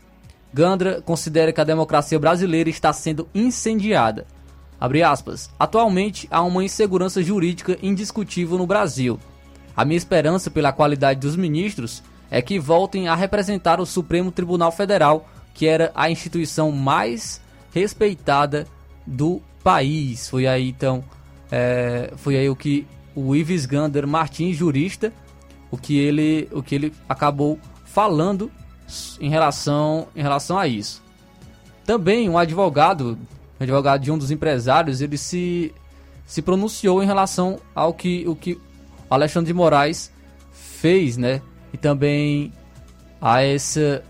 Gandra 0.53 1.01
considera 1.01 1.53
que 1.53 1.61
a 1.61 1.65
democracia 1.65 2.19
brasileira 2.19 2.69
está 2.69 2.93
sendo 2.93 3.29
incendiada. 3.35 4.27
Aspas, 5.07 5.51
Atualmente 5.59 6.27
há 6.31 6.43
uma 6.43 6.65
insegurança 6.65 7.23
jurídica 7.23 7.79
indiscutível 7.83 8.57
no 8.57 8.67
Brasil. 8.67 9.21
A 9.77 9.85
minha 9.85 9.99
esperança 9.99 10.51
pela 10.51 10.73
qualidade 10.73 11.21
dos 11.21 11.37
ministros 11.37 12.03
é 12.31 12.41
que 12.41 12.59
voltem 12.59 13.09
a 13.09 13.15
representar 13.15 13.81
o 13.81 13.87
Supremo 13.87 14.31
Tribunal 14.31 14.73
Federal, 14.73 15.29
que 15.53 15.67
era 15.67 15.93
a 15.95 16.11
instituição 16.11 16.73
mais 16.73 17.41
respeitada 17.75 18.67
do 19.07 19.43
país. 19.63 20.29
Foi 20.29 20.47
aí 20.47 20.69
então, 20.69 21.05
é, 21.51 22.13
foi 22.17 22.37
aí 22.37 22.49
o 22.49 22.57
que 22.57 22.87
o 23.15 23.35
Ives 23.35 23.67
Gander 23.67 24.07
Martins, 24.07 24.57
jurista, 24.57 25.13
o 25.71 25.79
que 25.79 25.99
ele, 25.99 26.49
o 26.53 26.63
que 26.63 26.75
ele 26.75 26.95
acabou 27.09 27.59
falando 27.85 28.51
em 29.21 29.31
relação, 29.31 30.09
em 30.15 30.23
relação 30.23 30.59
a 30.59 30.67
isso. 30.67 31.03
Também 31.85 32.29
um 32.29 32.39
advogado 32.39 33.19
advogado 33.61 34.01
de 34.01 34.11
um 34.11 34.17
dos 34.17 34.31
empresários, 34.31 35.01
ele 35.01 35.19
se, 35.19 35.75
se 36.25 36.41
pronunciou 36.41 37.03
em 37.03 37.07
relação 37.07 37.61
ao 37.75 37.93
que 37.93 38.27
o 38.27 38.35
que 38.35 38.59
Alexandre 39.09 39.49
de 39.49 39.55
Moraes 39.55 40.11
fez, 40.51 41.17
né? 41.17 41.43
E 41.73 41.77
também 41.77 42.53
a 43.21 43.43
essa 43.43 44.03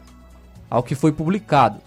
ao 0.68 0.82
que 0.82 0.94
foi 0.94 1.10
publicado. 1.10 1.80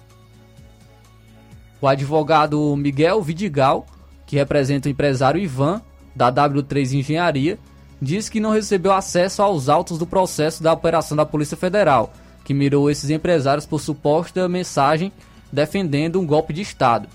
O 1.79 1.87
advogado 1.87 2.75
Miguel 2.75 3.21
Vidigal, 3.21 3.85
que 4.25 4.35
representa 4.35 4.89
o 4.89 4.91
empresário 4.91 5.39
Ivan 5.41 5.81
da 6.15 6.31
W3 6.31 6.99
Engenharia, 6.99 7.57
diz 8.03 8.27
que 8.27 8.39
não 8.39 8.51
recebeu 8.51 8.91
acesso 8.91 9.41
aos 9.41 9.69
autos 9.69 9.97
do 9.97 10.05
processo 10.05 10.61
da 10.61 10.73
operação 10.73 11.15
da 11.15 11.25
Polícia 11.25 11.55
Federal, 11.55 12.13
que 12.43 12.53
mirou 12.53 12.91
esses 12.91 13.09
empresários 13.09 13.65
por 13.65 13.79
suposta 13.79 14.49
mensagem 14.49 15.11
defendendo 15.51 16.19
um 16.19 16.25
golpe 16.25 16.51
de 16.51 16.61
Estado. 16.61 17.07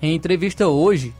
Em 0.00 0.14
entrevista 0.14 0.68
hoje, 0.68 1.12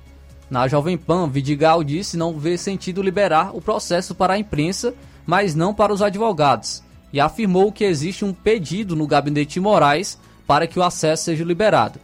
na 0.48 0.68
Jovem 0.68 0.96
Pan, 0.96 1.28
Vidigal 1.28 1.82
disse 1.82 2.16
não 2.16 2.38
ver 2.38 2.58
sentido 2.58 3.02
liberar 3.02 3.56
o 3.56 3.60
processo 3.60 4.14
para 4.14 4.34
a 4.34 4.38
imprensa, 4.38 4.94
mas 5.26 5.56
não 5.56 5.74
para 5.74 5.92
os 5.92 6.02
advogados, 6.02 6.84
e 7.12 7.18
afirmou 7.18 7.72
que 7.72 7.82
existe 7.82 8.24
um 8.24 8.32
pedido 8.32 8.94
no 8.94 9.06
gabinete 9.06 9.54
de 9.54 9.60
Moraes 9.60 10.18
para 10.46 10.68
que 10.68 10.78
o 10.78 10.82
acesso 10.82 11.24
seja 11.24 11.42
liberado. 11.42 11.98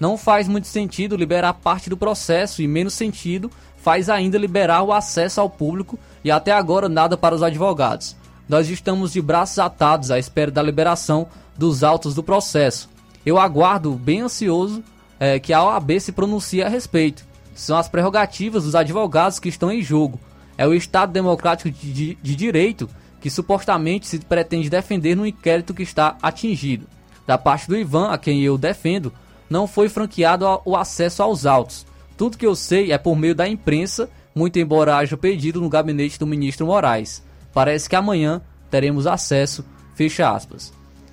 Não 0.00 0.18
faz 0.18 0.48
muito 0.48 0.66
sentido 0.66 1.16
liberar 1.16 1.54
parte 1.54 1.88
do 1.88 1.96
processo 1.96 2.60
e 2.60 2.66
menos 2.66 2.94
sentido 2.94 3.48
faz 3.84 4.08
ainda 4.08 4.38
liberar 4.38 4.82
o 4.82 4.94
acesso 4.94 5.42
ao 5.42 5.50
público 5.50 5.98
e 6.24 6.30
até 6.30 6.52
agora 6.52 6.88
nada 6.88 7.18
para 7.18 7.34
os 7.34 7.42
advogados. 7.42 8.16
Nós 8.48 8.70
estamos 8.70 9.12
de 9.12 9.20
braços 9.20 9.58
atados 9.58 10.10
à 10.10 10.18
espera 10.18 10.50
da 10.50 10.62
liberação 10.62 11.26
dos 11.54 11.84
autos 11.84 12.14
do 12.14 12.22
processo. 12.22 12.88
Eu 13.26 13.38
aguardo 13.38 13.92
bem 13.92 14.22
ansioso 14.22 14.82
é, 15.20 15.38
que 15.38 15.52
a 15.52 15.62
OAB 15.62 16.00
se 16.00 16.12
pronuncie 16.12 16.62
a 16.62 16.68
respeito. 16.68 17.26
São 17.54 17.76
as 17.76 17.86
prerrogativas 17.86 18.64
dos 18.64 18.74
advogados 18.74 19.38
que 19.38 19.50
estão 19.50 19.70
em 19.70 19.82
jogo. 19.82 20.18
É 20.56 20.66
o 20.66 20.72
Estado 20.72 21.12
Democrático 21.12 21.70
de, 21.70 21.92
de, 21.92 22.14
de 22.14 22.34
Direito 22.34 22.88
que 23.20 23.28
supostamente 23.28 24.06
se 24.06 24.18
pretende 24.18 24.70
defender 24.70 25.14
no 25.14 25.26
inquérito 25.26 25.74
que 25.74 25.82
está 25.82 26.16
atingido. 26.22 26.86
Da 27.26 27.36
parte 27.36 27.68
do 27.68 27.76
Ivan, 27.76 28.08
a 28.08 28.16
quem 28.16 28.40
eu 28.40 28.56
defendo, 28.56 29.12
não 29.48 29.66
foi 29.66 29.90
franqueado 29.90 30.46
o 30.64 30.74
acesso 30.74 31.22
aos 31.22 31.44
autos. 31.44 31.86
Tudo 32.16 32.38
que 32.38 32.46
eu 32.46 32.54
sei 32.54 32.92
é 32.92 32.98
por 32.98 33.16
meio 33.16 33.34
da 33.34 33.48
imprensa, 33.48 34.08
muito 34.34 34.58
embora 34.58 34.96
haja 34.96 35.16
pedido 35.16 35.60
no 35.60 35.68
gabinete 35.68 36.18
do 36.18 36.26
ministro 36.26 36.66
Moraes. 36.66 37.22
Parece 37.52 37.88
que 37.88 37.96
amanhã 37.96 38.40
teremos 38.70 39.06
acesso, 39.06 39.64
fecha 39.94 40.30
aspas. 40.30 40.72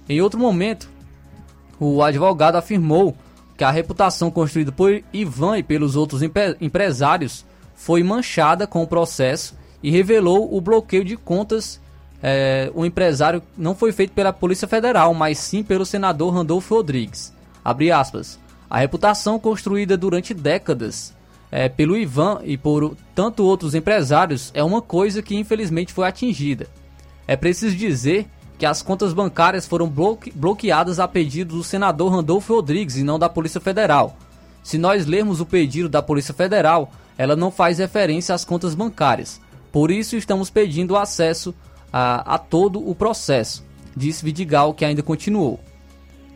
Em 0.10 0.22
outro 0.22 0.40
momento, 0.40 0.90
o 1.80 2.04
advogado 2.04 2.56
afirmou 2.56 3.16
que 3.58 3.64
a 3.64 3.72
reputação 3.72 4.32
construída 4.32 4.72
por 4.72 5.04
Ivan 5.14 5.58
e 5.58 5.64
pelos 5.64 5.96
outros 5.96 6.22
empresários 6.60 7.46
foi 7.76 8.04
manchada 8.04 8.66
com 8.66 8.84
o 8.84 8.88
processo 8.88 9.56
e 9.84 9.90
revelou 9.90 10.56
o 10.56 10.62
bloqueio 10.62 11.06
de 11.06 11.16
contas. 11.16 11.80
É, 12.24 12.72
o 12.76 12.86
empresário 12.86 13.42
não 13.58 13.74
foi 13.74 13.92
feito 13.92 14.14
pela 14.14 14.32
Polícia 14.34 14.68
Federal, 14.68 15.14
mas 15.14 15.40
sim 15.40 15.64
pelo 15.64 15.86
senador 15.86 16.34
Randolfo 16.34 16.76
Rodrigues. 16.76 17.34
Abre 17.64 17.92
aspas. 17.92 18.40
A 18.72 18.80
reputação 18.80 19.38
construída 19.38 19.98
durante 19.98 20.34
décadas 20.34 21.14
é, 21.52 21.68
pelo 21.68 21.98
Ivan 21.98 22.40
e 22.46 22.56
por 22.56 22.96
tanto 23.14 23.44
outros 23.44 23.76
empresários 23.76 24.50
é 24.54 24.64
uma 24.64 24.82
coisa 24.82 25.22
que 25.22 25.36
infelizmente 25.36 25.92
foi 25.92 26.08
atingida. 26.08 26.68
É 27.28 27.36
preciso 27.36 27.76
dizer 27.76 28.30
que 28.58 28.66
as 28.66 28.82
contas 28.82 29.12
bancárias 29.12 29.68
foram 29.68 29.90
bloque 29.90 30.32
bloqueadas 30.32 31.02
a 31.02 31.08
pedido 31.08 31.58
do 31.58 31.64
senador 31.66 32.14
Randolfo 32.14 32.56
Rodrigues 32.56 32.96
e 32.96 33.04
não 33.04 33.20
da 33.20 33.28
Polícia 33.28 33.60
Federal. 33.60 34.16
Se 34.64 34.78
nós 34.78 35.06
lermos 35.06 35.42
o 35.42 35.46
pedido 35.46 35.90
da 35.90 36.02
Polícia 36.02 36.34
Federal, 36.34 36.94
ela 37.18 37.36
não 37.36 37.52
faz 37.52 37.78
referência 37.78 38.34
às 38.34 38.46
contas 38.46 38.74
bancárias. 38.74 39.42
Por 39.70 39.92
isso 39.92 40.16
estamos 40.16 40.50
pedindo 40.50 40.96
acesso 40.96 41.54
a, 41.92 42.36
a 42.36 42.38
todo 42.38 42.90
o 42.90 42.96
processo. 42.96 43.66
disse 43.98 44.24
Vidigal, 44.24 44.74
que 44.74 44.86
ainda 44.86 45.04
continuou. 45.04 45.60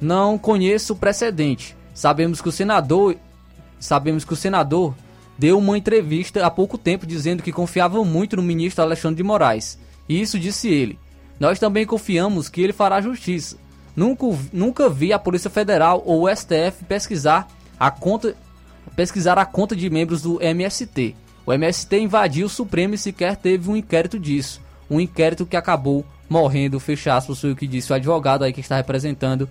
Não 0.01 0.38
conheço 0.38 0.97
precedente. 0.97 1.74
Sabemos 1.95 2.41
que 2.41 2.49
o 2.49 2.51
senador 2.51 3.15
sabemos 3.79 4.25
que 4.25 4.33
o 4.33 4.35
senador 4.35 4.93
deu 5.37 5.57
uma 5.57 5.77
entrevista 5.77 6.45
há 6.45 6.51
pouco 6.51 6.77
tempo 6.77 7.05
dizendo 7.05 7.41
que 7.41 7.51
confiava 7.51 8.03
muito 8.03 8.35
no 8.35 8.43
ministro 8.43 8.83
Alexandre 8.83 9.17
de 9.17 9.23
Moraes. 9.23 9.79
E 10.07 10.21
isso 10.21 10.37
disse 10.37 10.67
ele. 10.67 10.99
Nós 11.39 11.57
também 11.57 11.85
confiamos 11.85 12.49
que 12.49 12.61
ele 12.61 12.73
fará 12.73 13.01
justiça. 13.01 13.57
Nunca, 13.95 14.25
nunca 14.51 14.89
vi 14.89 15.13
a 15.13 15.19
Polícia 15.19 15.49
Federal 15.49 16.03
ou 16.05 16.23
o 16.23 16.35
STF 16.35 16.83
pesquisar 16.87 17.47
a 17.79 17.89
conta 17.89 18.35
pesquisar 18.95 19.37
a 19.37 19.45
conta 19.45 19.75
de 19.75 19.89
membros 19.89 20.21
do 20.21 20.41
MST. 20.41 21.15
O 21.45 21.51
MST 21.51 21.99
invadiu 21.99 22.45
o 22.45 22.49
Supremo 22.49 22.93
e 22.93 22.97
sequer 22.97 23.35
teve 23.35 23.69
um 23.69 23.75
inquérito 23.75 24.19
disso. 24.19 24.61
Um 24.89 24.99
inquérito 24.99 25.45
que 25.45 25.57
acabou 25.57 26.05
morrendo, 26.29 26.79
fecha 26.79 27.19
foi 27.21 27.51
o 27.51 27.55
que 27.55 27.67
disse 27.67 27.91
o 27.91 27.95
advogado 27.95 28.43
aí 28.43 28.53
que 28.53 28.61
está 28.61 28.77
representando 28.77 29.49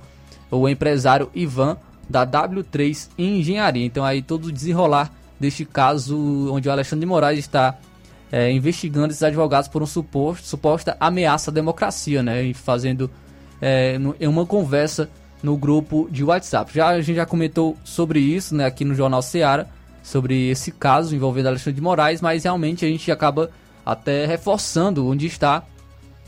o 0.50 0.68
empresário 0.68 1.30
Ivan 1.34 1.76
da 2.08 2.26
W3 2.26 3.08
Engenharia. 3.18 3.84
Então 3.84 4.04
aí 4.04 4.22
todo 4.22 4.46
o 4.46 4.52
desenrolar 4.52 5.10
deste 5.38 5.64
caso 5.64 6.50
onde 6.52 6.68
o 6.68 6.72
Alexandre 6.72 7.00
de 7.00 7.06
Moraes 7.06 7.38
está 7.40 7.76
é, 8.30 8.50
investigando 8.50 9.08
esses 9.08 9.22
advogados 9.22 9.68
por 9.68 9.82
uma 9.82 9.86
suposto, 9.86 10.46
suposta 10.46 10.96
ameaça 10.98 11.50
à 11.50 11.54
democracia, 11.54 12.22
né? 12.22 12.42
E 12.42 12.54
fazendo 12.54 13.10
é, 13.60 13.98
em 14.20 14.26
uma 14.26 14.44
conversa 14.44 15.08
no 15.42 15.56
grupo 15.56 16.08
de 16.10 16.24
WhatsApp. 16.24 16.72
Já 16.74 16.88
a 16.88 17.00
gente 17.00 17.16
já 17.16 17.26
comentou 17.26 17.76
sobre 17.84 18.18
isso, 18.18 18.54
né, 18.54 18.64
aqui 18.64 18.82
no 18.84 18.94
Jornal 18.94 19.20
Ceará, 19.20 19.66
sobre 20.02 20.48
esse 20.48 20.72
caso 20.72 21.14
envolvendo 21.14 21.48
Alexandre 21.48 21.74
de 21.74 21.80
Moraes, 21.82 22.22
mas 22.22 22.44
realmente 22.44 22.84
a 22.84 22.88
gente 22.88 23.12
acaba 23.12 23.50
até 23.84 24.24
reforçando 24.24 25.06
onde 25.06 25.26
está 25.26 25.62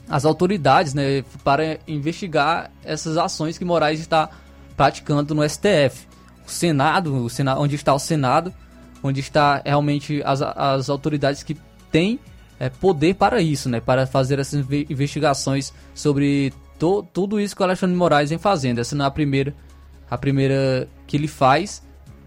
as 0.08 0.24
autoridades, 0.24 0.92
né, 0.94 1.24
para 1.42 1.78
investigar 1.88 2.70
essas 2.84 3.16
ações 3.16 3.56
que 3.58 3.64
Moraes 3.64 4.00
está 4.00 4.30
praticando 4.76 5.34
no 5.34 5.48
STF. 5.48 6.06
O 6.46 6.50
Senado, 6.50 7.24
o 7.24 7.30
Senado 7.30 7.60
onde 7.60 7.74
está 7.74 7.94
o 7.94 7.98
Senado, 7.98 8.52
onde 9.02 9.20
está 9.20 9.62
realmente 9.64 10.22
as, 10.24 10.42
as 10.42 10.88
autoridades 10.88 11.42
que 11.42 11.56
têm 11.90 12.20
é, 12.58 12.68
poder 12.68 13.14
para 13.14 13.40
isso, 13.40 13.68
né, 13.68 13.80
para 13.80 14.06
fazer 14.06 14.38
essas 14.38 14.64
investigações 14.88 15.72
sobre 15.94 16.52
to, 16.78 17.06
tudo 17.12 17.40
isso 17.40 17.54
que 17.54 17.62
o 17.62 17.64
Alexandre 17.64 17.96
Moraes 17.96 18.30
vem 18.30 18.38
fazendo. 18.38 18.80
Essa 18.80 18.94
não 18.94 19.04
é 19.04 19.08
a 19.08 19.10
primeira, 19.10 19.54
a 20.10 20.16
primeira 20.16 20.88
que 21.06 21.16
ele 21.16 21.28
faz 21.28 21.82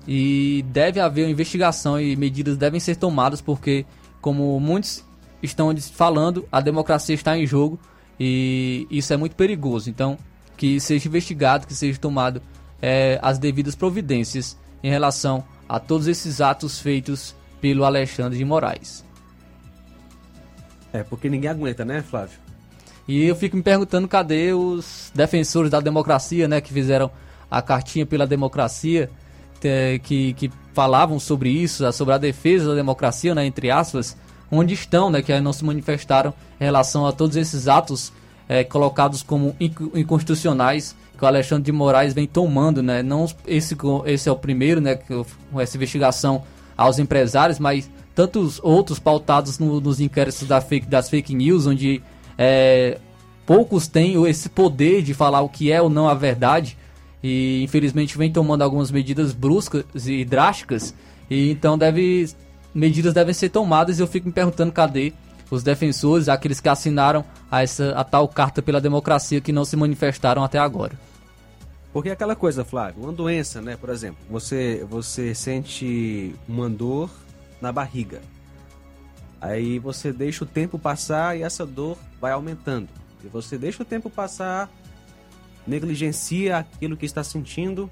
e 0.07 0.65
deve 0.69 0.99
haver 0.99 1.25
uma 1.25 1.31
investigação 1.31 1.99
e 1.99 2.15
medidas 2.15 2.57
devem 2.57 2.79
ser 2.79 2.95
tomadas 2.95 3.41
porque, 3.41 3.85
como 4.21 4.59
muitos 4.59 5.03
estão 5.41 5.75
falando, 5.93 6.47
a 6.51 6.59
democracia 6.61 7.15
está 7.15 7.37
em 7.37 7.45
jogo 7.45 7.79
e 8.19 8.87
isso 8.89 9.13
é 9.13 9.17
muito 9.17 9.35
perigoso. 9.35 9.89
Então, 9.89 10.17
que 10.59 10.77
seja 10.77 11.07
investigado, 11.07 11.65
que 11.65 11.73
seja 11.73 11.97
tomado 11.97 12.41
é, 12.81 13.17
as 13.21 13.39
devidas 13.39 13.75
providências 13.75 14.57
em 14.83 14.89
relação 14.89 15.41
a 15.69 15.79
todos 15.79 16.05
esses 16.05 16.41
atos 16.41 16.81
feitos 16.81 17.33
pelo 17.61 17.85
Alexandre 17.85 18.37
de 18.37 18.43
Moraes. 18.43 19.05
É, 20.91 21.01
porque 21.01 21.29
ninguém 21.29 21.49
aguenta, 21.49 21.85
né, 21.85 22.01
Flávio? 22.01 22.37
E 23.07 23.23
eu 23.23 23.37
fico 23.37 23.55
me 23.55 23.63
perguntando 23.63 24.05
cadê 24.05 24.51
os 24.51 25.13
defensores 25.15 25.71
da 25.71 25.79
democracia, 25.79 26.45
né, 26.45 26.59
que 26.59 26.73
fizeram 26.73 27.09
a 27.49 27.61
cartinha 27.61 28.05
pela 28.05 28.27
democracia, 28.27 29.09
que, 30.03 30.33
que 30.33 30.51
falavam 30.73 31.21
sobre 31.21 31.49
isso, 31.49 31.89
sobre 31.93 32.13
a 32.13 32.17
defesa 32.17 32.67
da 32.67 32.75
democracia, 32.75 33.33
né, 33.33 33.45
entre 33.45 33.71
aspas, 33.71 34.17
onde 34.51 34.73
estão, 34.73 35.09
né, 35.09 35.21
que 35.21 35.39
não 35.39 35.53
se 35.53 35.63
manifestaram 35.63 36.33
em 36.59 36.65
relação 36.65 37.07
a 37.07 37.13
todos 37.13 37.37
esses 37.37 37.69
atos 37.69 38.11
é, 38.49 38.63
colocados 38.63 39.21
como 39.21 39.55
inconstitucionais 39.59 40.95
que 41.15 41.23
o 41.23 41.27
Alexandre 41.27 41.65
de 41.65 41.71
Moraes 41.71 42.13
vem 42.13 42.25
tomando, 42.25 42.81
né? 42.81 43.03
Não 43.03 43.27
esse, 43.45 43.77
esse 44.05 44.27
é 44.27 44.31
o 44.31 44.35
primeiro, 44.35 44.81
né? 44.81 44.95
Com 44.95 45.61
essa 45.61 45.77
investigação 45.77 46.43
aos 46.75 46.97
empresários, 46.97 47.59
mas 47.59 47.89
tantos 48.15 48.59
outros 48.63 48.97
pautados 48.97 49.59
no, 49.59 49.79
nos 49.79 49.99
inquéritos 49.99 50.47
da 50.47 50.59
fake, 50.59 50.87
das 50.87 51.09
fake 51.09 51.35
news, 51.35 51.67
onde 51.67 52.01
é, 52.37 52.97
poucos 53.45 53.87
têm 53.87 54.25
esse 54.27 54.49
poder 54.49 55.03
de 55.03 55.13
falar 55.13 55.41
o 55.41 55.49
que 55.49 55.71
é 55.71 55.81
ou 55.81 55.89
não 55.89 56.07
a 56.07 56.13
verdade 56.13 56.77
e 57.21 57.61
infelizmente 57.63 58.17
vem 58.17 58.31
tomando 58.31 58.61
algumas 58.61 58.91
medidas 58.91 59.33
bruscas 59.33 59.83
e 60.07 60.23
drásticas 60.23 60.95
e 61.29 61.51
então 61.51 61.77
deve 61.77 62.29
medidas 62.73 63.13
devem 63.13 63.33
ser 63.33 63.49
tomadas 63.49 63.99
e 63.99 64.01
eu 64.01 64.07
fico 64.07 64.27
me 64.27 64.33
perguntando 64.33 64.71
cadê 64.71 65.13
os 65.49 65.63
defensores, 65.63 66.29
aqueles 66.29 66.59
que 66.59 66.69
assinaram 66.69 67.25
a, 67.49 67.63
essa, 67.63 67.91
a 67.91 68.03
tal 68.03 68.27
carta 68.27 68.61
pela 68.61 68.79
democracia 68.79 69.41
que 69.41 69.51
não 69.51 69.65
se 69.65 69.75
manifestaram 69.75 70.43
até 70.43 70.59
agora. 70.59 70.93
Porque 71.91 72.09
é 72.09 72.11
aquela 72.11 72.35
coisa, 72.35 72.63
Flávio, 72.63 73.03
uma 73.03 73.11
doença, 73.11 73.61
né? 73.61 73.75
Por 73.75 73.89
exemplo, 73.89 74.23
você, 74.29 74.85
você 74.87 75.33
sente 75.33 76.35
uma 76.47 76.69
dor 76.69 77.09
na 77.59 77.71
barriga. 77.71 78.21
Aí 79.41 79.79
você 79.79 80.13
deixa 80.13 80.43
o 80.43 80.47
tempo 80.47 80.77
passar 80.77 81.37
e 81.37 81.41
essa 81.41 81.65
dor 81.65 81.97
vai 82.21 82.31
aumentando. 82.31 82.89
E 83.23 83.27
você 83.27 83.57
deixa 83.57 83.81
o 83.81 83.85
tempo 83.85 84.09
passar, 84.09 84.69
negligencia 85.65 86.57
aquilo 86.57 86.95
que 86.95 87.05
está 87.05 87.23
sentindo. 87.23 87.89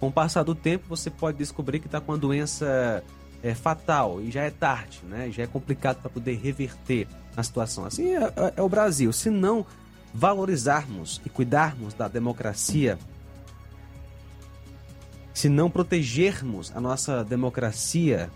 Com 0.00 0.08
o 0.08 0.12
passar 0.12 0.42
do 0.42 0.54
tempo, 0.54 0.86
você 0.88 1.10
pode 1.10 1.38
descobrir 1.38 1.80
que 1.80 1.86
está 1.86 2.00
com 2.00 2.12
uma 2.12 2.18
doença 2.18 3.02
é, 3.44 3.54
fatal 3.54 4.22
e 4.22 4.30
já 4.30 4.42
é 4.42 4.50
tarde, 4.50 5.02
né? 5.04 5.30
Já 5.30 5.42
é 5.42 5.46
complicado 5.46 6.00
para 6.00 6.08
poder 6.08 6.36
reverter 6.36 7.06
a 7.36 7.42
situação. 7.42 7.84
Assim 7.84 8.14
é, 8.14 8.22
é, 8.24 8.54
é 8.56 8.62
o 8.62 8.68
Brasil. 8.70 9.12
Se 9.12 9.28
não 9.28 9.66
valorizarmos 10.14 11.20
e 11.26 11.28
cuidarmos 11.28 11.92
da 11.92 12.08
democracia, 12.08 12.98
se 15.34 15.50
não 15.50 15.68
protegermos 15.68 16.72
a 16.74 16.80
nossa 16.80 17.22
democracia, 17.22 18.30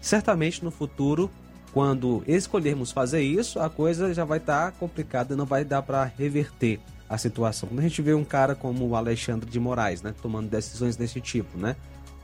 certamente 0.00 0.64
no 0.64 0.70
futuro, 0.70 1.30
quando 1.74 2.24
escolhermos 2.26 2.90
fazer 2.90 3.20
isso, 3.20 3.60
a 3.60 3.68
coisa 3.68 4.14
já 4.14 4.24
vai 4.24 4.38
estar 4.38 4.72
tá 4.72 4.78
complicada, 4.78 5.36
não 5.36 5.44
vai 5.44 5.66
dar 5.66 5.82
para 5.82 6.04
reverter 6.04 6.80
a 7.10 7.18
situação. 7.18 7.68
Quando 7.68 7.80
a 7.80 7.82
gente 7.82 8.00
vê 8.00 8.14
um 8.14 8.24
cara 8.24 8.54
como 8.54 8.86
o 8.86 8.96
Alexandre 8.96 9.50
de 9.50 9.60
Moraes, 9.60 10.00
né, 10.00 10.14
tomando 10.22 10.48
decisões 10.48 10.96
desse 10.96 11.20
tipo, 11.20 11.58
né, 11.58 11.76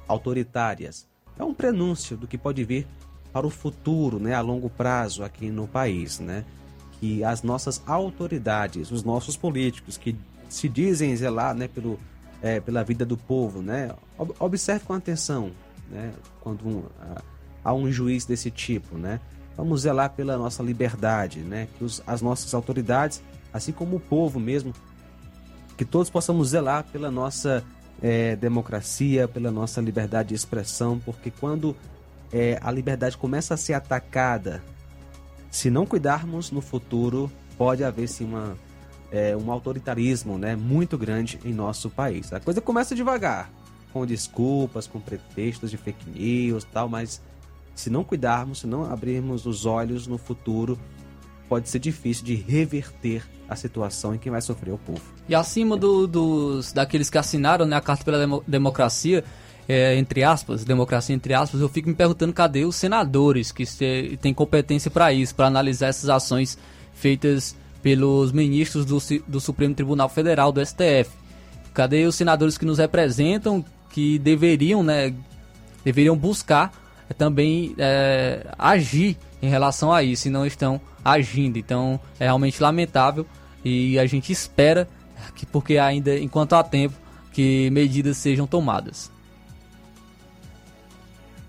autoritárias, 0.09 1.07
é 1.39 1.45
um 1.45 1.55
prenúncio 1.55 2.17
do 2.17 2.27
que 2.27 2.39
pode 2.39 2.65
vir 2.65 2.87
para 3.33 3.47
o 3.47 3.51
futuro, 3.51 4.19
né, 4.19 4.35
a 4.35 4.41
longo 4.41 4.71
prazo 4.71 5.25
aqui 5.25 5.51
no 5.51 5.67
país, 5.67 6.21
né? 6.21 6.45
que 7.05 7.23
as 7.23 7.43
nossas 7.43 7.83
autoridades, 7.87 8.91
os 8.91 9.03
nossos 9.03 9.37
políticos 9.37 9.99
que 9.99 10.17
se 10.49 10.71
dizem 10.71 11.15
zelar 11.15 11.55
né, 11.55 11.69
pelo, 11.69 11.99
é, 12.41 12.61
pela 12.61 12.83
vida 12.83 13.05
do 13.05 13.17
povo, 13.17 13.61
né, 13.61 13.91
observe 14.39 14.87
com 14.87 14.95
atenção 14.95 15.51
né, 15.91 16.13
quando 16.41 16.67
um, 16.67 16.85
há 17.63 17.75
um 17.75 17.93
juiz 17.93 18.25
desse 18.25 18.51
tipo. 18.51 18.97
Né, 18.97 19.21
vamos 19.55 19.83
zelar 19.83 20.11
pela 20.11 20.39
nossa 20.39 20.63
liberdade, 20.63 21.41
né, 21.41 21.69
que 21.77 21.85
os, 21.85 22.03
as 22.07 22.23
nossas 22.23 22.55
autoridades, 22.55 23.23
assim 23.53 23.73
como 23.73 23.97
o 23.97 24.01
povo 24.01 24.41
mesmo, 24.41 24.73
que 25.77 25.85
todos 25.85 26.09
possamos 26.09 26.49
zelar 26.49 26.85
pela 26.85 27.11
nossa 27.11 27.63
é, 28.05 28.37
democracia, 28.37 29.27
pela 29.27 29.51
nossa 29.51 29.81
liberdade 29.81 30.29
de 30.29 30.35
expressão, 30.35 31.01
porque 31.03 31.31
quando 31.31 31.75
é, 32.31 32.59
a 32.61 32.71
liberdade 32.71 33.17
começa 33.17 33.55
a 33.55 33.57
ser 33.57 33.73
atacada 33.73 34.63
se 35.51 35.71
não 35.71 35.87
cuidarmos 35.87 36.51
no 36.51 36.61
futuro, 36.61 37.33
pode 37.57 37.83
haver 37.83 38.07
sim 38.07 38.27
uma, 38.27 38.59
é, 39.11 39.35
um 39.35 39.51
autoritarismo 39.51 40.37
né, 40.37 40.55
muito 40.55 40.99
grande 40.99 41.41
em 41.47 41.55
nosso 41.55 41.89
país. 41.89 42.31
A 42.31 42.41
coisa 42.41 42.61
começa 42.61 42.95
devagar, 42.95 43.51
com 43.91 44.05
desculpas, 44.05 44.87
com 44.87 45.01
pretextos 45.01 45.71
de 45.71 45.79
fake 45.79 46.11
news 46.11 46.63
tal, 46.65 46.91
mas 46.91 47.23
se 47.75 47.89
não 47.89 48.05
cuidarmos, 48.05 48.59
se 48.59 48.67
não 48.67 48.85
abrirmos 48.85 49.47
os 49.47 49.65
olhos 49.65 50.07
no 50.07 50.19
futuro, 50.19 50.79
pode 51.49 51.69
ser 51.69 51.79
difícil 51.79 52.25
de 52.25 52.35
reverter 52.35 53.23
a 53.49 53.57
situação 53.57 54.15
em 54.15 54.19
quem 54.19 54.33
vai 54.33 54.41
sofrer 54.41 54.73
o 54.73 54.79
povo. 54.79 55.03
E 55.29 55.35
acima 55.35 55.77
do, 55.77 56.07
dos 56.07 56.73
daqueles 56.73 57.11
que 57.11 57.19
assinaram 57.19 57.67
né, 57.67 57.77
a 57.77 57.81
Carta 57.81 58.05
pela 58.05 58.43
Democracia, 58.47 59.25
é, 59.69 59.97
entre 59.97 60.23
aspas, 60.23 60.65
democracia 60.65 61.15
entre 61.15 61.35
aspas, 61.35 61.61
eu 61.61 61.69
fico 61.69 61.89
me 61.89 61.95
perguntando 61.95 62.33
cadê 62.33 62.65
os 62.65 62.77
senadores 62.77 63.53
que 63.53 63.65
têm 64.21 64.35
competência 64.35 64.91
para 64.91 65.13
isso, 65.13 65.35
para 65.35 65.47
analisar 65.47 65.89
essas 65.89 66.09
ações 66.11 66.59
feitas 66.93 67.57
pelos 67.83 68.33
ministros 68.33 68.85
do, 68.85 68.99
do 69.27 69.41
Supremo 69.41 69.75
Tribunal 69.75 70.09
Federal, 70.09 70.51
do 70.51 70.65
STF. 70.65 71.11
Cadê 71.73 72.07
os 72.07 72.15
senadores 72.15 72.57
que 72.57 72.65
nos 72.65 72.79
representam, 72.79 73.65
que 73.91 74.19
deveriam, 74.19 74.83
né, 74.83 75.15
deveriam 75.85 76.17
buscar 76.17 76.73
também 77.13 77.75
é, 77.77 78.47
agir 78.59 79.19
em 79.43 79.49
relação 79.49 79.93
a 79.93 80.03
isso, 80.03 80.29
e 80.29 80.31
não 80.31 80.47
estão 80.47 80.81
agindo. 81.05 81.59
Então 81.59 82.01
é 82.19 82.25
realmente 82.25 82.63
lamentável 82.63 83.27
e 83.65 83.99
a 83.99 84.07
gente 84.07 84.33
espera 84.33 84.89
que, 85.35 85.45
porque 85.45 85.79
ainda 85.79 86.19
enquanto 86.19 86.55
há 86.55 86.63
tempo, 86.63 86.95
que 87.33 87.69
medidas 87.71 88.17
sejam 88.17 88.47
tomadas. 88.47 89.13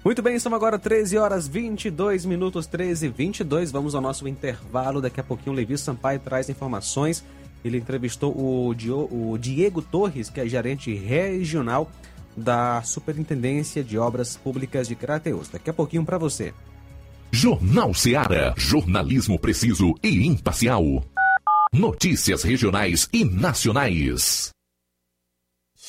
Muito 0.03 0.21
bem, 0.21 0.37
são 0.37 0.53
agora 0.53 0.77
13 0.77 1.17
horas 1.17 1.47
22 1.47 2.25
minutos, 2.25 2.67
13 2.67 3.07
e 3.07 3.09
22. 3.09 3.71
Vamos 3.71 3.95
ao 3.95 4.01
nosso 4.01 4.27
intervalo. 4.27 5.01
Daqui 5.01 5.19
a 5.19 5.23
pouquinho 5.23 5.53
o 5.53 5.55
Levi 5.55 5.77
Sampaio 5.77 6.19
traz 6.19 6.47
informações 6.47 7.23
Ele 7.63 7.77
entrevistou 7.77 8.31
o 8.31 9.37
Diego 9.39 9.81
Torres, 9.81 10.29
que 10.29 10.39
é 10.39 10.47
gerente 10.47 10.93
regional 10.93 11.89
da 12.36 12.81
Superintendência 12.83 13.83
de 13.83 13.97
Obras 13.97 14.36
Públicas 14.38 14.88
de 14.88 14.95
Crateus. 14.95 15.49
Daqui 15.49 15.69
a 15.69 15.73
pouquinho 15.73 16.05
para 16.05 16.17
você. 16.17 16.53
Jornal 17.31 17.93
Seara. 17.93 18.53
Jornalismo 18.57 19.38
preciso 19.39 19.93
e 20.01 20.25
imparcial. 20.25 21.03
Notícias 21.73 22.43
regionais 22.43 23.09
e 23.11 23.25
nacionais. 23.25 24.54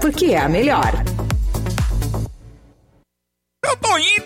porque 0.00 0.26
é 0.26 0.38
a 0.38 0.48
melhor. 0.48 0.92
Eu 3.64 3.76
tô 3.78 3.98
indo, 3.98 4.25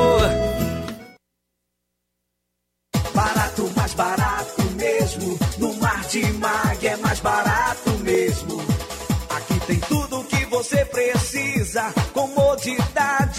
você 10.61 10.85
precisa, 10.85 11.91
comodidade. 12.13 12.90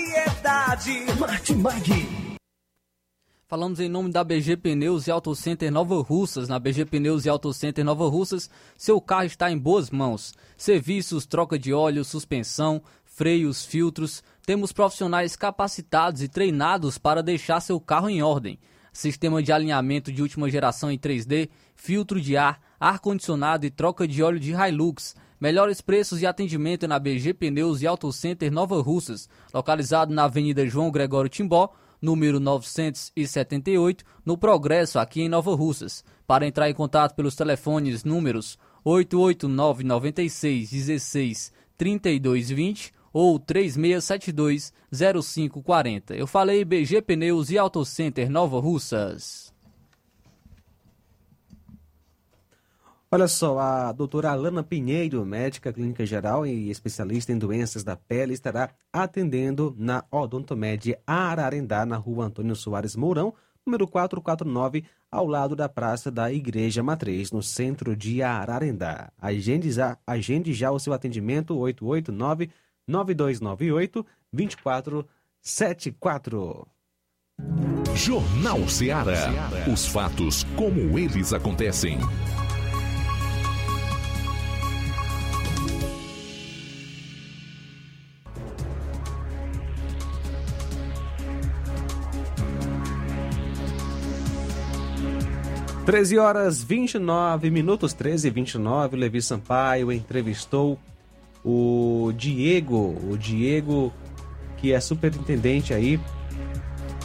variedade. 0.00 1.18
Martimag. 1.18 2.08
Falamos 3.46 3.80
em 3.80 3.88
nome 3.88 4.10
da 4.10 4.22
BG 4.22 4.56
Pneus 4.56 5.06
e 5.06 5.10
Auto 5.10 5.34
Center 5.34 5.70
Nova 5.72 6.00
Russas. 6.00 6.48
Na 6.48 6.58
BG 6.58 6.84
Pneus 6.84 7.26
e 7.26 7.28
Auto 7.28 7.52
Center 7.52 7.84
Nova 7.84 8.08
Russas, 8.08 8.48
seu 8.76 9.00
carro 9.00 9.24
está 9.24 9.50
em 9.50 9.58
boas 9.58 9.90
mãos. 9.90 10.32
Serviços, 10.56 11.26
troca 11.26 11.58
de 11.58 11.74
óleo, 11.74 12.04
suspensão, 12.04 12.80
freios, 13.04 13.64
filtros. 13.64 14.22
Temos 14.46 14.72
profissionais 14.72 15.34
capacitados 15.34 16.22
e 16.22 16.28
treinados 16.28 16.96
para 16.96 17.22
deixar 17.22 17.60
seu 17.60 17.80
carro 17.80 18.08
em 18.08 18.22
ordem. 18.22 18.58
Sistema 18.92 19.42
de 19.42 19.52
alinhamento 19.52 20.12
de 20.12 20.22
última 20.22 20.48
geração 20.48 20.90
em 20.90 20.98
3D, 20.98 21.50
filtro 21.74 22.20
de 22.20 22.36
ar, 22.36 22.60
ar-condicionado 22.78 23.66
e 23.66 23.70
troca 23.70 24.06
de 24.06 24.22
óleo 24.22 24.40
de 24.40 24.52
Hilux. 24.52 25.14
Melhores 25.40 25.80
preços 25.80 26.20
e 26.20 26.26
atendimento 26.26 26.86
na 26.86 26.98
BG 26.98 27.32
Pneus 27.32 27.80
e 27.80 27.86
Auto 27.86 28.12
Center 28.12 28.52
Nova 28.52 28.82
Russas, 28.82 29.26
localizado 29.54 30.12
na 30.12 30.24
Avenida 30.24 30.66
João 30.66 30.90
Gregório 30.90 31.30
Timbó, 31.30 31.72
número 32.00 32.38
978, 32.38 34.04
no 34.22 34.36
Progresso, 34.36 34.98
aqui 34.98 35.22
em 35.22 35.30
Nova 35.30 35.54
Russas. 35.54 36.04
Para 36.26 36.46
entrar 36.46 36.68
em 36.68 36.74
contato 36.74 37.14
pelos 37.14 37.34
telefones 37.34 38.04
números 38.04 38.58
889 38.84 39.82
96 39.82 40.70
16 40.70 41.52
3220 41.78 42.92
ou 43.10 43.38
3672 43.38 44.74
0540. 44.92 46.14
Eu 46.14 46.26
falei 46.26 46.66
BG 46.66 47.00
Pneus 47.00 47.50
e 47.50 47.56
Auto 47.56 47.82
Center 47.86 48.30
Nova 48.30 48.60
Russas. 48.60 49.49
Olha 53.12 53.26
só, 53.26 53.58
a 53.58 53.90
doutora 53.90 54.30
Alana 54.30 54.62
Pinheiro, 54.62 55.26
médica 55.26 55.72
clínica 55.72 56.06
geral 56.06 56.46
e 56.46 56.70
especialista 56.70 57.32
em 57.32 57.38
doenças 57.38 57.82
da 57.82 57.96
pele, 57.96 58.32
estará 58.32 58.70
atendendo 58.92 59.74
na 59.76 60.04
Odontomed 60.12 60.96
Ararendá, 61.04 61.84
na 61.84 61.96
rua 61.96 62.26
Antônio 62.26 62.54
Soares 62.54 62.94
Mourão, 62.94 63.34
número 63.66 63.88
449, 63.88 64.84
ao 65.10 65.26
lado 65.26 65.56
da 65.56 65.68
Praça 65.68 66.08
da 66.08 66.32
Igreja 66.32 66.84
Matriz, 66.84 67.32
no 67.32 67.42
centro 67.42 67.96
de 67.96 68.22
Ararendá. 68.22 69.10
Agende 69.18 69.72
já, 69.72 69.98
agende 70.06 70.54
já 70.54 70.70
o 70.70 70.78
seu 70.78 70.92
atendimento 70.92 71.58
889 71.58 72.48
9298 72.86 74.06
2474. 74.32 76.64
Jornal 77.96 78.68
Ceará. 78.68 79.50
Os 79.66 79.84
fatos 79.84 80.44
como 80.56 80.96
eles 80.96 81.32
acontecem. 81.32 81.98
Treze 95.90 96.16
horas 96.18 96.62
29 96.62 97.50
minutos, 97.50 97.92
13 97.92 98.28
e 98.28 98.30
29, 98.30 98.94
o 98.94 98.98
Levi 99.00 99.20
Sampaio 99.20 99.90
entrevistou 99.90 100.78
o 101.44 102.12
Diego, 102.16 102.96
o 103.10 103.18
Diego 103.18 103.92
que 104.58 104.72
é 104.72 104.78
superintendente 104.78 105.74
aí, 105.74 105.98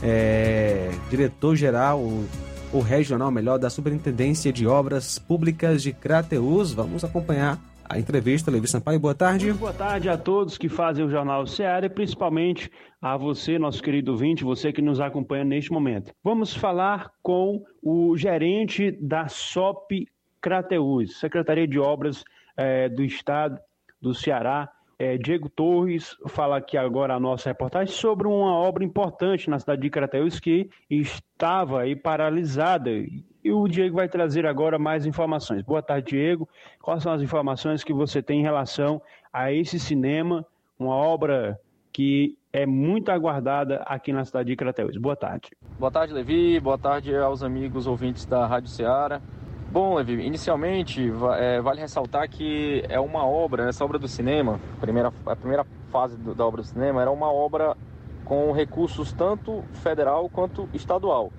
é, 0.03 0.91
diretor-geral, 1.09 1.99
o, 1.99 2.27
o 2.71 2.79
regional 2.79 3.31
melhor 3.31 3.57
da 3.57 3.71
Superintendência 3.71 4.53
de 4.53 4.67
Obras 4.67 5.17
Públicas 5.17 5.81
de 5.81 5.91
Crateus. 5.91 6.71
Vamos 6.71 7.03
acompanhar 7.03 7.59
a 7.89 7.99
entrevista. 7.99 8.51
Levi 8.51 8.67
Sampaio, 8.67 8.99
boa 8.99 9.15
tarde. 9.15 9.45
Muito 9.45 9.59
boa 9.59 9.73
tarde 9.73 10.09
a 10.09 10.17
todos 10.17 10.57
que 10.57 10.69
fazem 10.69 11.05
o 11.05 11.09
Jornal 11.09 11.45
Ceará 11.45 11.85
e 11.85 11.89
principalmente 11.89 12.71
a 13.01 13.15
você, 13.17 13.59
nosso 13.59 13.81
querido 13.81 14.11
ouvinte, 14.11 14.43
você 14.43 14.71
que 14.71 14.81
nos 14.81 14.99
acompanha 14.99 15.43
neste 15.43 15.71
momento. 15.71 16.11
Vamos 16.23 16.55
falar 16.55 17.11
com 17.21 17.63
o 17.81 18.17
gerente 18.17 18.91
da 19.01 19.27
SOP 19.27 20.07
Crateus, 20.41 21.19
Secretaria 21.19 21.67
de 21.67 21.79
Obras 21.79 22.23
eh, 22.57 22.89
do 22.89 23.03
Estado 23.03 23.59
do 24.01 24.13
Ceará. 24.13 24.69
É, 24.97 25.17
Diego 25.17 25.49
Torres 25.49 26.15
fala 26.29 26.57
aqui 26.57 26.77
agora 26.77 27.15
a 27.15 27.19
nossa 27.19 27.49
reportagem 27.49 27.93
sobre 27.93 28.27
uma 28.27 28.53
obra 28.53 28.83
importante 28.83 29.49
na 29.49 29.59
cidade 29.59 29.81
de 29.81 29.89
Crateus 29.89 30.39
que 30.39 30.69
estava 30.89 31.81
aí 31.81 31.95
paralisada. 31.97 32.91
E 33.45 33.51
o 33.51 33.67
Diego 33.67 33.97
vai 33.97 34.09
trazer 34.09 34.43
agora 34.47 34.79
mais 34.79 35.05
informações. 35.05 35.61
Boa 35.61 35.79
tarde, 35.79 36.09
Diego. 36.09 36.49
Quais 36.81 37.03
são 37.03 37.13
as 37.13 37.21
informações 37.21 37.83
que 37.83 37.93
você 37.93 38.19
tem 38.19 38.39
em 38.39 38.41
relação 38.41 38.99
a 39.31 39.51
esse 39.53 39.79
cinema, 39.79 40.43
uma 40.79 40.95
obra 40.95 41.59
que 41.93 42.35
é 42.51 42.65
muito 42.65 43.11
aguardada 43.11 43.83
aqui 43.85 44.11
na 44.11 44.25
cidade 44.25 44.49
de 44.49 44.55
Crateus? 44.55 44.97
Boa 44.97 45.15
tarde. 45.15 45.51
Boa 45.77 45.91
tarde, 45.91 46.11
Levi. 46.11 46.59
Boa 46.59 46.79
tarde 46.79 47.15
aos 47.15 47.43
amigos 47.43 47.85
ouvintes 47.85 48.25
da 48.25 48.47
Rádio 48.47 48.69
Ceará. 48.69 49.21
Bom, 49.71 49.93
Levi, 49.93 50.25
inicialmente 50.25 51.13
é, 51.37 51.61
vale 51.61 51.81
ressaltar 51.81 52.27
que 52.27 52.83
é 52.89 52.99
uma 52.99 53.27
obra, 53.27 53.69
essa 53.69 53.85
obra 53.85 53.99
do 53.99 54.07
cinema, 54.07 54.59
a 54.75 54.81
primeira, 54.81 55.13
a 55.23 55.35
primeira 55.35 55.63
fase 55.91 56.17
da 56.17 56.43
obra 56.43 56.63
do 56.63 56.67
cinema 56.67 56.99
era 56.99 57.11
uma 57.11 57.31
obra 57.31 57.77
com 58.23 58.51
recursos 58.51 59.13
tanto 59.13 59.63
federal 59.83 60.27
quanto 60.29 60.67
estadual. 60.73 61.31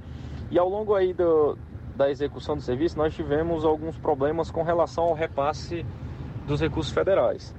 E 0.48 0.59
ao 0.59 0.68
longo 0.68 0.94
aí 0.94 1.12
do, 1.12 1.59
da 1.97 2.11
execução 2.11 2.57
do 2.57 2.62
serviço, 2.62 2.97
nós 2.97 3.14
tivemos 3.14 3.64
alguns 3.64 3.97
problemas 3.97 4.51
com 4.51 4.62
relação 4.62 5.05
ao 5.05 5.14
repasse 5.14 5.84
dos 6.47 6.61
recursos 6.61 6.92
federais. 6.92 7.55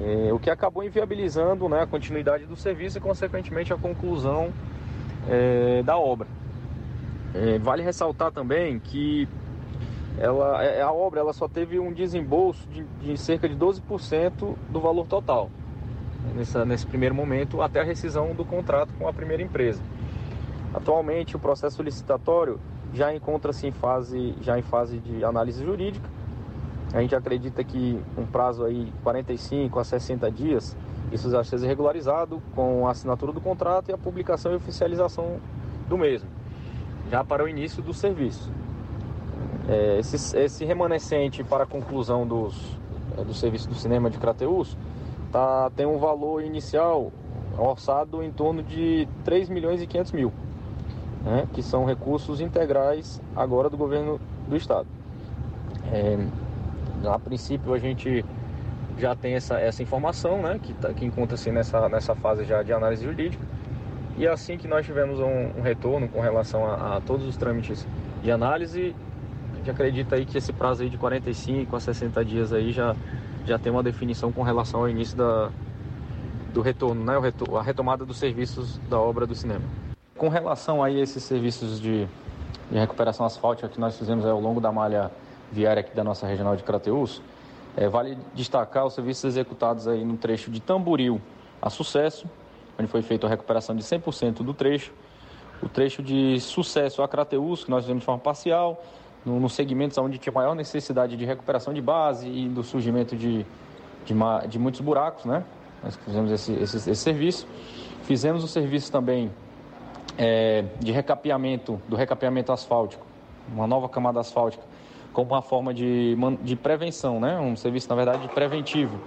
É, 0.00 0.32
o 0.32 0.38
que 0.38 0.50
acabou 0.50 0.82
inviabilizando 0.82 1.68
né, 1.68 1.82
a 1.82 1.86
continuidade 1.86 2.46
do 2.46 2.56
serviço 2.56 2.98
e, 2.98 3.00
consequentemente, 3.00 3.72
a 3.72 3.76
conclusão 3.76 4.52
é, 5.28 5.82
da 5.82 5.96
obra. 5.96 6.26
É, 7.34 7.58
vale 7.58 7.82
ressaltar 7.82 8.32
também 8.32 8.78
que 8.78 9.28
ela, 10.18 10.82
a 10.82 10.92
obra 10.92 11.20
ela 11.20 11.32
só 11.32 11.48
teve 11.48 11.78
um 11.78 11.92
desembolso 11.92 12.66
de, 12.68 12.84
de 13.00 13.16
cerca 13.16 13.48
de 13.48 13.56
12% 13.56 14.54
do 14.70 14.80
valor 14.80 15.06
total 15.06 15.50
nessa, 16.34 16.64
nesse 16.64 16.86
primeiro 16.86 17.14
momento 17.14 17.60
até 17.60 17.80
a 17.80 17.84
rescisão 17.84 18.34
do 18.34 18.44
contrato 18.44 18.92
com 18.98 19.08
a 19.08 19.12
primeira 19.12 19.42
empresa. 19.42 19.82
Atualmente 20.72 21.36
o 21.36 21.38
processo 21.38 21.82
licitatório 21.82 22.58
já 22.94 23.14
encontra-se 23.14 23.66
em 23.66 23.72
fase 23.72 24.34
já 24.40 24.58
em 24.58 24.62
fase 24.62 24.98
de 24.98 25.24
análise 25.24 25.62
jurídica. 25.62 26.08
A 26.92 27.00
gente 27.00 27.14
acredita 27.14 27.62
que 27.64 28.00
um 28.16 28.24
prazo 28.24 28.64
aí 28.64 28.92
45 29.02 29.78
a 29.78 29.84
60 29.84 30.30
dias 30.30 30.76
isso 31.12 31.30
já 31.30 31.44
seja 31.44 31.66
regularizado 31.66 32.42
com 32.54 32.86
a 32.86 32.90
assinatura 32.90 33.32
do 33.32 33.40
contrato 33.40 33.90
e 33.90 33.92
a 33.92 33.98
publicação 33.98 34.52
e 34.52 34.56
oficialização 34.56 35.38
do 35.88 35.98
mesmo, 35.98 36.28
já 37.10 37.22
para 37.22 37.44
o 37.44 37.48
início 37.48 37.82
do 37.82 37.92
serviço. 37.92 38.50
É, 39.68 39.98
esse, 39.98 40.36
esse, 40.36 40.64
remanescente 40.64 41.42
para 41.42 41.64
a 41.64 41.66
conclusão 41.66 42.26
dos, 42.26 42.78
do 43.26 43.32
serviço 43.32 43.68
do 43.68 43.74
cinema 43.74 44.10
de 44.10 44.18
Crateus 44.18 44.76
tá, 45.32 45.70
tem 45.74 45.86
um 45.86 45.98
valor 45.98 46.42
inicial 46.42 47.10
orçado 47.56 48.22
em 48.22 48.30
torno 48.30 48.62
de 48.62 49.08
3 49.24 49.48
milhões 49.48 49.80
e 49.80 49.86
500 49.86 50.12
mil, 50.12 50.32
né, 51.24 51.48
que 51.52 51.62
são 51.62 51.84
recursos 51.84 52.40
integrais 52.40 53.20
agora 53.34 53.70
do 53.70 53.76
governo 53.76 54.20
do 54.48 54.56
estado. 54.56 54.86
É, 55.90 56.18
a 57.08 57.18
princípio 57.18 57.72
a 57.72 57.78
gente 57.78 58.24
já 58.98 59.16
tem 59.16 59.34
essa, 59.34 59.58
essa 59.58 59.82
informação, 59.82 60.42
né, 60.42 60.60
que, 60.62 60.72
tá, 60.74 60.92
que 60.92 61.04
encontra-se 61.04 61.50
nessa, 61.50 61.88
nessa 61.88 62.14
fase 62.14 62.44
já 62.44 62.62
de 62.62 62.72
análise 62.72 63.04
jurídica. 63.04 63.42
E 64.16 64.28
assim 64.28 64.56
que 64.56 64.68
nós 64.68 64.86
tivemos 64.86 65.18
um, 65.18 65.58
um 65.58 65.62
retorno 65.62 66.08
com 66.08 66.20
relação 66.20 66.64
a, 66.64 66.96
a 66.96 67.00
todos 67.00 67.26
os 67.26 67.36
trâmites 67.36 67.86
de 68.22 68.30
análise, 68.30 68.94
a 69.52 69.56
gente 69.56 69.70
acredita 69.70 70.14
aí 70.14 70.24
que 70.24 70.38
esse 70.38 70.52
prazo 70.52 70.82
aí 70.82 70.88
de 70.88 70.96
45 70.96 71.74
a 71.74 71.80
60 71.80 72.24
dias 72.24 72.52
aí 72.52 72.70
já, 72.70 72.94
já 73.44 73.58
tem 73.58 73.72
uma 73.72 73.82
definição 73.82 74.30
com 74.30 74.42
relação 74.42 74.80
ao 74.80 74.88
início 74.88 75.16
da, 75.16 75.50
do 76.52 76.60
retorno, 76.60 77.04
né, 77.04 77.18
o 77.18 77.20
retorno, 77.20 77.56
a 77.56 77.62
retomada 77.62 78.04
dos 78.04 78.18
serviços 78.18 78.78
da 78.88 79.00
obra 79.00 79.26
do 79.26 79.34
cinema. 79.34 79.64
Com 80.16 80.28
relação 80.28 80.80
aí 80.80 81.00
a 81.00 81.02
esses 81.02 81.24
serviços 81.24 81.80
de, 81.80 82.06
de 82.70 82.78
recuperação 82.78 83.26
asfáltica 83.26 83.68
que 83.68 83.80
nós 83.80 83.98
fizemos 83.98 84.24
ao 84.24 84.40
longo 84.40 84.60
da 84.60 84.70
malha 84.70 85.10
viária 85.50 85.80
aqui 85.80 85.94
da 85.94 86.04
nossa 86.04 86.24
regional 86.24 86.54
de 86.54 86.62
Crateus, 86.62 87.20
é, 87.76 87.88
vale 87.88 88.16
destacar 88.32 88.86
os 88.86 88.94
serviços 88.94 89.24
executados 89.24 89.88
aí 89.88 90.04
no 90.04 90.16
trecho 90.16 90.52
de 90.52 90.60
Tamboril 90.60 91.20
a 91.60 91.68
Sucesso, 91.68 92.28
onde 92.78 92.88
foi 92.88 93.02
feita 93.02 93.26
a 93.26 93.30
recuperação 93.30 93.74
de 93.74 93.82
100% 93.82 94.44
do 94.44 94.54
trecho. 94.54 94.92
O 95.60 95.68
trecho 95.68 96.00
de 96.00 96.38
sucesso 96.38 97.02
a 97.02 97.08
Crateus, 97.08 97.64
que 97.64 97.70
nós 97.70 97.82
fizemos 97.82 98.02
de 98.02 98.06
forma 98.06 98.20
parcial, 98.20 98.84
nos 99.24 99.40
no 99.40 99.48
segmentos 99.48 99.98
onde 99.98 100.18
tinha 100.18 100.32
maior 100.32 100.54
necessidade 100.54 101.16
de 101.16 101.24
recuperação 101.24 101.74
de 101.74 101.82
base 101.82 102.28
e 102.28 102.48
do 102.48 102.62
surgimento 102.62 103.16
de, 103.16 103.44
de, 104.04 104.14
de 104.48 104.58
muitos 104.60 104.80
buracos, 104.80 105.24
né? 105.24 105.42
Nós 105.82 105.96
fizemos 105.96 106.30
esse, 106.30 106.52
esse, 106.52 106.76
esse 106.76 106.96
serviço. 106.96 107.48
Fizemos 108.04 108.44
o 108.44 108.48
serviço 108.48 108.92
também 108.92 109.32
é, 110.18 110.64
de 110.80 110.92
recapeamento, 110.92 111.80
do 111.88 111.96
recapeamento 111.96 112.52
asfáltico, 112.52 113.04
uma 113.52 113.66
nova 113.66 113.88
camada 113.88 114.20
asfáltica, 114.20 114.62
como 115.12 115.32
uma 115.32 115.42
forma 115.42 115.72
de, 115.72 116.16
de 116.42 116.56
prevenção, 116.56 117.20
né? 117.20 117.38
Um 117.38 117.56
serviço, 117.56 117.88
na 117.88 117.94
verdade, 117.94 118.28
preventivo. 118.28 118.98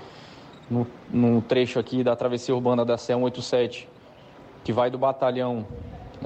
No, 0.70 0.86
no 1.10 1.42
trecho 1.42 1.80
aqui 1.80 2.04
da 2.04 2.16
travessia 2.16 2.54
urbana 2.54 2.84
da 2.84 2.98
CE 2.98 3.14
187, 3.14 3.88
que 4.64 4.74
vai 4.74 4.90
do 4.90 4.98
batalhão, 4.98 5.66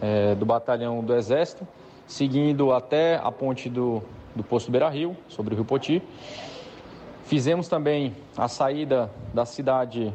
é, 0.02 0.34
do 0.34 0.46
batalhão 0.46 1.04
do 1.04 1.16
Exército, 1.16 1.68
seguindo 2.08 2.74
até 2.74 3.20
a 3.24 3.32
ponte 3.32 3.70
do, 3.70 4.02
do 4.36 4.44
posto 4.44 4.72
Beira 4.72 4.90
Rio, 4.90 5.16
sobre 5.28 5.54
o 5.54 5.58
Rio 5.58 5.66
Poti. 5.66 6.02
Fizemos 7.26 7.68
também 7.68 8.16
a 8.36 8.48
saída 8.48 9.12
da 9.34 9.46
cidade, 9.46 10.12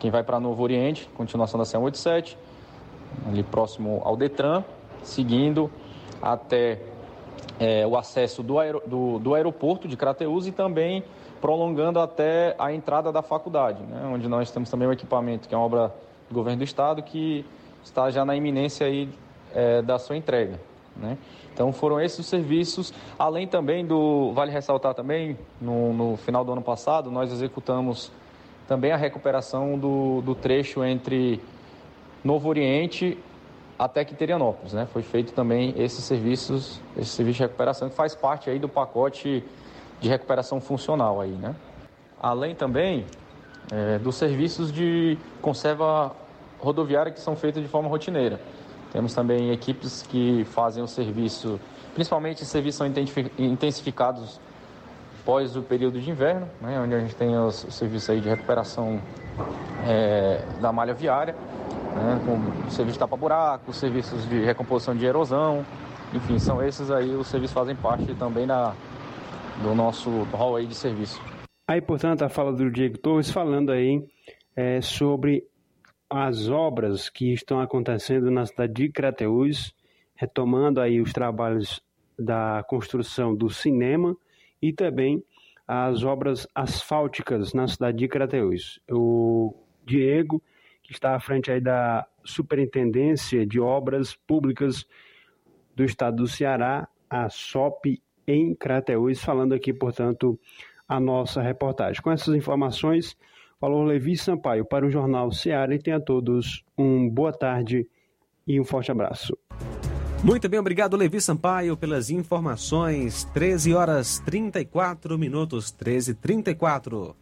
quem 0.00 0.10
vai 0.10 0.22
para 0.24 0.40
Novo 0.40 0.62
Oriente, 0.62 1.08
continuação 1.14 1.58
da 1.58 1.64
187, 1.64 2.36
ali 3.26 3.42
próximo 3.42 4.00
ao 4.04 4.16
Detran, 4.16 4.64
seguindo 5.02 5.70
até 6.20 6.80
é, 7.58 7.86
o 7.86 7.96
acesso 7.96 8.42
do, 8.42 8.58
aer, 8.58 8.76
do, 8.86 9.18
do, 9.18 9.34
aeroporto 9.34 9.86
de 9.88 9.96
Crateus 9.96 10.46
e 10.46 10.52
também 10.52 11.04
prolongando 11.40 11.98
até 11.98 12.54
a 12.58 12.72
entrada 12.72 13.10
da 13.10 13.22
faculdade, 13.22 13.82
né, 13.82 14.08
onde 14.12 14.28
nós 14.28 14.50
temos 14.50 14.70
também 14.70 14.86
um 14.86 14.92
equipamento, 14.92 15.48
que 15.48 15.54
é 15.54 15.58
uma 15.58 15.66
obra 15.66 15.94
do 16.28 16.34
governo 16.34 16.58
do 16.58 16.64
estado, 16.64 17.02
que 17.02 17.44
está 17.82 18.10
já 18.10 18.24
na 18.24 18.36
iminência 18.36 18.86
aí, 18.86 19.08
é, 19.52 19.82
da 19.82 19.98
sua 19.98 20.16
entrega. 20.16 20.60
Né? 20.96 21.18
Então 21.52 21.72
foram 21.72 22.00
esses 22.00 22.20
os 22.20 22.26
serviços, 22.26 22.92
além 23.18 23.46
também 23.46 23.84
do, 23.84 24.32
vale 24.32 24.52
ressaltar 24.52 24.94
também, 24.94 25.36
no, 25.60 25.92
no 25.92 26.16
final 26.16 26.44
do 26.44 26.52
ano 26.52 26.62
passado, 26.62 27.10
nós 27.10 27.32
executamos 27.32 28.12
também 28.68 28.92
a 28.92 28.96
recuperação 28.96 29.78
do, 29.78 30.22
do 30.22 30.34
trecho 30.34 30.84
entre 30.84 31.40
Novo 32.24 32.48
Oriente 32.48 33.18
até 33.78 34.04
Quiterianópolis, 34.04 34.72
né? 34.72 34.86
Foi 34.92 35.02
feito 35.02 35.32
também 35.32 35.74
esses 35.76 36.04
serviços, 36.04 36.80
esse 36.96 37.10
serviço 37.10 37.38
de 37.38 37.42
recuperação 37.42 37.88
que 37.88 37.96
faz 37.96 38.14
parte 38.14 38.48
aí 38.48 38.58
do 38.58 38.68
pacote 38.68 39.44
de 40.00 40.08
recuperação 40.08 40.60
funcional 40.60 41.20
aí, 41.20 41.32
né? 41.32 41.54
Além 42.20 42.54
também 42.54 43.04
é, 43.72 43.98
dos 43.98 44.16
serviços 44.16 44.72
de 44.72 45.18
conserva 45.40 46.12
rodoviária 46.60 47.10
que 47.10 47.20
são 47.20 47.34
feitos 47.34 47.60
de 47.60 47.68
forma 47.68 47.88
rotineira. 47.88 48.40
Temos 48.92 49.14
também 49.14 49.50
equipes 49.50 50.02
que 50.02 50.44
fazem 50.44 50.82
o 50.82 50.86
serviço, 50.86 51.58
principalmente 51.94 52.44
serviços 52.44 52.78
são 52.78 52.86
intensificados 53.38 54.38
pós 55.24 55.56
o 55.56 55.62
período 55.62 56.00
de 56.00 56.10
inverno, 56.10 56.48
né, 56.60 56.80
onde 56.80 56.94
a 56.94 57.00
gente 57.00 57.14
tem 57.14 57.36
os 57.38 57.66
serviços 57.70 58.10
aí 58.10 58.20
de 58.20 58.28
recuperação 58.28 59.00
é, 59.86 60.44
da 60.60 60.72
malha 60.72 60.92
viária, 60.92 61.34
né, 61.94 62.20
com 62.24 62.70
serviço 62.70 62.94
de 62.94 62.98
tapa-buraco, 62.98 63.72
serviços 63.72 64.28
de 64.28 64.44
recomposição 64.44 64.94
de 64.94 65.04
erosão, 65.04 65.64
enfim, 66.14 66.38
são 66.38 66.62
esses 66.62 66.90
aí, 66.90 67.10
os 67.14 67.26
serviços 67.26 67.54
fazem 67.54 67.74
parte 67.74 68.14
também 68.14 68.46
da, 68.46 68.74
do 69.62 69.74
nosso 69.74 70.10
hall 70.32 70.56
aí 70.56 70.66
de 70.66 70.74
serviço. 70.74 71.20
Aí, 71.66 71.80
portanto, 71.80 72.22
a 72.22 72.28
fala 72.28 72.52
do 72.52 72.70
Diego 72.70 72.98
Torres 72.98 73.30
falando 73.30 73.70
aí 73.70 74.04
é, 74.54 74.80
sobre 74.80 75.44
as 76.10 76.48
obras 76.50 77.08
que 77.08 77.32
estão 77.32 77.60
acontecendo 77.60 78.30
na 78.30 78.44
cidade 78.44 78.74
de 78.74 78.88
Crateús, 78.90 79.74
retomando 80.14 80.80
aí 80.80 81.00
os 81.00 81.12
trabalhos 81.12 81.82
da 82.18 82.62
construção 82.68 83.34
do 83.34 83.48
cinema 83.48 84.14
e 84.60 84.72
também 84.72 85.24
as 85.66 86.04
obras 86.04 86.46
asfálticas 86.54 87.54
na 87.54 87.66
cidade 87.66 87.98
de 87.98 88.08
Crateús. 88.08 88.78
O 88.90 89.54
Diego, 89.86 90.42
está 90.96 91.14
à 91.14 91.20
frente 91.20 91.50
aí 91.50 91.60
da 91.60 92.06
Superintendência 92.24 93.46
de 93.46 93.60
Obras 93.60 94.14
Públicas 94.14 94.86
do 95.74 95.84
Estado 95.84 96.16
do 96.16 96.28
Ceará, 96.28 96.88
a 97.08 97.28
SOP 97.28 98.00
em 98.26 98.54
Crateús, 98.54 99.22
falando 99.22 99.54
aqui, 99.54 99.72
portanto, 99.72 100.38
a 100.88 101.00
nossa 101.00 101.42
reportagem. 101.42 102.00
Com 102.02 102.10
essas 102.10 102.34
informações, 102.34 103.16
Falou 103.62 103.84
Levi 103.84 104.16
Sampaio 104.16 104.64
para 104.64 104.84
o 104.84 104.90
Jornal 104.90 105.30
Seara 105.30 105.72
e 105.72 105.78
tenha 105.78 105.98
a 105.98 106.00
todos 106.00 106.64
um 106.76 107.08
boa 107.08 107.32
tarde 107.32 107.86
e 108.44 108.60
um 108.60 108.64
forte 108.64 108.90
abraço. 108.90 109.38
Muito 110.24 110.48
bem, 110.48 110.58
obrigado 110.58 110.96
Levi 110.96 111.20
Sampaio 111.20 111.76
pelas 111.76 112.10
informações. 112.10 113.22
13 113.32 113.72
horas 113.72 114.18
34 114.18 115.16
minutos, 115.16 115.70
13 115.70 116.14
34. 116.14 117.14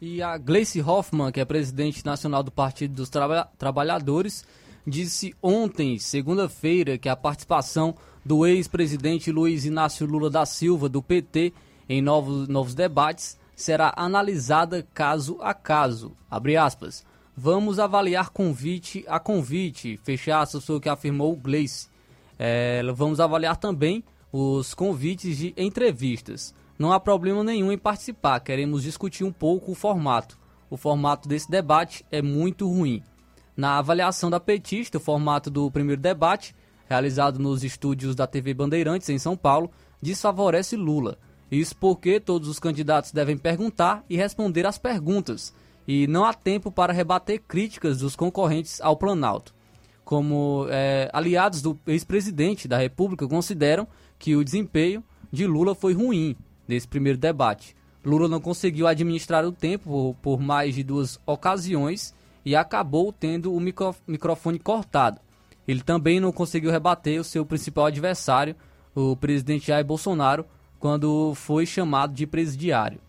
E 0.00 0.22
a 0.22 0.36
Gleice 0.36 0.82
Hoffmann, 0.82 1.32
que 1.32 1.40
é 1.40 1.44
presidente 1.44 2.04
nacional 2.04 2.42
do 2.42 2.50
Partido 2.50 2.94
dos 2.94 3.08
Traba 3.08 3.48
Trabalhadores, 3.56 4.44
disse 4.86 5.34
ontem, 5.42 5.98
segunda-feira, 5.98 6.98
que 6.98 7.08
a 7.08 7.16
participação 7.16 7.94
do 8.22 8.46
ex-presidente 8.46 9.32
Luiz 9.32 9.64
Inácio 9.64 10.06
Lula 10.06 10.28
da 10.28 10.44
Silva, 10.44 10.88
do 10.88 11.02
PT, 11.02 11.52
em 11.88 12.02
novos, 12.02 12.46
novos 12.46 12.74
debates 12.74 13.38
será 13.54 13.94
analisada 13.96 14.86
caso 14.92 15.38
a 15.40 15.54
caso. 15.54 16.12
Abre 16.30 16.58
aspas. 16.58 17.04
Vamos 17.34 17.78
avaliar 17.78 18.30
convite 18.30 19.04
a 19.08 19.18
convite, 19.18 19.98
fecha 20.02 20.40
aspas, 20.40 20.64
foi 20.64 20.76
o 20.76 20.80
que 20.80 20.88
afirmou 20.88 21.32
o 21.32 21.36
Gleice. 21.36 21.88
É, 22.38 22.82
vamos 22.94 23.18
avaliar 23.18 23.56
também 23.56 24.04
os 24.30 24.74
convites 24.74 25.38
de 25.38 25.54
entrevistas. 25.56 26.54
Não 26.78 26.92
há 26.92 27.00
problema 27.00 27.42
nenhum 27.42 27.72
em 27.72 27.78
participar, 27.78 28.40
queremos 28.40 28.82
discutir 28.82 29.24
um 29.24 29.32
pouco 29.32 29.72
o 29.72 29.74
formato. 29.74 30.38
O 30.68 30.76
formato 30.76 31.26
desse 31.26 31.50
debate 31.50 32.04
é 32.10 32.20
muito 32.20 32.68
ruim. 32.68 33.02
Na 33.56 33.78
avaliação 33.78 34.28
da 34.28 34.38
petista, 34.38 34.98
o 34.98 35.00
formato 35.00 35.50
do 35.50 35.70
primeiro 35.70 36.02
debate, 36.02 36.54
realizado 36.86 37.38
nos 37.38 37.64
estúdios 37.64 38.14
da 38.14 38.26
TV 38.26 38.52
Bandeirantes 38.52 39.08
em 39.08 39.18
São 39.18 39.36
Paulo, 39.36 39.70
desfavorece 40.02 40.76
Lula. 40.76 41.18
Isso 41.50 41.74
porque 41.76 42.20
todos 42.20 42.48
os 42.48 42.58
candidatos 42.58 43.12
devem 43.12 43.38
perguntar 43.38 44.04
e 44.10 44.16
responder 44.16 44.66
às 44.66 44.76
perguntas, 44.76 45.54
e 45.88 46.06
não 46.06 46.24
há 46.24 46.34
tempo 46.34 46.70
para 46.70 46.92
rebater 46.92 47.40
críticas 47.48 47.98
dos 47.98 48.14
concorrentes 48.14 48.80
ao 48.82 48.96
Planalto. 48.96 49.54
Como 50.04 50.66
é, 50.68 51.08
aliados 51.12 51.62
do 51.62 51.78
ex-presidente 51.86 52.68
da 52.68 52.76
República 52.76 53.26
consideram 53.26 53.88
que 54.18 54.36
o 54.36 54.44
desempenho 54.44 55.02
de 55.32 55.46
Lula 55.46 55.74
foi 55.74 55.94
ruim 55.94 56.36
nesse 56.66 56.86
primeiro 56.86 57.18
debate. 57.18 57.76
Lula 58.04 58.28
não 58.28 58.40
conseguiu 58.40 58.86
administrar 58.86 59.44
o 59.44 59.52
tempo 59.52 60.16
por 60.22 60.40
mais 60.40 60.74
de 60.74 60.82
duas 60.82 61.18
ocasiões 61.26 62.14
e 62.44 62.54
acabou 62.54 63.12
tendo 63.12 63.52
o 63.52 63.60
micro, 63.60 63.94
microfone 64.06 64.58
cortado. 64.58 65.20
Ele 65.66 65.80
também 65.80 66.20
não 66.20 66.30
conseguiu 66.30 66.70
rebater 66.70 67.20
o 67.20 67.24
seu 67.24 67.44
principal 67.44 67.86
adversário, 67.86 68.54
o 68.94 69.16
presidente 69.16 69.66
Jair 69.66 69.84
Bolsonaro, 69.84 70.46
quando 70.78 71.34
foi 71.34 71.66
chamado 71.66 72.14
de 72.14 72.26
presidiário, 72.26 73.00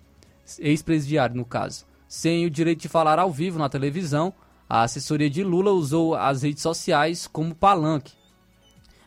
ex-presidiário 0.58 1.36
no 1.36 1.46
caso. 1.46 1.86
Sem 2.08 2.46
o 2.46 2.50
direito 2.50 2.82
de 2.82 2.88
falar 2.88 3.20
ao 3.20 3.32
vivo 3.32 3.60
na 3.60 3.70
televisão, 3.70 4.34
a 4.68 4.82
assessoria 4.82 5.30
de 5.30 5.44
Lula 5.44 5.72
usou 5.72 6.16
as 6.16 6.42
redes 6.42 6.64
sociais 6.64 7.28
como 7.28 7.54
palanque, 7.54 8.14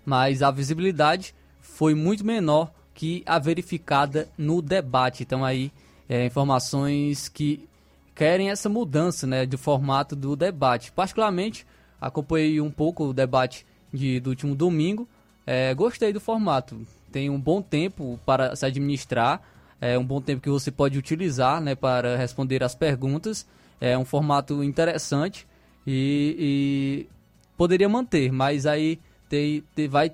mas 0.05 0.43
a 0.43 0.51
visibilidade 0.51 1.35
foi 1.61 1.95
muito 1.95 2.25
menor 2.25 2.73
que 3.01 3.23
a 3.25 3.39
verificada 3.39 4.29
no 4.37 4.61
debate. 4.61 5.23
Então 5.23 5.43
aí 5.43 5.73
é, 6.07 6.27
informações 6.27 7.31
que 7.31 7.67
querem 8.15 8.51
essa 8.51 8.69
mudança 8.69 9.27
né, 9.27 9.47
de 9.47 9.57
formato 9.57 10.15
do 10.15 10.37
debate. 10.37 10.93
Particularmente 10.93 11.67
acompanhei 11.99 12.61
um 12.61 12.71
pouco 12.71 13.05
o 13.07 13.15
debate 13.15 13.65
de, 13.91 14.21
do 14.21 14.29
último 14.29 14.55
domingo. 14.55 15.09
É, 15.47 15.73
gostei 15.73 16.13
do 16.13 16.21
formato 16.21 16.87
tem 17.11 17.31
um 17.31 17.41
bom 17.41 17.63
tempo 17.63 18.21
para 18.27 18.55
se 18.55 18.67
administrar, 18.67 19.43
é 19.81 19.99
um 19.99 20.05
bom 20.05 20.21
tempo 20.21 20.43
que 20.43 20.51
você 20.51 20.71
pode 20.71 20.99
utilizar 20.99 21.59
né, 21.59 21.75
para 21.75 22.19
responder 22.19 22.63
as 22.63 22.75
perguntas. 22.75 23.47
É 23.81 23.97
um 23.97 24.05
formato 24.05 24.63
interessante 24.63 25.49
e, 25.87 26.37
e 26.39 27.09
poderia 27.57 27.89
manter, 27.89 28.31
mas 28.31 28.67
aí 28.67 29.01
tem, 29.27 29.65
tem, 29.75 29.89
vai, 29.89 30.13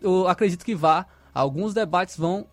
eu 0.00 0.28
acredito 0.28 0.64
que 0.64 0.76
vá, 0.76 1.04
alguns 1.34 1.74
debates 1.74 2.16
vão, 2.16 2.46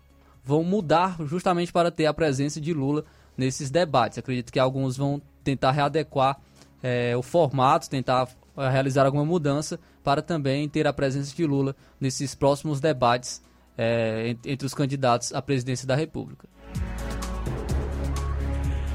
vão 0.44 0.64
mudar 0.64 1.16
justamente 1.24 1.72
para 1.72 1.90
ter 1.90 2.06
a 2.06 2.14
presença 2.14 2.60
de 2.60 2.74
Lula 2.74 3.04
nesses 3.36 3.70
debates. 3.70 4.18
Acredito 4.18 4.52
que 4.52 4.58
alguns 4.58 4.96
vão 4.96 5.22
tentar 5.44 5.70
readequar 5.70 6.40
é, 6.82 7.16
o 7.16 7.22
formato, 7.22 7.88
tentar 7.88 8.28
é, 8.56 8.68
realizar 8.68 9.06
alguma 9.06 9.24
mudança 9.24 9.78
para 10.02 10.20
também 10.20 10.68
ter 10.68 10.84
a 10.86 10.92
presença 10.92 11.34
de 11.34 11.46
Lula 11.46 11.74
nesses 12.00 12.34
próximos 12.34 12.80
debates 12.80 13.40
é, 13.78 14.36
entre 14.44 14.66
os 14.66 14.74
candidatos 14.74 15.32
à 15.32 15.40
presidência 15.40 15.86
da 15.86 15.94
República. 15.94 16.48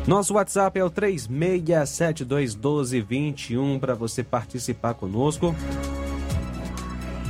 Nosso 0.06 0.34
WhatsApp 0.36 0.78
é 0.80 0.84
o 0.84 0.90
36721221 0.90 3.80
para 3.80 3.94
você 3.94 4.24
participar 4.24 4.94
conosco. 4.94 5.54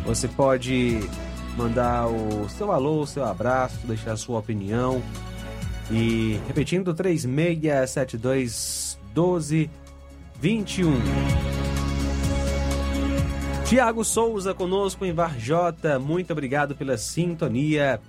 Você 0.05 0.27
pode 0.27 0.99
mandar 1.57 2.07
o 2.07 2.47
seu 2.47 2.71
alô, 2.71 3.01
o 3.01 3.07
seu 3.07 3.25
abraço, 3.25 3.85
deixar 3.87 4.13
a 4.13 4.17
sua 4.17 4.39
opinião. 4.39 5.03
E 5.91 6.39
repetindo, 6.47 6.93
36721221. 6.93 9.69
Tiago 13.65 14.05
Souza 14.05 14.53
conosco 14.53 15.03
em 15.03 15.11
Varjota, 15.11 15.99
muito 15.99 16.31
obrigado 16.31 16.75
pela 16.75 16.97
sintonia 16.97 17.99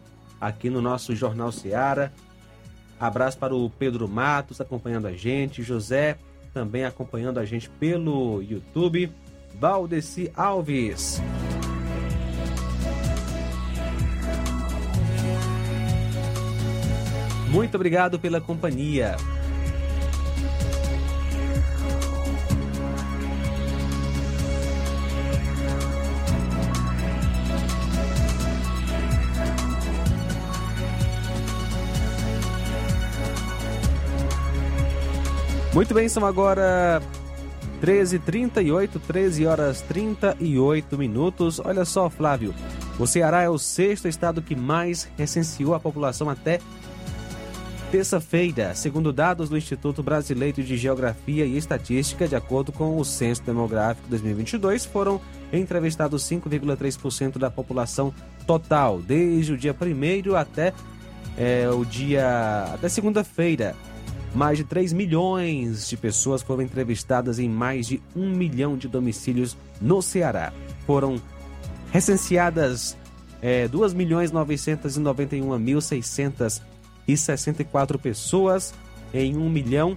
aqui 0.41 0.71
no 0.71 0.81
nosso 0.81 1.17
Jornal 1.17 1.51
Seara. 1.51 2.13
Abraço 3.01 3.39
para 3.39 3.55
o 3.55 3.71
Pedro 3.71 4.07
Matos 4.07 4.61
acompanhando 4.61 5.07
a 5.07 5.13
gente, 5.13 5.63
José 5.63 6.19
também 6.53 6.85
acompanhando 6.85 7.39
a 7.39 7.45
gente 7.45 7.71
pelo 7.71 8.43
YouTube, 8.43 9.11
Valdeci 9.55 10.31
Alves. 10.35 11.21
Muito 17.51 17.75
obrigado 17.77 18.19
pela 18.19 18.41
companhia. 18.41 19.17
Muito 35.79 35.95
bem, 35.95 36.09
são 36.09 36.27
agora 36.27 37.01
13h38, 37.81 39.01
13 39.07 39.47
horas 39.47 39.81
38 39.83 40.99
minutos. 40.99 41.61
Olha 41.65 41.85
só, 41.85 42.11
Flávio, 42.11 42.53
o 42.99 43.07
Ceará 43.07 43.43
é 43.43 43.49
o 43.49 43.59
sexto 43.59 44.09
estado 44.09 44.43
que 44.43 44.57
mais 44.57 45.09
recenseou 45.17 45.75
a 45.75 45.81
população 45.81 46.29
até 46.29 46.59
terça-feira, 47.91 48.75
segundo 48.75 49.13
dados 49.13 49.49
do 49.49 49.57
Instituto 49.57 50.03
Brasileiro 50.03 50.63
de 50.63 50.77
Geografia 50.77 51.47
e 51.47 51.57
Estatística, 51.57 52.29
de 52.29 52.37
acordo 52.37 52.71
com 52.71 52.99
o 52.99 53.05
Censo 53.05 53.43
Demográfico 53.43 54.07
2022, 54.09 54.85
foram 54.85 55.19
entrevistados 55.51 56.23
5,3% 56.25 57.39
da 57.39 57.51
população 57.51 58.13
total, 58.47 59.01
desde 59.01 59.55
o 59.55 59.57
dia 59.57 59.75
1 59.75 60.37
até 60.37 60.75
é, 61.37 61.69
o 61.71 61.83
dia 61.85 62.71
até 62.75 62.91
segunda-feira. 62.91 63.75
Mais 64.35 64.59
de 64.59 64.65
3 64.65 64.93
milhões 64.93 65.89
de 65.89 65.97
pessoas 65.97 66.43
foram 66.43 66.63
entrevistadas 66.63 67.39
em 67.39 67.49
mais 67.49 67.87
de 67.87 68.03
1 68.15 68.29
milhão 68.29 68.77
de 68.77 68.87
domicílios 68.87 69.57
no 69.81 70.03
Ceará. 70.03 70.53
Foram 70.87 71.17
recenseadas 71.91 72.99
é, 73.41 73.67
2 73.67 73.95
milhões 77.09 77.09
991.664 77.09 77.99
pessoas 77.99 78.75
em 79.13 79.37
1 79.37 79.49
milhão 79.49 79.97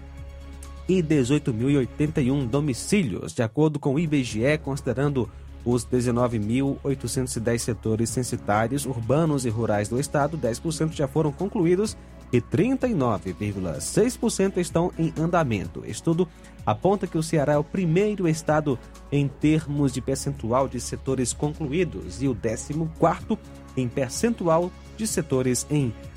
e 0.87 1.01
18.081 1.01 2.47
domicílios, 2.47 3.33
de 3.33 3.43
acordo 3.43 3.79
com 3.79 3.95
o 3.95 3.99
IBGE, 3.99 4.57
considerando 4.63 5.29
os 5.63 5.85
19.810 5.85 7.59
setores 7.59 8.09
censitários 8.09 8.85
urbanos 8.85 9.45
e 9.45 9.49
rurais 9.49 9.87
do 9.87 9.99
estado, 9.99 10.37
10% 10.37 10.93
já 10.93 11.07
foram 11.07 11.31
concluídos 11.31 11.95
e 12.33 12.41
39,6% 12.41 14.57
estão 14.57 14.91
em 14.97 15.13
andamento. 15.19 15.83
Estudo 15.85 16.27
aponta 16.65 17.05
que 17.05 17.17
o 17.17 17.23
Ceará 17.23 17.53
é 17.53 17.57
o 17.57 17.63
primeiro 17.63 18.27
estado 18.27 18.79
em 19.11 19.27
termos 19.27 19.93
de 19.93 20.01
percentual 20.01 20.67
de 20.67 20.79
setores 20.79 21.31
concluídos 21.31 22.23
e 22.23 22.27
o 22.27 22.35
14 22.35 22.73
em 23.77 23.87
percentual 23.87 24.71
de 24.97 25.05
setores 25.05 25.67
em 25.69 25.85
andamento. 25.85 26.10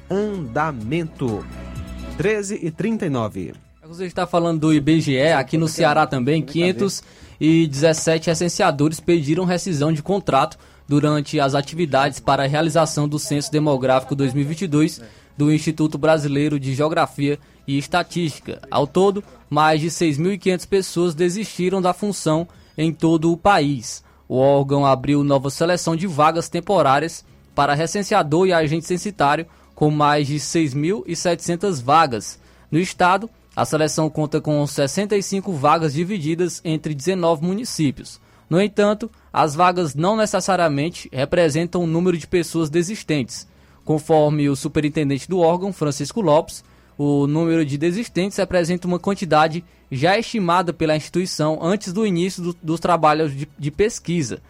13 2.16 2.60
e 2.62 2.70
39. 2.70 3.54
Você 3.86 4.04
está 4.04 4.26
falando 4.26 4.60
do 4.60 4.74
IBGE, 4.74 5.32
aqui 5.32 5.56
no 5.56 5.68
Ceará 5.68 6.06
também, 6.06 6.42
517 6.42 8.28
recenseadores 8.28 9.00
pediram 9.00 9.44
rescisão 9.44 9.92
de 9.92 10.02
contrato 10.02 10.58
durante 10.86 11.40
as 11.40 11.54
atividades 11.54 12.20
para 12.20 12.44
a 12.44 12.46
realização 12.46 13.08
do 13.08 13.18
Censo 13.18 13.50
Demográfico 13.50 14.14
2022 14.14 15.00
do 15.36 15.52
Instituto 15.52 15.98
Brasileiro 15.98 16.60
de 16.60 16.74
Geografia 16.74 17.38
e 17.66 17.78
Estatística. 17.78 18.60
Ao 18.70 18.86
todo, 18.86 19.24
mais 19.48 19.80
de 19.80 19.88
6.500 19.88 20.68
pessoas 20.68 21.14
desistiram 21.14 21.80
da 21.80 21.92
função 21.92 22.46
em 22.76 22.92
todo 22.92 23.32
o 23.32 23.36
país. 23.36 24.04
O 24.28 24.36
órgão 24.36 24.86
abriu 24.86 25.24
nova 25.24 25.50
seleção 25.50 25.96
de 25.96 26.06
vagas 26.06 26.48
temporárias 26.48 27.24
para 27.54 27.74
recenseador 27.74 28.46
e 28.46 28.52
agente 28.52 28.86
censitário, 28.86 29.46
com 29.74 29.90
mais 29.90 30.26
de 30.26 30.36
6.700 30.36 31.82
vagas. 31.82 32.38
No 32.70 32.78
estado, 32.78 33.28
a 33.56 33.64
seleção 33.64 34.10
conta 34.10 34.40
com 34.40 34.66
65 34.66 35.52
vagas 35.52 35.94
divididas 35.94 36.60
entre 36.64 36.94
19 36.94 37.44
municípios. 37.44 38.20
No 38.48 38.60
entanto, 38.60 39.10
as 39.32 39.54
vagas 39.54 39.94
não 39.94 40.16
necessariamente 40.16 41.08
representam 41.12 41.82
o 41.82 41.86
número 41.86 42.16
de 42.16 42.26
pessoas 42.26 42.68
desistentes. 42.68 43.46
Conforme 43.84 44.48
o 44.48 44.56
superintendente 44.56 45.28
do 45.28 45.40
órgão, 45.40 45.72
Francisco 45.72 46.20
Lopes, 46.20 46.64
o 46.96 47.26
número 47.26 47.64
de 47.64 47.76
desistentes 47.76 48.38
representa 48.38 48.86
uma 48.86 48.98
quantidade 48.98 49.64
já 49.90 50.18
estimada 50.18 50.72
pela 50.72 50.96
instituição 50.96 51.58
antes 51.62 51.92
do 51.92 52.06
início 52.06 52.42
do, 52.42 52.56
dos 52.62 52.80
trabalhos 52.80 53.36
de, 53.36 53.48
de 53.58 53.70
pesquisa. 53.70 54.40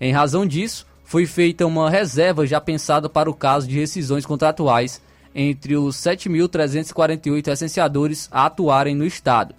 Em 0.00 0.12
razão 0.12 0.46
disso, 0.46 0.86
foi 1.04 1.26
feita 1.26 1.66
uma 1.66 1.90
reserva 1.90 2.46
já 2.46 2.60
pensada 2.60 3.08
para 3.08 3.30
o 3.30 3.34
caso 3.34 3.68
de 3.68 3.78
rescisões 3.78 4.24
contratuais 4.24 5.00
entre 5.34 5.76
os 5.76 5.96
7.348 5.96 7.46
licenciadores 7.46 8.28
a 8.32 8.46
atuarem 8.46 8.94
no 8.94 9.04
Estado. 9.04 9.54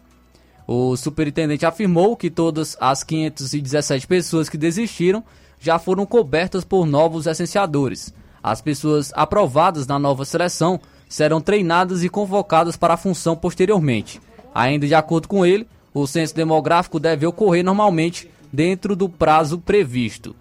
O 0.67 0.97
superintendente 0.97 1.65
afirmou 1.65 2.17
que 2.17 2.31
todas 2.31 2.75
as 2.81 3.03
517 3.03 4.07
pessoas 4.07 4.49
que 4.49 4.57
desistiram 4.57 5.23
já 5.59 5.77
foram 5.77 6.05
cobertas 6.05 6.63
por 6.63 6.85
novos 6.85 7.27
licenciadores. 7.27 8.13
As 8.41 8.61
pessoas 8.61 9.11
aprovadas 9.15 9.85
na 9.85 9.99
nova 9.99 10.25
seleção 10.25 10.79
serão 11.07 11.39
treinadas 11.39 12.03
e 12.03 12.09
convocadas 12.09 12.75
para 12.75 12.95
a 12.95 12.97
função 12.97 13.35
posteriormente. 13.35 14.19
Ainda 14.53 14.87
de 14.87 14.95
acordo 14.95 15.27
com 15.27 15.45
ele, 15.45 15.67
o 15.93 16.07
censo 16.07 16.35
demográfico 16.35 16.99
deve 16.99 17.25
ocorrer 17.25 17.63
normalmente 17.63 18.29
dentro 18.51 18.95
do 18.95 19.07
prazo 19.07 19.59
previsto. 19.59 20.35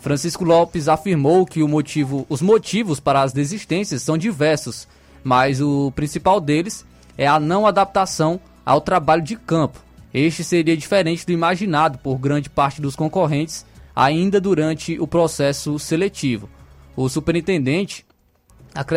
Francisco 0.00 0.44
Lopes 0.44 0.88
afirmou 0.88 1.44
que 1.44 1.62
motivo, 1.62 2.26
os 2.28 2.40
motivos 2.40 2.98
para 2.98 3.22
as 3.22 3.32
desistências 3.32 4.02
são 4.02 4.16
diversos, 4.16 4.88
mas 5.22 5.60
o 5.60 5.92
principal 5.92 6.40
deles 6.40 6.84
é 7.16 7.26
a 7.26 7.38
não 7.38 7.66
adaptação 7.66 8.40
ao 8.64 8.80
trabalho 8.80 9.22
de 9.22 9.36
campo. 9.36 9.78
Este 10.12 10.42
seria 10.42 10.76
diferente 10.76 11.24
do 11.24 11.32
imaginado 11.32 11.98
por 11.98 12.18
grande 12.18 12.48
parte 12.50 12.80
dos 12.80 12.96
concorrentes 12.96 13.64
ainda 13.94 14.40
durante 14.40 14.98
o 14.98 15.06
processo 15.06 15.78
seletivo. 15.78 16.48
O 16.96 17.08
superintendente 17.08 18.04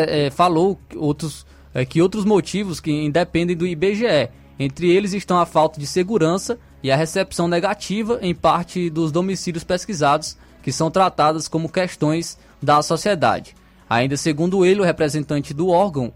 é, 0.08 0.30
falou 0.30 0.80
que 0.90 0.98
outros, 0.98 1.46
é, 1.74 1.86
que 1.86 2.02
outros 2.02 2.26
motivos 2.26 2.80
que 2.80 2.92
independem 2.92 3.56
do 3.56 3.68
IBGE. 3.68 4.30
Entre 4.58 4.90
eles 4.90 5.14
estão 5.14 5.40
a 5.40 5.46
falta 5.46 5.80
de 5.80 5.88
segurança 5.88 6.58
e 6.82 6.92
a 6.92 6.96
recepção 6.96 7.48
negativa 7.48 8.20
em 8.22 8.34
parte 8.34 8.90
dos 8.90 9.12
domicílios 9.12 9.64
pesquisados, 9.64 10.38
que 10.64 10.72
são 10.72 10.90
tratadas 10.90 11.48
como 11.48 11.70
questões 11.70 12.38
da 12.62 12.82
sociedade. 12.82 13.56
Ainda 13.88 14.18
segundo 14.18 14.66
ele, 14.66 14.80
o 14.80 14.84
representante 14.84 15.54
do 15.54 15.68
órgão, 15.68 16.12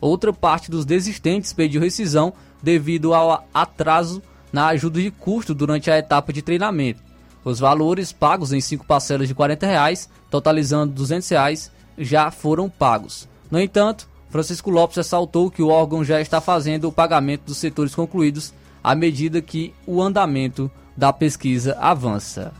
outra 0.00 0.32
parte 0.32 0.70
dos 0.70 0.86
desistentes 0.86 1.52
pediu 1.52 1.80
rescisão 1.80 2.32
devido 2.62 3.12
ao 3.12 3.44
atraso 3.52 4.22
na 4.52 4.68
ajuda 4.68 5.02
de 5.02 5.10
custo 5.10 5.54
durante 5.54 5.90
a 5.90 5.98
etapa 5.98 6.32
de 6.32 6.40
treinamento. 6.40 7.02
Os 7.44 7.58
valores 7.58 8.12
pagos 8.12 8.52
em 8.52 8.60
cinco 8.60 8.86
parcelas 8.86 9.28
de 9.28 9.34
40 9.34 9.66
reais, 9.66 10.08
totalizando 10.30 10.94
200 10.94 11.28
reais, 11.28 11.72
já 11.96 12.30
foram 12.30 12.70
pagos. 12.70 13.28
No 13.50 13.60
entanto, 13.60 14.08
Francisco 14.30 14.70
Lopes 14.70 14.96
ressaltou 14.96 15.50
que 15.50 15.62
o 15.62 15.68
órgão 15.68 16.04
já 16.04 16.20
está 16.20 16.40
fazendo 16.40 16.88
o 16.88 16.92
pagamento 16.92 17.42
dos 17.46 17.56
setores 17.56 17.94
concluídos 17.94 18.52
à 18.82 18.94
medida 18.94 19.40
que 19.40 19.74
o 19.86 20.02
andamento 20.02 20.70
da 20.96 21.12
pesquisa 21.12 21.76
avança. 21.80 22.52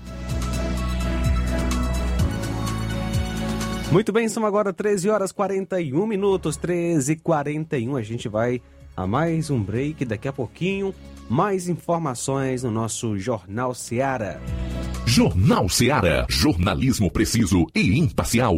Muito 3.90 4.12
bem, 4.12 4.28
são 4.28 4.44
agora 4.44 4.70
13 4.70 5.08
horas 5.08 5.32
41 5.32 6.06
minutos, 6.06 6.58
13 6.58 7.12
e 7.12 7.16
41. 7.16 7.96
A 7.96 8.02
gente 8.02 8.28
vai 8.28 8.60
a 8.94 9.06
mais 9.06 9.48
um 9.48 9.62
break 9.62 10.04
daqui 10.04 10.28
a 10.28 10.32
pouquinho. 10.32 10.94
Mais 11.28 11.68
informações 11.68 12.62
no 12.62 12.70
nosso 12.70 13.16
Jornal 13.18 13.74
Seara. 13.74 14.40
Jornal 15.06 15.70
Seara. 15.70 16.26
Jornalismo 16.28 17.10
preciso 17.10 17.66
e 17.74 17.98
imparcial. 17.98 18.54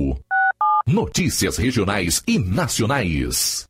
Notícias 0.84 1.56
regionais 1.56 2.24
e 2.26 2.36
nacionais. 2.36 3.69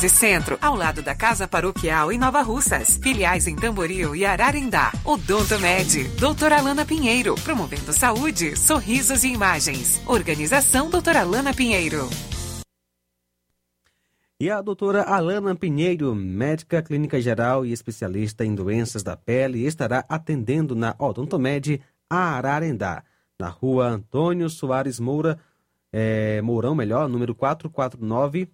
Centro, 0.00 0.58
ao 0.60 0.74
lado 0.74 1.02
da 1.02 1.14
Casa 1.14 1.48
Paroquial 1.48 2.12
em 2.12 2.18
Nova 2.18 2.42
Russas. 2.42 2.98
Filiais 3.02 3.46
em 3.46 3.56
Tamboril 3.56 4.14
e 4.14 4.24
Ararindá. 4.24 4.92
Odonto 5.04 5.58
Med, 5.58 6.04
doutora 6.18 6.58
Alana 6.58 6.84
Pinheiro, 6.84 7.34
promovendo 7.36 7.92
saúde, 7.92 8.56
sorrisos 8.56 9.24
e 9.24 9.28
imagens. 9.28 10.02
Organização 10.06 10.90
doutora 10.90 11.20
Alana 11.20 11.54
Pinheiro. 11.54 12.08
E 14.38 14.50
a 14.50 14.60
doutora 14.60 15.02
Alana 15.02 15.54
Pinheiro, 15.54 16.14
médica 16.14 16.82
clínica 16.82 17.18
geral 17.18 17.64
e 17.64 17.72
especialista 17.72 18.44
em 18.44 18.54
doenças 18.54 19.02
da 19.02 19.16
pele, 19.16 19.64
estará 19.64 20.04
atendendo 20.10 20.74
na 20.74 20.94
Odontomed 20.98 21.80
Ararendá, 22.08 23.02
na 23.38 23.48
rua 23.48 23.88
Antônio 23.88 24.50
Soares 24.50 25.00
Moura, 25.00 25.38
é, 25.90 26.42
Mourão, 26.42 26.74
melhor, 26.74 27.08
número 27.08 27.34
449, 27.34 28.50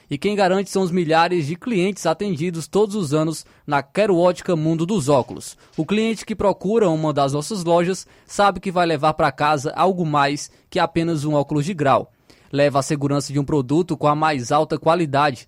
E 0.11 0.17
quem 0.17 0.35
garante 0.35 0.69
são 0.69 0.81
os 0.81 0.91
milhares 0.91 1.47
de 1.47 1.55
clientes 1.55 2.05
atendidos 2.05 2.67
todos 2.67 2.97
os 2.97 3.13
anos 3.13 3.45
na 3.65 3.81
Quero 3.81 4.17
Ótica 4.17 4.57
Mundo 4.57 4.85
dos 4.85 5.07
Óculos. 5.07 5.57
O 5.77 5.85
cliente 5.85 6.25
que 6.25 6.35
procura 6.35 6.89
uma 6.89 7.13
das 7.13 7.31
nossas 7.31 7.63
lojas 7.63 8.05
sabe 8.25 8.59
que 8.59 8.73
vai 8.73 8.85
levar 8.85 9.13
para 9.13 9.31
casa 9.31 9.71
algo 9.73 10.05
mais 10.05 10.51
que 10.69 10.79
apenas 10.79 11.23
um 11.23 11.33
óculos 11.33 11.63
de 11.63 11.73
grau. 11.73 12.11
Leva 12.51 12.79
a 12.79 12.83
segurança 12.83 13.31
de 13.31 13.39
um 13.39 13.45
produto 13.45 13.95
com 13.95 14.05
a 14.05 14.13
mais 14.13 14.51
alta 14.51 14.77
qualidade, 14.77 15.47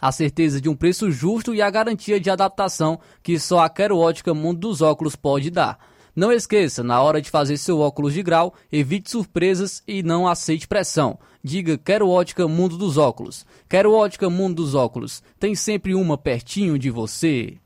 a 0.00 0.10
certeza 0.10 0.60
de 0.60 0.68
um 0.68 0.74
preço 0.74 1.08
justo 1.12 1.54
e 1.54 1.62
a 1.62 1.70
garantia 1.70 2.18
de 2.18 2.28
adaptação 2.28 2.98
que 3.22 3.38
só 3.38 3.60
a 3.60 3.70
Quero 3.70 3.96
Ótica 3.96 4.34
Mundo 4.34 4.58
dos 4.58 4.82
Óculos 4.82 5.14
pode 5.14 5.52
dar. 5.52 5.78
Não 6.16 6.32
esqueça, 6.32 6.82
na 6.82 7.00
hora 7.00 7.20
de 7.22 7.28
fazer 7.28 7.56
seu 7.56 7.80
óculos 7.80 8.12
de 8.12 8.22
grau, 8.22 8.54
evite 8.70 9.10
surpresas 9.10 9.82
e 9.86 10.02
não 10.02 10.28
aceite 10.28 10.66
pressão. 10.66 11.16
Diga 11.46 11.76
Quero 11.76 12.08
Ótica 12.08 12.48
Mundo 12.48 12.78
dos 12.78 12.96
Óculos. 12.96 13.44
Quero 13.68 13.92
Ótica 13.92 14.30
Mundo 14.30 14.62
dos 14.62 14.74
Óculos. 14.74 15.22
Tem 15.38 15.54
sempre 15.54 15.94
uma 15.94 16.16
pertinho 16.16 16.78
de 16.78 16.90
você. 16.90 17.58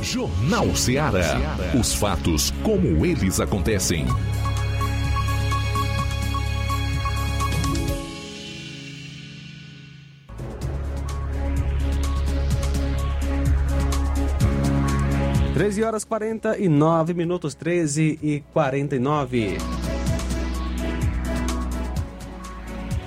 Jornal 0.00 0.74
Ceará. 0.74 1.36
Os 1.78 1.92
fatos 1.92 2.52
como 2.62 3.04
eles 3.04 3.38
acontecem. 3.38 4.06
Treze 15.52 15.82
horas 15.82 16.04
quarenta 16.04 16.56
e 16.58 16.66
nove 16.66 17.12
minutos, 17.12 17.54
treze 17.54 18.18
e 18.22 18.40
quarenta 18.54 18.96
e 18.96 18.98
nove. 18.98 19.58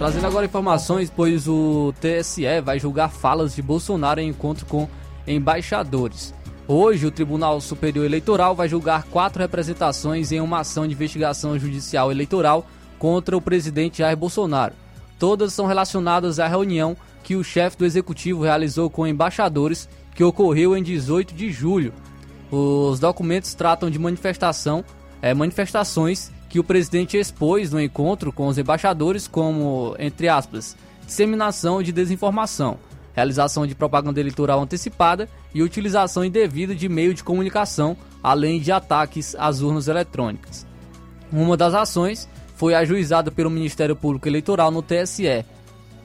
Trazendo 0.04 0.28
agora 0.28 0.46
informações, 0.46 1.10
pois 1.10 1.48
o 1.48 1.94
TSE 2.02 2.60
vai 2.62 2.78
julgar 2.78 3.08
falas 3.08 3.56
de 3.56 3.62
Bolsonaro 3.62 4.20
em 4.20 4.28
encontro 4.28 4.66
com 4.66 4.86
embaixadores. 5.26 6.34
Hoje, 6.68 7.06
o 7.06 7.12
Tribunal 7.12 7.62
Superior 7.62 8.04
Eleitoral 8.04 8.54
vai 8.54 8.68
julgar 8.68 9.04
quatro 9.04 9.42
representações 9.42 10.34
em 10.34 10.42
uma 10.42 10.60
ação 10.60 10.86
de 10.86 10.94
investigação 10.94 11.58
judicial 11.58 12.12
eleitoral 12.12 12.68
contra 13.00 13.38
o 13.38 13.42
presidente 13.42 14.00
Jair 14.00 14.18
Bolsonaro. 14.18 14.74
Todas 15.18 15.54
são 15.54 15.66
relacionadas 15.66 16.38
à 16.38 16.50
reunião 16.50 16.98
que 17.24 17.38
o 17.38 17.44
chefe 17.44 17.78
do 17.78 17.86
executivo 17.86 18.44
realizou 18.44 18.90
com 18.90 19.08
embaixadores, 19.08 19.88
que 20.14 20.22
ocorreu 20.22 20.76
em 20.76 20.84
18 20.84 21.34
de 21.34 21.50
julho. 21.50 21.94
Os 22.52 23.00
documentos 23.00 23.54
tratam 23.54 23.90
de 23.90 23.98
manifestação, 23.98 24.84
é, 25.24 25.34
manifestações 25.34 26.30
que 26.50 26.60
o 26.60 26.64
presidente 26.66 27.18
expôs 27.18 27.72
no 27.72 27.82
encontro 27.82 28.30
com 28.34 28.46
os 28.48 28.58
embaixadores 28.58 29.26
como, 29.26 29.96
entre 29.98 30.28
aspas, 30.28 30.76
disseminação 31.06 31.82
de 31.82 31.94
desinformação, 31.94 32.78
realização 33.14 33.66
de 33.66 33.74
propaganda 33.74 34.20
eleitoral 34.20 34.62
antecipada 34.62 35.30
e 35.54 35.64
utilização 35.64 36.26
indevida 36.26 36.76
de 36.76 36.90
meio 36.90 37.14
de 37.14 37.24
comunicação, 37.24 37.96
além 38.22 38.60
de 38.60 38.70
ataques 38.70 39.34
às 39.40 39.62
urnas 39.62 39.88
eletrônicas. 39.88 40.68
Uma 41.32 41.56
das 41.56 41.74
ações 41.74 42.28
foi 42.58 42.76
ajuizada 42.76 43.32
pelo 43.32 43.50
Ministério 43.50 43.96
Público 43.96 44.28
Eleitoral 44.28 44.72
no 44.72 44.82
TSE. 44.82 45.46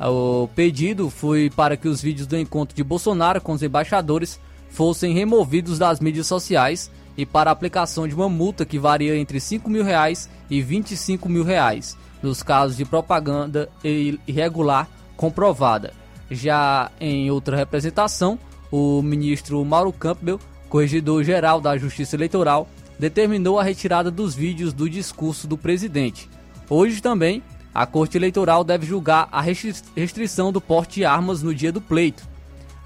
O 0.01 0.49
pedido 0.55 1.11
foi 1.11 1.51
para 1.51 1.77
que 1.77 1.89
os 1.89 2.01
vídeos 2.01 2.29
do 2.29 2.39
encontro 2.39 2.77
de 2.77 2.85
Bolsonaro 2.85 3.41
com 3.41 3.51
os 3.51 3.65
embaixadores 3.65 4.39
fossem 4.71 5.13
removidos 5.13 5.77
das 5.77 5.99
mídias 5.99 6.29
sociais 6.29 6.89
e 7.19 7.27
para 7.27 7.51
a 7.51 7.53
aplicação 7.53 8.07
de 8.07 8.15
uma 8.15 8.29
multa 8.29 8.65
que 8.65 8.79
varia 8.79 9.17
entre 9.17 9.41
5 9.41 9.69
mil 9.69 9.83
reais 9.83 10.31
e 10.49 10.63
25 10.63 11.29
mil 11.29 11.43
reais, 11.43 11.99
nos 12.23 12.45
casos 12.45 12.77
de 12.77 12.85
propaganda 12.85 13.69
irregular 13.85 14.89
comprovada. 15.17 15.93
Já 16.31 16.93
em 17.01 17.29
outra 17.29 17.57
representação, 17.57 18.39
o 18.71 19.03
ministro 19.03 19.65
Mauro 19.65 19.93
Campbell, 19.93 20.39
corregedor-geral 20.69 21.61
da 21.61 21.77
Justiça 21.77 22.15
Eleitoral, 22.15 22.69
determinou 23.01 23.59
a 23.59 23.65
retirada 23.65 24.13
dos 24.13 24.37
vídeos 24.37 24.73
do 24.73 24.89
discurso 24.89 25.49
do 25.49 25.59
presidente. 25.59 26.31
Hoje 26.71 27.01
também, 27.01 27.43
a 27.75 27.85
Corte 27.85 28.17
Eleitoral 28.17 28.63
deve 28.63 28.87
julgar 28.87 29.29
a 29.33 29.41
restrição 29.41 30.53
do 30.53 30.61
porte 30.61 31.01
de 31.01 31.05
armas 31.05 31.43
no 31.43 31.53
dia 31.53 31.73
do 31.73 31.81
pleito. 31.81 32.28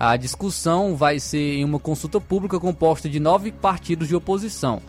A 0.05 0.17
discussão 0.17 0.97
vai 0.97 1.21
ser 1.21 1.59
em 1.59 1.65
uma 1.65 1.79
consulta 1.79 2.21
pública 2.21 2.59
composta 2.59 3.09
de 3.09 3.21
nove 3.21 3.53
partidos 3.53 4.09
de 4.09 4.17
oposição. 4.17 4.83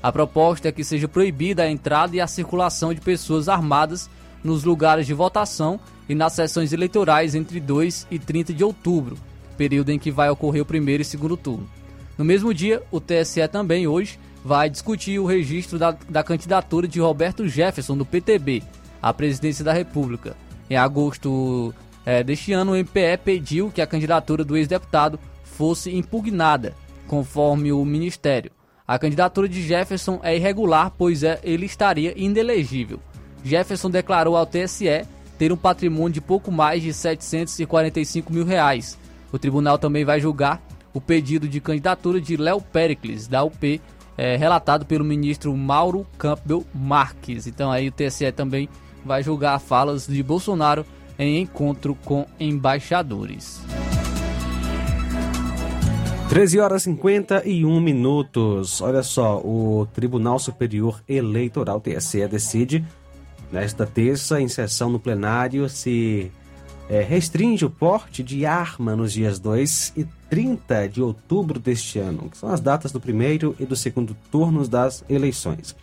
A 0.00 0.12
proposta 0.12 0.68
é 0.68 0.70
que 0.70 0.84
seja 0.84 1.08
proibida 1.08 1.64
a 1.64 1.68
entrada 1.68 2.14
e 2.14 2.20
a 2.20 2.26
circulação 2.28 2.94
de 2.94 3.00
pessoas 3.00 3.48
armadas 3.48 4.08
nos 4.44 4.62
lugares 4.62 5.08
de 5.08 5.12
votação 5.12 5.80
e 6.08 6.14
nas 6.14 6.34
sessões 6.34 6.72
eleitorais 6.72 7.34
entre 7.34 7.58
2 7.58 8.06
e 8.12 8.18
30 8.20 8.54
de 8.54 8.62
outubro, 8.62 9.18
período 9.56 9.90
em 9.90 9.98
que 9.98 10.12
vai 10.12 10.30
ocorrer 10.30 10.62
o 10.62 10.66
primeiro 10.66 11.02
e 11.02 11.04
segundo 11.04 11.36
turno. 11.36 11.68
No 12.16 12.24
mesmo 12.24 12.54
dia, 12.54 12.80
o 12.92 13.00
TSE 13.00 13.48
também 13.48 13.88
hoje 13.88 14.20
vai 14.44 14.70
discutir 14.70 15.18
o 15.18 15.26
registro 15.26 15.80
da, 15.80 15.96
da 16.08 16.22
candidatura 16.22 16.86
de 16.86 17.00
Roberto 17.00 17.48
Jefferson 17.48 17.96
do 17.96 18.06
PTB 18.06 18.62
à 19.02 19.12
presidência 19.12 19.64
da 19.64 19.72
República. 19.72 20.36
Em 20.70 20.76
agosto 20.76 21.74
é, 22.04 22.22
deste 22.22 22.52
ano, 22.52 22.72
o 22.72 22.76
MPE 22.76 23.18
pediu 23.24 23.70
que 23.70 23.82
a 23.82 23.86
candidatura 23.86 24.44
do 24.44 24.56
ex-deputado 24.56 25.18
fosse 25.42 25.94
impugnada, 25.94 26.74
conforme 27.06 27.72
o 27.72 27.84
Ministério. 27.84 28.50
A 28.86 28.98
candidatura 28.98 29.48
de 29.48 29.62
Jefferson 29.62 30.18
é 30.22 30.34
irregular, 30.34 30.92
pois 30.96 31.22
é, 31.22 31.38
ele 31.44 31.66
estaria 31.66 32.12
inelegível. 32.16 32.98
Jefferson 33.44 33.90
declarou 33.90 34.36
ao 34.36 34.46
TSE 34.46 35.06
ter 35.38 35.52
um 35.52 35.56
patrimônio 35.56 36.14
de 36.14 36.20
pouco 36.20 36.50
mais 36.50 36.82
de 36.82 36.92
745 36.92 38.32
mil 38.32 38.44
reais. 38.44 38.98
O 39.32 39.38
tribunal 39.38 39.78
também 39.78 40.04
vai 40.04 40.20
julgar 40.20 40.60
o 40.92 41.00
pedido 41.00 41.48
de 41.48 41.60
candidatura 41.60 42.20
de 42.20 42.36
Léo 42.36 42.60
Pericles, 42.60 43.28
da 43.28 43.44
UP, 43.44 43.80
é, 44.18 44.36
relatado 44.36 44.84
pelo 44.84 45.04
ministro 45.04 45.56
Mauro 45.56 46.06
Campbell 46.18 46.66
Marques. 46.74 47.46
Então 47.46 47.70
aí 47.70 47.88
o 47.88 47.92
TSE 47.92 48.30
também 48.32 48.68
vai 49.04 49.22
julgar 49.22 49.58
falas 49.60 50.06
de 50.06 50.22
Bolsonaro 50.22 50.84
em 51.20 51.42
encontro 51.42 51.94
com 51.94 52.26
embaixadores. 52.40 53.60
13 56.30 56.60
horas 56.60 56.82
e 56.82 56.84
51 56.86 57.80
minutos. 57.80 58.80
Olha 58.80 59.02
só, 59.02 59.38
o 59.38 59.86
Tribunal 59.92 60.38
Superior 60.38 61.02
Eleitoral, 61.06 61.78
TSE, 61.80 62.26
decide 62.26 62.84
nesta 63.52 63.84
terça, 63.84 64.40
em 64.40 64.48
sessão 64.48 64.88
no 64.88 64.98
plenário, 64.98 65.68
se 65.68 66.30
é, 66.88 67.02
restringe 67.02 67.66
o 67.66 67.70
porte 67.70 68.22
de 68.22 68.46
arma 68.46 68.96
nos 68.96 69.12
dias 69.12 69.38
2 69.38 69.92
e 69.96 70.06
30 70.30 70.88
de 70.88 71.02
outubro 71.02 71.58
deste 71.58 71.98
ano, 71.98 72.30
que 72.30 72.38
são 72.38 72.48
as 72.48 72.60
datas 72.60 72.92
do 72.92 73.00
primeiro 73.00 73.54
e 73.60 73.66
do 73.66 73.76
segundo 73.76 74.16
turnos 74.30 74.68
das 74.68 75.04
eleições. 75.08 75.76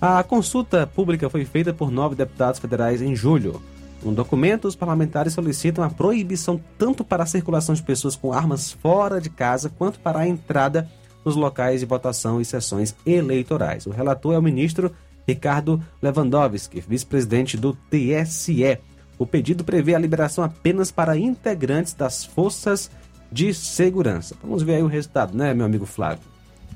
A 0.00 0.24
consulta 0.24 0.86
pública 0.86 1.30
foi 1.30 1.44
feita 1.44 1.72
por 1.72 1.92
nove 1.92 2.16
deputados 2.16 2.58
federais 2.58 3.00
em 3.00 3.14
julho. 3.14 3.62
No 4.04 4.12
documento, 4.12 4.66
os 4.66 4.74
parlamentares 4.74 5.32
solicitam 5.32 5.84
a 5.84 5.90
proibição 5.90 6.60
tanto 6.76 7.04
para 7.04 7.22
a 7.22 7.26
circulação 7.26 7.74
de 7.74 7.82
pessoas 7.82 8.16
com 8.16 8.32
armas 8.32 8.72
fora 8.72 9.20
de 9.20 9.30
casa 9.30 9.70
quanto 9.70 10.00
para 10.00 10.20
a 10.20 10.28
entrada 10.28 10.88
nos 11.24 11.36
locais 11.36 11.80
de 11.80 11.86
votação 11.86 12.40
e 12.40 12.44
sessões 12.44 12.94
eleitorais. 13.06 13.86
O 13.86 13.90
relator 13.90 14.34
é 14.34 14.38
o 14.38 14.42
ministro 14.42 14.92
Ricardo 15.26 15.80
Lewandowski, 16.00 16.80
vice-presidente 16.80 17.56
do 17.56 17.74
TSE. 17.74 18.78
O 19.16 19.26
pedido 19.26 19.62
prevê 19.62 19.94
a 19.94 19.98
liberação 19.98 20.42
apenas 20.42 20.90
para 20.90 21.16
integrantes 21.16 21.94
das 21.94 22.24
forças 22.24 22.90
de 23.30 23.54
segurança. 23.54 24.34
Vamos 24.42 24.64
ver 24.64 24.76
aí 24.76 24.82
o 24.82 24.88
resultado, 24.88 25.36
né, 25.36 25.54
meu 25.54 25.64
amigo 25.64 25.86
Flávio? 25.86 26.24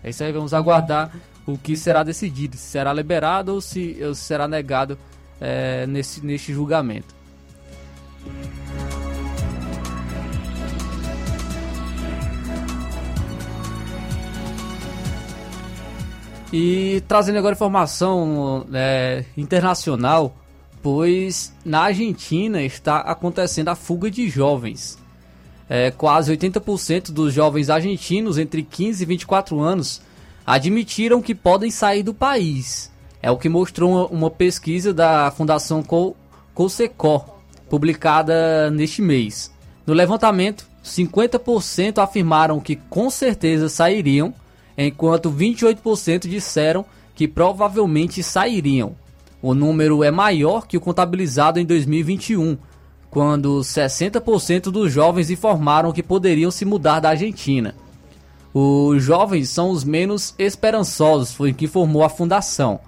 É 0.02 0.10
isso 0.10 0.22
aí, 0.22 0.30
vamos 0.30 0.54
aguardar 0.54 1.12
o 1.44 1.58
que 1.58 1.76
será 1.76 2.04
decidido, 2.04 2.56
se 2.56 2.62
será 2.62 2.92
liberado 2.92 3.52
ou 3.52 3.60
se, 3.60 3.98
será 4.14 4.46
negado 4.46 4.96
é, 5.40 5.86
nesse, 5.88 6.24
neste 6.24 6.52
julgamento. 6.52 7.15
E 16.52 17.02
trazendo 17.06 17.38
agora 17.38 17.54
informação 17.54 18.66
é, 18.72 19.24
internacional, 19.36 20.34
pois 20.82 21.52
na 21.64 21.80
Argentina 21.82 22.62
está 22.62 23.00
acontecendo 23.00 23.68
a 23.68 23.74
fuga 23.74 24.10
de 24.10 24.28
jovens. 24.28 24.96
É, 25.68 25.90
quase 25.90 26.34
80% 26.34 27.10
dos 27.10 27.34
jovens 27.34 27.68
argentinos 27.68 28.38
entre 28.38 28.62
15 28.62 29.02
e 29.02 29.06
24 29.06 29.60
anos 29.60 30.00
admitiram 30.46 31.20
que 31.20 31.34
podem 31.34 31.70
sair 31.70 32.04
do 32.04 32.14
país. 32.14 32.90
É 33.20 33.30
o 33.30 33.36
que 33.36 33.48
mostrou 33.48 34.06
uma, 34.06 34.30
pesquisa 34.30 34.94
da 34.94 35.30
Fundação 35.32 35.84
Colsecó, 36.54 37.35
publicada 37.68 38.70
neste 38.70 39.02
mês. 39.02 39.52
No 39.86 39.94
levantamento, 39.94 40.66
50% 40.84 41.98
afirmaram 41.98 42.60
que 42.60 42.76
com 42.76 43.10
certeza 43.10 43.68
sairiam 43.68 44.32
enquanto 44.76 45.30
28% 45.30 46.28
disseram 46.28 46.84
que 47.14 47.26
provavelmente 47.26 48.22
sairiam. 48.22 48.94
O 49.40 49.54
número 49.54 50.04
é 50.04 50.10
maior 50.10 50.66
que 50.66 50.76
o 50.76 50.80
contabilizado 50.80 51.58
em 51.58 51.64
2021, 51.64 52.58
quando 53.10 53.60
60% 53.60 54.64
dos 54.64 54.92
jovens 54.92 55.30
informaram 55.30 55.92
que 55.92 56.02
poderiam 56.02 56.50
se 56.50 56.64
mudar 56.64 57.00
da 57.00 57.10
Argentina. 57.10 57.74
Os 58.52 59.02
jovens 59.02 59.50
são 59.50 59.70
os 59.70 59.84
menos 59.84 60.34
esperançosos, 60.38 61.32
foi 61.32 61.52
que 61.52 61.66
informou 61.66 62.02
a 62.02 62.08
fundação. 62.08 62.80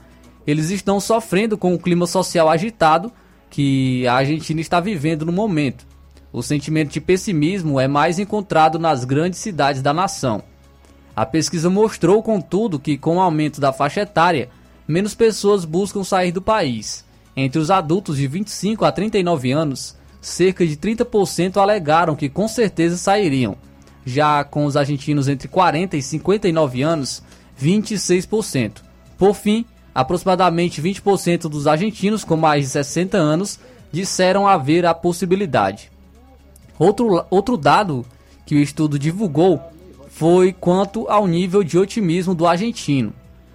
Eles 0.46 0.70
estão 0.70 0.98
sofrendo 0.98 1.58
com 1.58 1.74
o 1.74 1.78
clima 1.78 2.06
social 2.06 2.48
agitado 2.48 3.12
que 3.50 4.06
a 4.06 4.14
Argentina 4.14 4.60
está 4.60 4.80
vivendo 4.80 5.24
no 5.24 5.32
momento. 5.32 5.86
O 6.32 6.42
sentimento 6.42 6.92
de 6.92 7.00
pessimismo 7.00 7.80
é 7.80 7.88
mais 7.88 8.18
encontrado 8.18 8.78
nas 8.78 9.04
grandes 9.04 9.40
cidades 9.40 9.80
da 9.80 9.94
nação. 9.94 10.42
A 11.16 11.26
pesquisa 11.26 11.68
mostrou, 11.68 12.22
contudo, 12.22 12.78
que 12.78 12.96
com 12.96 13.16
o 13.16 13.20
aumento 13.20 13.60
da 13.60 13.72
faixa 13.72 14.02
etária, 14.02 14.50
menos 14.86 15.14
pessoas 15.14 15.64
buscam 15.64 16.04
sair 16.04 16.30
do 16.30 16.42
país. 16.42 17.04
Entre 17.36 17.58
os 17.58 17.70
adultos 17.70 18.16
de 18.16 18.26
25 18.26 18.84
a 18.84 18.92
39 18.92 19.50
anos, 19.52 19.96
cerca 20.20 20.66
de 20.66 20.76
30% 20.76 21.56
alegaram 21.56 22.14
que 22.14 22.28
com 22.28 22.46
certeza 22.46 22.96
sairiam. 22.96 23.56
Já 24.04 24.44
com 24.44 24.64
os 24.64 24.76
argentinos 24.76 25.28
entre 25.28 25.48
40 25.48 25.96
e 25.96 26.02
59 26.02 26.82
anos, 26.82 27.22
26%. 27.60 28.82
Por 29.16 29.34
fim, 29.34 29.64
aproximadamente 29.94 30.82
20% 30.82 31.42
dos 31.48 31.66
argentinos 31.66 32.24
com 32.24 32.36
mais 32.36 32.64
de 32.64 32.70
60 32.70 33.16
anos 33.16 33.58
disseram 33.92 34.46
haver 34.46 34.86
a 34.86 34.94
possibilidade. 34.94 35.90
Outro, 36.78 37.24
outro 37.30 37.56
dado 37.56 38.04
que 38.46 38.54
o 38.54 38.60
estudo 38.60 38.98
divulgou 38.98 39.60
foi 40.08 40.52
quanto 40.52 41.08
ao 41.08 41.26
nível 41.26 41.62
de 41.62 41.78
otimismo 41.78 42.34
do 42.34 42.46
argentino. 42.46 43.12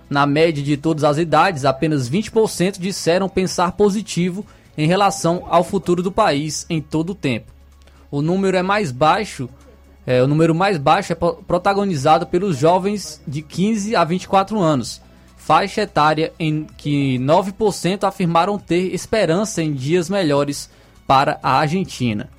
Na 0.10 0.26
média 0.26 0.64
de 0.64 0.78
todas 0.78 1.04
as 1.04 1.18
idades, 1.18 1.66
apenas 1.66 2.10
20% 2.10 2.80
disseram 2.80 3.28
pensar 3.28 3.72
positivo 3.74 4.46
em 4.78 4.88
relação 4.88 5.46
ao 5.50 5.64
futuro 5.64 6.04
do 6.04 6.12
país 6.12 6.66
em 6.70 6.82
todo 6.82 7.12
o 7.12 7.16
tempo. 7.16 7.52
O 8.12 8.22
número 8.22 8.56
é 8.56 8.62
mais 8.62 8.92
baixo, 8.92 9.50
é, 10.06 10.22
o 10.22 10.28
número 10.28 10.54
mais 10.54 10.78
baixo 10.78 11.14
é 11.14 11.16
protagonizado 11.16 12.28
pelos 12.28 12.58
jovens 12.58 13.22
de 13.28 13.42
15 13.42 13.96
a 13.96 14.04
24 14.04 14.60
anos, 14.60 15.02
faixa 15.46 15.82
etária 15.82 16.32
em 16.40 16.66
que 16.78 17.20
9% 17.20 18.06
afirmaram 18.06 18.58
ter 18.58 18.94
esperança 18.94 19.62
em 19.62 19.74
dias 19.74 20.10
melhores 20.10 20.70
para 21.06 21.38
a 21.44 21.60
Argentina. 21.60 22.30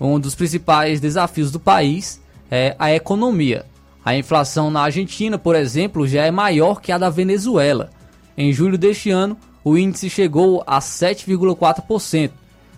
Um 0.00 0.18
dos 0.18 0.34
principais 0.34 0.98
desafios 0.98 1.50
do 1.50 1.60
país 1.60 2.20
é 2.50 2.74
a 2.78 2.90
economia. 2.90 3.66
A 4.02 4.16
inflação 4.16 4.70
na 4.70 4.80
Argentina, 4.80 5.36
por 5.36 5.54
exemplo, 5.54 6.06
já 6.08 6.24
é 6.24 6.30
maior 6.30 6.80
que 6.80 6.90
a 6.90 6.96
da 6.96 7.10
Venezuela. 7.10 7.90
Em 8.38 8.52
julho 8.52 8.78
deste 8.78 9.10
ano, 9.10 9.36
o 9.62 9.76
índice 9.76 10.08
chegou 10.08 10.62
a 10.66 10.78
7,4%, 10.78 12.30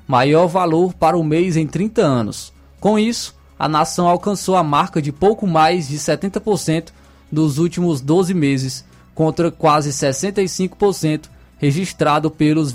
maior 0.09 0.49
valor 0.49 0.93
para 0.93 1.17
o 1.17 1.23
mês 1.23 1.57
em 1.57 1.67
30 1.67 2.03
anos. 2.03 2.53
Com 2.81 2.99
isso, 2.99 3.37
a 3.57 3.69
nação 3.69 4.09
alcançou 4.09 4.57
a 4.57 4.65
marca 4.65 5.01
de 5.01 5.13
pouco 5.13 5.47
mais 5.47 5.87
de 5.87 5.99
70% 5.99 6.89
dos 7.31 7.59
últimos 7.59 8.01
12 8.01 8.35
meses, 8.35 8.88
contra 9.19 9.51
quase 9.51 9.91
65% 9.91 11.25
registrado 11.59 12.31
pelos 12.31 12.73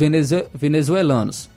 venezuelanos. 0.53 1.49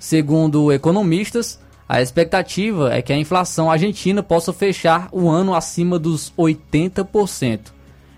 Segundo 0.00 0.72
economistas, 0.72 1.60
a 1.88 2.02
expectativa 2.02 2.92
é 2.92 3.00
que 3.00 3.12
a 3.12 3.16
inflação 3.16 3.70
argentina 3.70 4.20
possa 4.20 4.52
fechar 4.52 5.08
o 5.12 5.30
ano 5.30 5.54
acima 5.54 5.96
dos 5.96 6.32
80%. 6.36 7.60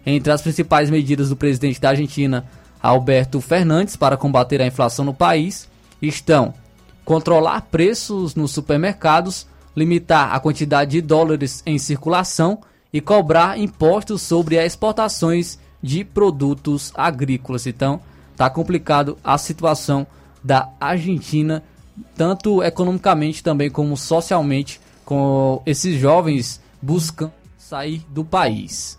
Entre 0.06 0.32
as 0.32 0.40
principais 0.40 0.88
medidas 0.88 1.28
do 1.28 1.36
presidente 1.36 1.78
da 1.78 1.90
Argentina, 1.90 2.46
Alberto 2.82 3.38
Fernandes, 3.42 3.94
para 3.94 4.16
combater 4.16 4.62
a 4.62 4.66
inflação 4.66 5.04
no 5.04 5.12
país, 5.12 5.68
estão 6.00 6.54
controlar 7.04 7.68
preços 7.70 8.34
nos 8.34 8.50
supermercados, 8.50 9.46
limitar 9.76 10.34
a 10.34 10.40
quantidade 10.40 10.92
de 10.92 11.02
dólares 11.02 11.62
em 11.66 11.76
circulação 11.76 12.60
e 12.90 12.98
cobrar 12.98 13.58
impostos 13.58 14.22
sobre 14.22 14.58
as 14.58 14.68
exportações 14.68 15.62
de 15.84 16.02
produtos 16.02 16.90
agrícolas. 16.96 17.66
Então, 17.66 18.00
está 18.32 18.48
complicado 18.48 19.18
a 19.22 19.36
situação 19.36 20.06
da 20.42 20.70
Argentina 20.80 21.62
tanto 22.16 22.62
economicamente 22.62 23.42
também 23.42 23.70
como 23.70 23.96
socialmente, 23.96 24.80
com 25.04 25.62
esses 25.66 26.00
jovens 26.00 26.60
buscam 26.80 27.30
sair 27.58 28.04
do 28.08 28.24
país. 28.24 28.98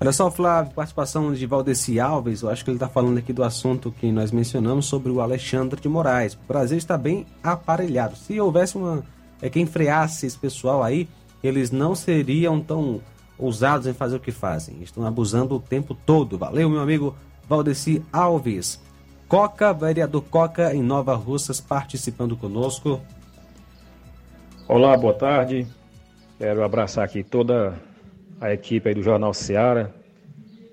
Olha 0.00 0.12
só, 0.12 0.30
Flávio, 0.30 0.72
participação 0.72 1.34
de 1.34 1.44
Valdeci 1.44 1.98
Alves, 1.98 2.42
eu 2.42 2.48
acho 2.48 2.64
que 2.64 2.70
ele 2.70 2.76
está 2.76 2.88
falando 2.88 3.18
aqui 3.18 3.32
do 3.32 3.42
assunto 3.42 3.90
que 3.90 4.12
nós 4.12 4.30
mencionamos 4.30 4.86
sobre 4.86 5.10
o 5.10 5.20
Alexandre 5.20 5.80
de 5.80 5.88
Moraes. 5.88 6.34
O 6.34 6.46
Brasil 6.46 6.78
está 6.78 6.96
bem 6.96 7.26
aparelhado. 7.42 8.14
Se 8.16 8.40
houvesse 8.40 8.78
uma. 8.78 9.04
É, 9.42 9.50
quem 9.50 9.66
freasse 9.66 10.24
esse 10.24 10.38
pessoal 10.38 10.84
aí, 10.84 11.08
eles 11.42 11.72
não 11.72 11.96
seriam 11.96 12.60
tão 12.60 13.00
ousados 13.38 13.86
em 13.86 13.94
fazer 13.94 14.16
o 14.16 14.20
que 14.20 14.32
fazem. 14.32 14.82
Estão 14.82 15.06
abusando 15.06 15.54
o 15.54 15.60
tempo 15.60 15.94
todo. 15.94 16.36
Valeu, 16.36 16.68
meu 16.68 16.80
amigo 16.80 17.16
Valdeci 17.48 18.02
Alves. 18.12 18.80
Coca, 19.28 19.72
vereador 19.72 20.22
Coca, 20.22 20.74
em 20.74 20.82
Nova 20.82 21.14
Russas, 21.14 21.60
participando 21.60 22.36
conosco. 22.36 23.00
Olá, 24.66 24.96
boa 24.96 25.14
tarde. 25.14 25.66
Quero 26.38 26.64
abraçar 26.64 27.04
aqui 27.04 27.22
toda 27.22 27.78
a 28.40 28.52
equipe 28.52 28.92
do 28.94 29.02
Jornal 29.02 29.32
Seara. 29.32 29.94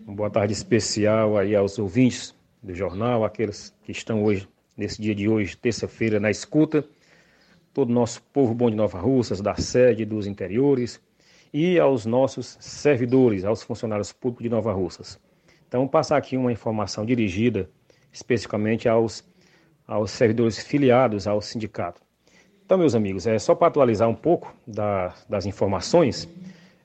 Uma 0.05 0.15
boa 0.15 0.29
tarde 0.29 0.53
especial 0.53 1.37
aí 1.37 1.55
aos 1.55 1.77
ouvintes 1.77 2.33
do 2.61 2.73
jornal, 2.73 3.23
aqueles 3.23 3.73
que 3.83 3.91
estão 3.91 4.23
hoje, 4.23 4.47
nesse 4.75 5.01
dia 5.01 5.13
de 5.13 5.27
hoje, 5.27 5.55
terça-feira, 5.57 6.19
na 6.19 6.31
escuta. 6.31 6.83
Todo 7.73 7.89
o 7.89 7.93
nosso 7.93 8.21
povo 8.33 8.53
bom 8.53 8.69
de 8.69 8.75
Nova 8.75 8.99
Russas, 8.99 9.41
da 9.41 9.55
sede, 9.55 10.05
dos 10.05 10.27
interiores 10.27 10.99
e 11.57 11.79
aos 11.79 12.05
nossos 12.05 12.57
servidores, 12.59 13.45
aos 13.45 13.63
funcionários 13.63 14.11
públicos 14.11 14.43
de 14.43 14.49
Nova 14.49 14.73
Russas. 14.73 15.17
Então, 15.65 15.87
passar 15.87 16.17
aqui 16.17 16.35
uma 16.35 16.51
informação 16.51 17.05
dirigida 17.05 17.69
especificamente 18.11 18.89
aos, 18.89 19.23
aos 19.87 20.11
servidores 20.11 20.59
filiados 20.59 21.27
ao 21.27 21.41
sindicato. 21.41 22.01
Então, 22.65 22.77
meus 22.77 22.93
amigos, 22.93 23.25
é 23.25 23.39
só 23.39 23.55
para 23.55 23.69
atualizar 23.69 24.09
um 24.09 24.13
pouco 24.13 24.53
da, 24.67 25.13
das 25.29 25.45
informações. 25.45 26.27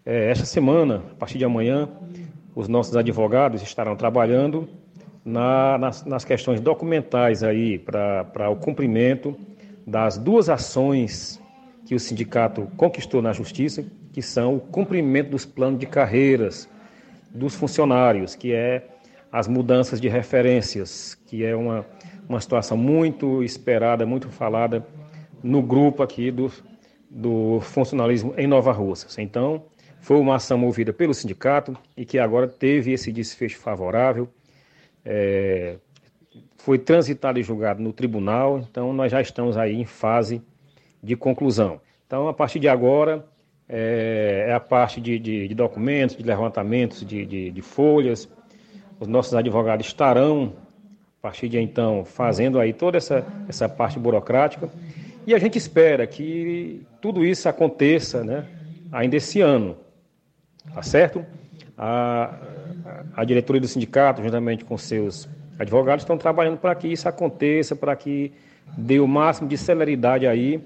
É, 0.07 0.31
esta 0.31 0.47
semana, 0.47 1.03
a 1.11 1.15
partir 1.17 1.37
de 1.37 1.45
amanhã, 1.45 1.89
os 2.55 2.69
nossos 2.69 2.97
advogados 2.97 3.63
estarão 3.63 3.97
trabalhando 3.97 4.69
na, 5.25 5.79
nas, 5.79 6.05
nas, 6.05 6.25
questões 6.25 6.61
documentais 6.61 7.43
aí 7.43 7.77
para 7.77 8.49
o 8.49 8.55
cumprimento 8.55 9.37
das 9.85 10.17
duas 10.17 10.49
ações 10.49 11.43
que 11.85 11.93
o 11.93 11.99
sindicato 11.99 12.69
conquistou 12.77 13.21
na 13.21 13.33
justiça, 13.33 13.85
que 14.13 14.23
são 14.23 14.57
o 14.57 14.61
cumprimento 14.61 15.31
dos 15.31 15.45
planos 15.45 15.79
de 15.79 15.87
carreiras 15.87 16.69
dos 17.31 17.55
funcionários, 17.55 18.35
que 18.35 18.53
é 18.53 18.87
as 19.31 19.47
mudanças 19.47 20.01
de 20.01 20.09
referências, 20.09 21.15
que 21.27 21.45
é 21.45 21.55
uma, 21.55 21.87
uma 22.29 22.41
situação 22.41 22.77
muito 22.77 23.43
esperada, 23.45 24.05
muito 24.05 24.29
falada 24.29 24.85
no 25.43 25.63
grupo 25.63 26.03
aqui 26.03 26.31
do, 26.31 26.51
do 27.09 27.61
funcionalismo 27.61 28.35
em 28.37 28.47
Nova 28.47 28.73
Russas. 28.73 29.17
Então, 29.19 29.65
foi 30.01 30.19
uma 30.19 30.37
ação 30.37 30.59
movida 30.59 30.93
pelo 30.93 31.15
sindicato 31.15 31.77
e 31.97 32.05
que 32.05 32.19
agora 32.19 32.49
teve 32.49 32.93
esse 32.93 33.13
desfecho 33.13 33.59
favorável. 33.59 34.29
É, 35.05 35.77
foi 36.57 36.79
transitado 36.79 37.39
e 37.39 37.43
julgado 37.43 37.83
no 37.83 37.93
tribunal, 37.93 38.59
então 38.59 38.93
nós 38.93 39.13
já 39.13 39.21
estamos 39.21 39.57
aí 39.57 39.75
em 39.75 39.85
fase 39.85 40.43
de 41.03 41.17
conclusão. 41.17 41.81
Então, 42.07 42.29
a 42.29 42.35
partir 42.35 42.59
de 42.59 42.69
agora, 42.69 43.25
é, 43.73 44.47
é 44.49 44.53
a 44.53 44.59
parte 44.59 45.01
de, 45.01 45.19
de, 45.19 45.47
de, 45.47 45.55
documentos, 45.55 46.17
de 46.17 46.25
levantamentos 46.25 47.07
de, 47.07 47.51
de, 47.53 47.63
folhas. 47.63 48.29
Os 48.99 49.07
nossos 49.07 49.33
advogados 49.33 49.87
estarão, 49.87 50.53
a 51.21 51.23
partir 51.23 51.49
de 51.49 51.59
então, 51.59 52.05
fazendo 52.05 52.59
aí 52.59 52.73
toda 52.73 52.99
essa, 52.99 53.25
essa 53.49 53.69
parte 53.69 53.99
burocrática. 53.99 54.69
E 55.25 55.35
a 55.35 55.39
gente 55.39 55.57
espera 55.57 56.05
que 56.07 56.83
tudo 57.01 57.25
isso 57.25 57.49
aconteça 57.49 58.25
né, 58.25 58.45
ainda 58.91 59.17
esse 59.17 59.41
ano, 59.41 59.77
tá 60.75 60.83
certo? 60.83 61.25
A, 61.79 62.35
a 63.15 63.25
diretoria 63.25 63.61
do 63.61 63.69
sindicato, 63.69 64.23
juntamente 64.23 64.65
com 64.65 64.77
seus 64.77 65.29
advogados, 65.59 66.03
estão 66.03 66.19
trabalhando 66.19 66.59
para 66.59 66.75
que 66.75 66.89
isso 66.89 67.09
aconteça, 67.09 67.77
para 67.77 67.95
que 67.95 68.33
dê 68.77 68.99
o 68.99 69.07
máximo 69.07 69.49
de 69.49 69.57
celeridade 69.57 70.27
aí 70.27 70.61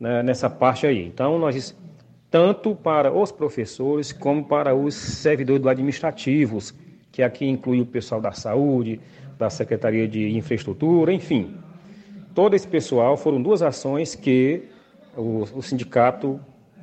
né, 0.00 0.22
nessa 0.22 0.48
parte 0.48 0.86
aí. 0.86 1.04
Então, 1.06 1.38
nós, 1.38 1.76
tanto 2.30 2.74
para 2.74 3.12
os 3.12 3.32
professores 3.32 4.12
como 4.12 4.44
para 4.44 4.74
os 4.74 4.94
servidores 4.94 5.66
administrativos, 5.66 6.74
que 7.10 7.22
aqui 7.22 7.46
inclui 7.46 7.80
o 7.80 7.86
pessoal 7.86 8.20
da 8.20 8.32
saúde, 8.32 9.00
da 9.38 9.48
Secretaria 9.48 10.06
de 10.06 10.36
Infraestrutura, 10.36 11.12
enfim. 11.12 11.54
Todo 12.34 12.54
esse 12.54 12.66
pessoal 12.66 13.16
foram 13.16 13.40
duas 13.40 13.62
ações 13.62 14.14
que 14.14 14.62
o, 15.16 15.44
o 15.54 15.62
sindicato 15.62 16.38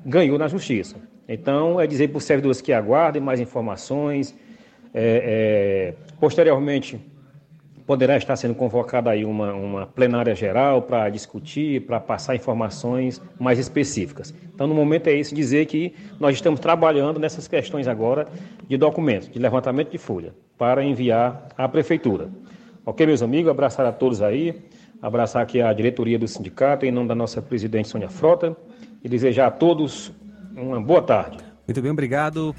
ganhou 0.06 0.38
na 0.38 0.48
justiça. 0.48 0.96
Então, 1.28 1.80
é 1.80 1.88
dizer 1.88 2.10
para 2.10 2.18
os 2.18 2.24
servidores 2.24 2.62
que 2.62 2.72
aguardem 2.72 3.22
mais 3.22 3.40
informações. 3.40 4.36
É, 4.94 5.94
é, 5.94 6.14
posteriormente, 6.20 7.00
poderá 7.86 8.18
estar 8.18 8.36
sendo 8.36 8.56
convocada 8.56 9.10
aí 9.12 9.24
uma, 9.24 9.54
uma 9.54 9.86
plenária 9.86 10.34
geral 10.36 10.82
para 10.82 11.10
discutir, 11.10 11.82
para 11.82 12.00
passar 12.00 12.36
informações 12.36 13.22
mais 13.40 13.60
específicas. 13.60 14.34
Então, 14.54 14.66
no 14.68 14.74
momento 14.74 15.08
é 15.08 15.14
isso, 15.14 15.36
dizer 15.36 15.66
que 15.68 15.94
nós 16.20 16.36
estamos 16.36 16.60
trabalhando 16.60 17.20
nessas 17.20 17.48
questões 17.48 17.88
agora 17.88 18.28
de 18.68 18.78
documentos, 18.78 19.30
de 19.30 19.38
levantamento 19.38 19.92
de 19.92 19.98
folha, 19.98 20.34
para 20.58 20.84
enviar 20.84 21.50
à 21.58 21.68
prefeitura. 21.68 22.30
Ok, 22.86 23.06
meus 23.06 23.22
amigos? 23.22 23.52
Abraçar 23.52 23.86
a 23.86 23.92
todos 23.92 24.22
aí, 24.22 24.64
abraçar 25.02 25.44
aqui 25.44 25.62
a 25.62 25.72
diretoria 25.74 26.18
do 26.18 26.28
sindicato, 26.28 26.86
em 26.86 26.92
nome 26.92 27.08
da 27.08 27.16
nossa 27.16 27.42
presidente 27.42 27.88
Sônia 27.88 28.10
Frota, 28.10 28.56
e 29.04 29.10
desejar 29.10 29.48
a 29.48 29.52
todos 29.52 30.12
uma 30.56 30.82
boa 30.82 31.02
tarde. 31.02 31.38
Muito 31.68 31.82
bem, 31.82 31.92
obrigado. 31.92 32.56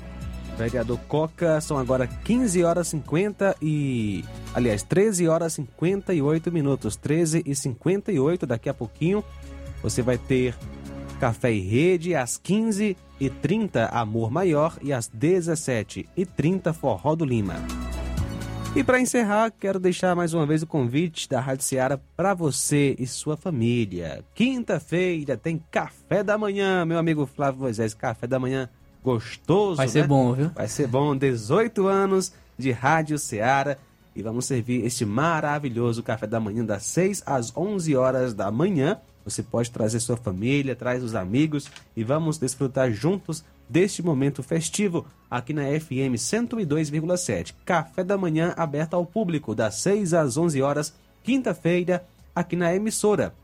Vereador 0.56 0.98
Coca, 1.06 1.60
são 1.60 1.76
agora 1.76 2.06
15 2.06 2.64
horas 2.64 2.88
50 2.88 3.56
e. 3.60 4.24
Aliás, 4.54 4.82
13 4.82 5.28
horas 5.28 5.52
58 5.54 6.50
minutos. 6.50 6.96
13 6.96 7.42
e 7.44 7.54
58, 7.54 8.46
daqui 8.46 8.68
a 8.68 8.74
pouquinho 8.74 9.22
você 9.82 10.00
vai 10.00 10.16
ter 10.16 10.56
Café 11.20 11.52
e 11.52 11.60
Rede 11.60 12.14
às 12.14 12.38
15 12.38 12.96
e 13.20 13.30
30 13.30 13.86
Amor 13.86 14.30
Maior 14.30 14.76
e 14.82 14.92
às 14.92 15.08
17 15.08 16.08
e 16.16 16.24
30 16.24 16.72
Forró 16.72 17.14
do 17.14 17.24
Lima. 17.24 17.54
E 18.74 18.84
para 18.84 19.00
encerrar, 19.00 19.50
quero 19.50 19.78
deixar 19.78 20.14
mais 20.14 20.34
uma 20.34 20.44
vez 20.44 20.62
o 20.62 20.66
convite 20.66 21.28
da 21.28 21.40
Rádio 21.40 21.64
Seara 21.64 22.00
para 22.14 22.34
você 22.34 22.94
e 22.98 23.06
sua 23.06 23.36
família. 23.36 24.22
Quinta-feira 24.34 25.36
tem 25.36 25.62
café 25.70 26.22
da 26.22 26.36
manhã, 26.36 26.84
meu 26.84 26.98
amigo 26.98 27.24
Flávio 27.24 27.62
Moisés, 27.62 27.94
café 27.94 28.26
da 28.26 28.38
manhã 28.38 28.68
gostoso. 29.06 29.76
Vai 29.76 29.86
ser 29.86 30.02
né? 30.02 30.08
bom, 30.08 30.32
viu? 30.32 30.50
Vai 30.52 30.66
ser 30.66 30.88
bom. 30.88 31.16
18 31.16 31.86
anos 31.86 32.32
de 32.58 32.72
Rádio 32.72 33.16
Ceará. 33.20 33.78
E 34.16 34.22
vamos 34.22 34.46
servir 34.46 34.84
este 34.84 35.04
maravilhoso 35.04 36.02
café 36.02 36.26
da 36.26 36.40
manhã 36.40 36.64
das 36.64 36.82
6 36.86 37.22
às 37.24 37.56
11 37.56 37.94
horas 37.94 38.34
da 38.34 38.50
manhã. 38.50 38.98
Você 39.24 39.44
pode 39.44 39.70
trazer 39.70 40.00
sua 40.00 40.16
família, 40.16 40.74
traz 40.74 41.04
os 41.04 41.14
amigos 41.14 41.70
e 41.96 42.02
vamos 42.02 42.38
desfrutar 42.38 42.90
juntos 42.90 43.44
deste 43.68 44.02
momento 44.02 44.42
festivo 44.42 45.06
aqui 45.30 45.52
na 45.52 45.64
FM 45.64 46.16
102,7. 46.16 47.54
Café 47.64 48.02
da 48.02 48.16
manhã 48.18 48.54
aberto 48.56 48.94
ao 48.94 49.06
público 49.06 49.54
das 49.54 49.76
6 49.76 50.14
às 50.14 50.36
11 50.36 50.62
horas, 50.62 50.94
quinta-feira, 51.22 52.04
aqui 52.34 52.56
na 52.56 52.74
emissora. 52.74 53.34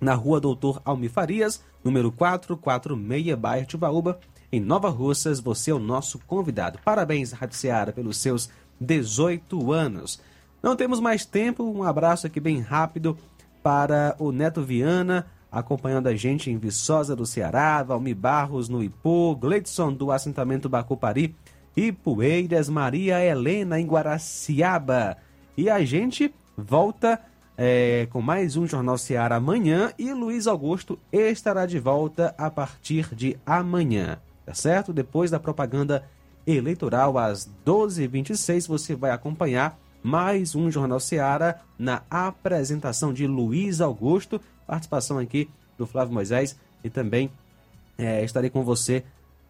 Na 0.00 0.14
rua 0.14 0.40
Doutor 0.40 0.80
Almi 0.84 1.08
Farias, 1.08 1.62
número 1.82 2.12
446, 2.12 3.34
bairro 3.38 3.66
Tibaúba, 3.66 4.18
em 4.52 4.60
Nova 4.60 4.90
Russas, 4.90 5.40
você 5.40 5.70
é 5.70 5.74
o 5.74 5.78
nosso 5.78 6.18
convidado. 6.18 6.78
Parabéns, 6.84 7.32
Rádio 7.32 7.56
Seara, 7.56 7.90
pelos 7.90 8.18
seus 8.18 8.50
18 8.78 9.72
anos. 9.72 10.20
Não 10.62 10.76
temos 10.76 11.00
mais 11.00 11.24
tempo, 11.24 11.64
um 11.64 11.82
abraço 11.82 12.26
aqui 12.26 12.38
bem 12.38 12.60
rápido 12.60 13.16
para 13.62 14.14
o 14.18 14.30
Neto 14.30 14.62
Viana, 14.62 15.26
acompanhando 15.50 16.08
a 16.08 16.14
gente 16.14 16.50
em 16.50 16.58
Viçosa 16.58 17.16
do 17.16 17.24
Ceará, 17.24 17.82
Valmir 17.82 18.14
Barros 18.14 18.68
no 18.68 18.84
Ipu, 18.84 19.34
Gleidson 19.36 19.90
do 19.90 20.12
assentamento 20.12 20.68
Bacupari, 20.68 21.34
Ipueiras, 21.74 22.68
Maria 22.68 23.24
Helena 23.24 23.80
em 23.80 23.86
Guaraciaba. 23.86 25.16
E 25.56 25.70
a 25.70 25.82
gente 25.82 26.32
volta 26.54 27.18
é, 27.56 28.06
com 28.10 28.20
mais 28.20 28.54
um 28.54 28.66
Jornal 28.66 28.98
Ceará 28.98 29.36
amanhã 29.36 29.94
e 29.98 30.12
Luiz 30.12 30.46
Augusto 30.46 30.98
estará 31.10 31.64
de 31.64 31.78
volta 31.78 32.34
a 32.36 32.50
partir 32.50 33.14
de 33.14 33.38
amanhã 33.46 34.20
tá 34.44 34.54
certo? 34.54 34.92
Depois 34.92 35.30
da 35.30 35.40
propaganda 35.40 36.04
eleitoral, 36.46 37.18
às 37.18 37.48
12h26, 37.66 38.66
você 38.66 38.94
vai 38.94 39.10
acompanhar 39.10 39.78
mais 40.02 40.54
um 40.56 40.70
Jornal 40.70 40.98
Seara 40.98 41.60
na 41.78 42.02
apresentação 42.10 43.12
de 43.12 43.26
Luiz 43.26 43.80
Augusto, 43.80 44.40
participação 44.66 45.18
aqui 45.18 45.48
do 45.78 45.86
Flávio 45.86 46.12
Moisés 46.12 46.56
e 46.82 46.90
também 46.90 47.30
é, 47.96 48.24
estarei 48.24 48.50
com 48.50 48.64
você 48.64 49.04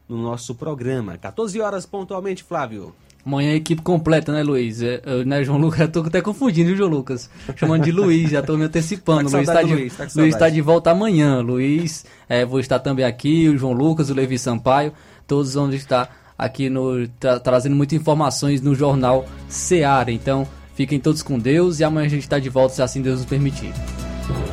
no 0.08 0.22
nosso 0.22 0.54
programa. 0.54 1.16
14 1.16 1.58
horas 1.60 1.86
pontualmente, 1.86 2.42
Flávio. 2.42 2.94
Amanhã 3.24 3.52
é 3.52 3.54
equipe 3.54 3.80
completa, 3.82 4.32
né, 4.32 4.42
Luiz? 4.42 4.82
É, 4.82 5.00
né, 5.24 5.44
João 5.44 5.58
Lucas? 5.58 5.80
Eu 5.80 5.88
tô 5.88 6.00
até 6.00 6.20
confundindo, 6.20 6.68
viu, 6.68 6.76
João 6.76 6.90
Lucas? 6.90 7.30
Chamando 7.54 7.84
de 7.84 7.92
Luiz, 7.92 8.30
já 8.30 8.42
tô 8.42 8.56
me 8.56 8.64
antecipando. 8.64 9.30
Tá 9.30 9.36
Luiz 9.36 9.48
está 9.48 9.62
de, 9.62 9.74
Luiz, 9.74 9.96
tá 9.96 10.08
Luiz 10.16 10.36
tá 10.36 10.48
de 10.48 10.60
volta 10.60 10.90
amanhã. 10.90 11.40
Luiz, 11.40 12.04
é, 12.28 12.44
vou 12.44 12.58
estar 12.58 12.80
também 12.80 13.04
aqui, 13.04 13.48
o 13.48 13.56
João 13.56 13.72
Lucas, 13.72 14.10
o 14.10 14.14
Levi 14.14 14.38
Sampaio, 14.38 14.92
todos 15.26 15.54
vão 15.54 15.72
estar 15.72 16.34
aqui 16.36 16.68
no, 16.68 17.06
tra 17.20 17.38
trazendo 17.38 17.76
muitas 17.76 17.98
informações 17.98 18.60
no 18.60 18.74
jornal 18.74 19.24
Seara. 19.48 20.10
Então, 20.10 20.46
fiquem 20.74 20.98
todos 20.98 21.22
com 21.22 21.38
Deus 21.38 21.78
e 21.78 21.84
amanhã 21.84 22.06
a 22.06 22.10
gente 22.10 22.22
está 22.22 22.40
de 22.40 22.48
volta, 22.48 22.74
se 22.74 22.82
assim 22.82 23.02
Deus 23.02 23.20
nos 23.20 23.28
permitir. 23.28 23.72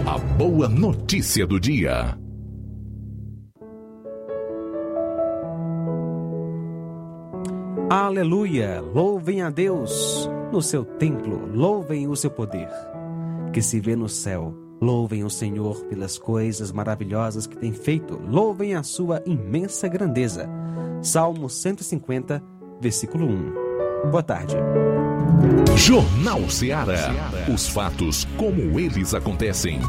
A 0.05 0.17
boa 0.17 0.69
notícia 0.69 1.47
do 1.47 1.59
dia. 1.59 2.15
Aleluia! 7.89 8.79
Louvem 8.81 9.41
a 9.41 9.49
Deus 9.49 10.29
no 10.51 10.61
seu 10.61 10.85
templo, 10.85 11.49
louvem 11.51 12.07
o 12.07 12.15
seu 12.15 12.29
poder, 12.29 12.69
que 13.51 13.63
se 13.63 13.79
vê 13.79 13.95
no 13.95 14.07
céu. 14.07 14.53
Louvem 14.79 15.23
o 15.23 15.29
Senhor 15.29 15.83
pelas 15.85 16.15
coisas 16.19 16.71
maravilhosas 16.71 17.47
que 17.47 17.57
tem 17.57 17.73
feito, 17.73 18.21
louvem 18.29 18.75
a 18.75 18.83
sua 18.83 19.23
imensa 19.25 19.87
grandeza. 19.87 20.47
Salmo 21.01 21.49
150, 21.49 22.43
versículo 22.79 23.25
1. 23.25 24.11
Boa 24.11 24.21
tarde. 24.21 24.55
Jornal 25.75 26.47
Ceará. 26.47 27.09
Os 27.51 27.67
fatos 27.67 28.23
como 28.37 28.79
eles 28.79 29.15
acontecem. 29.15 29.79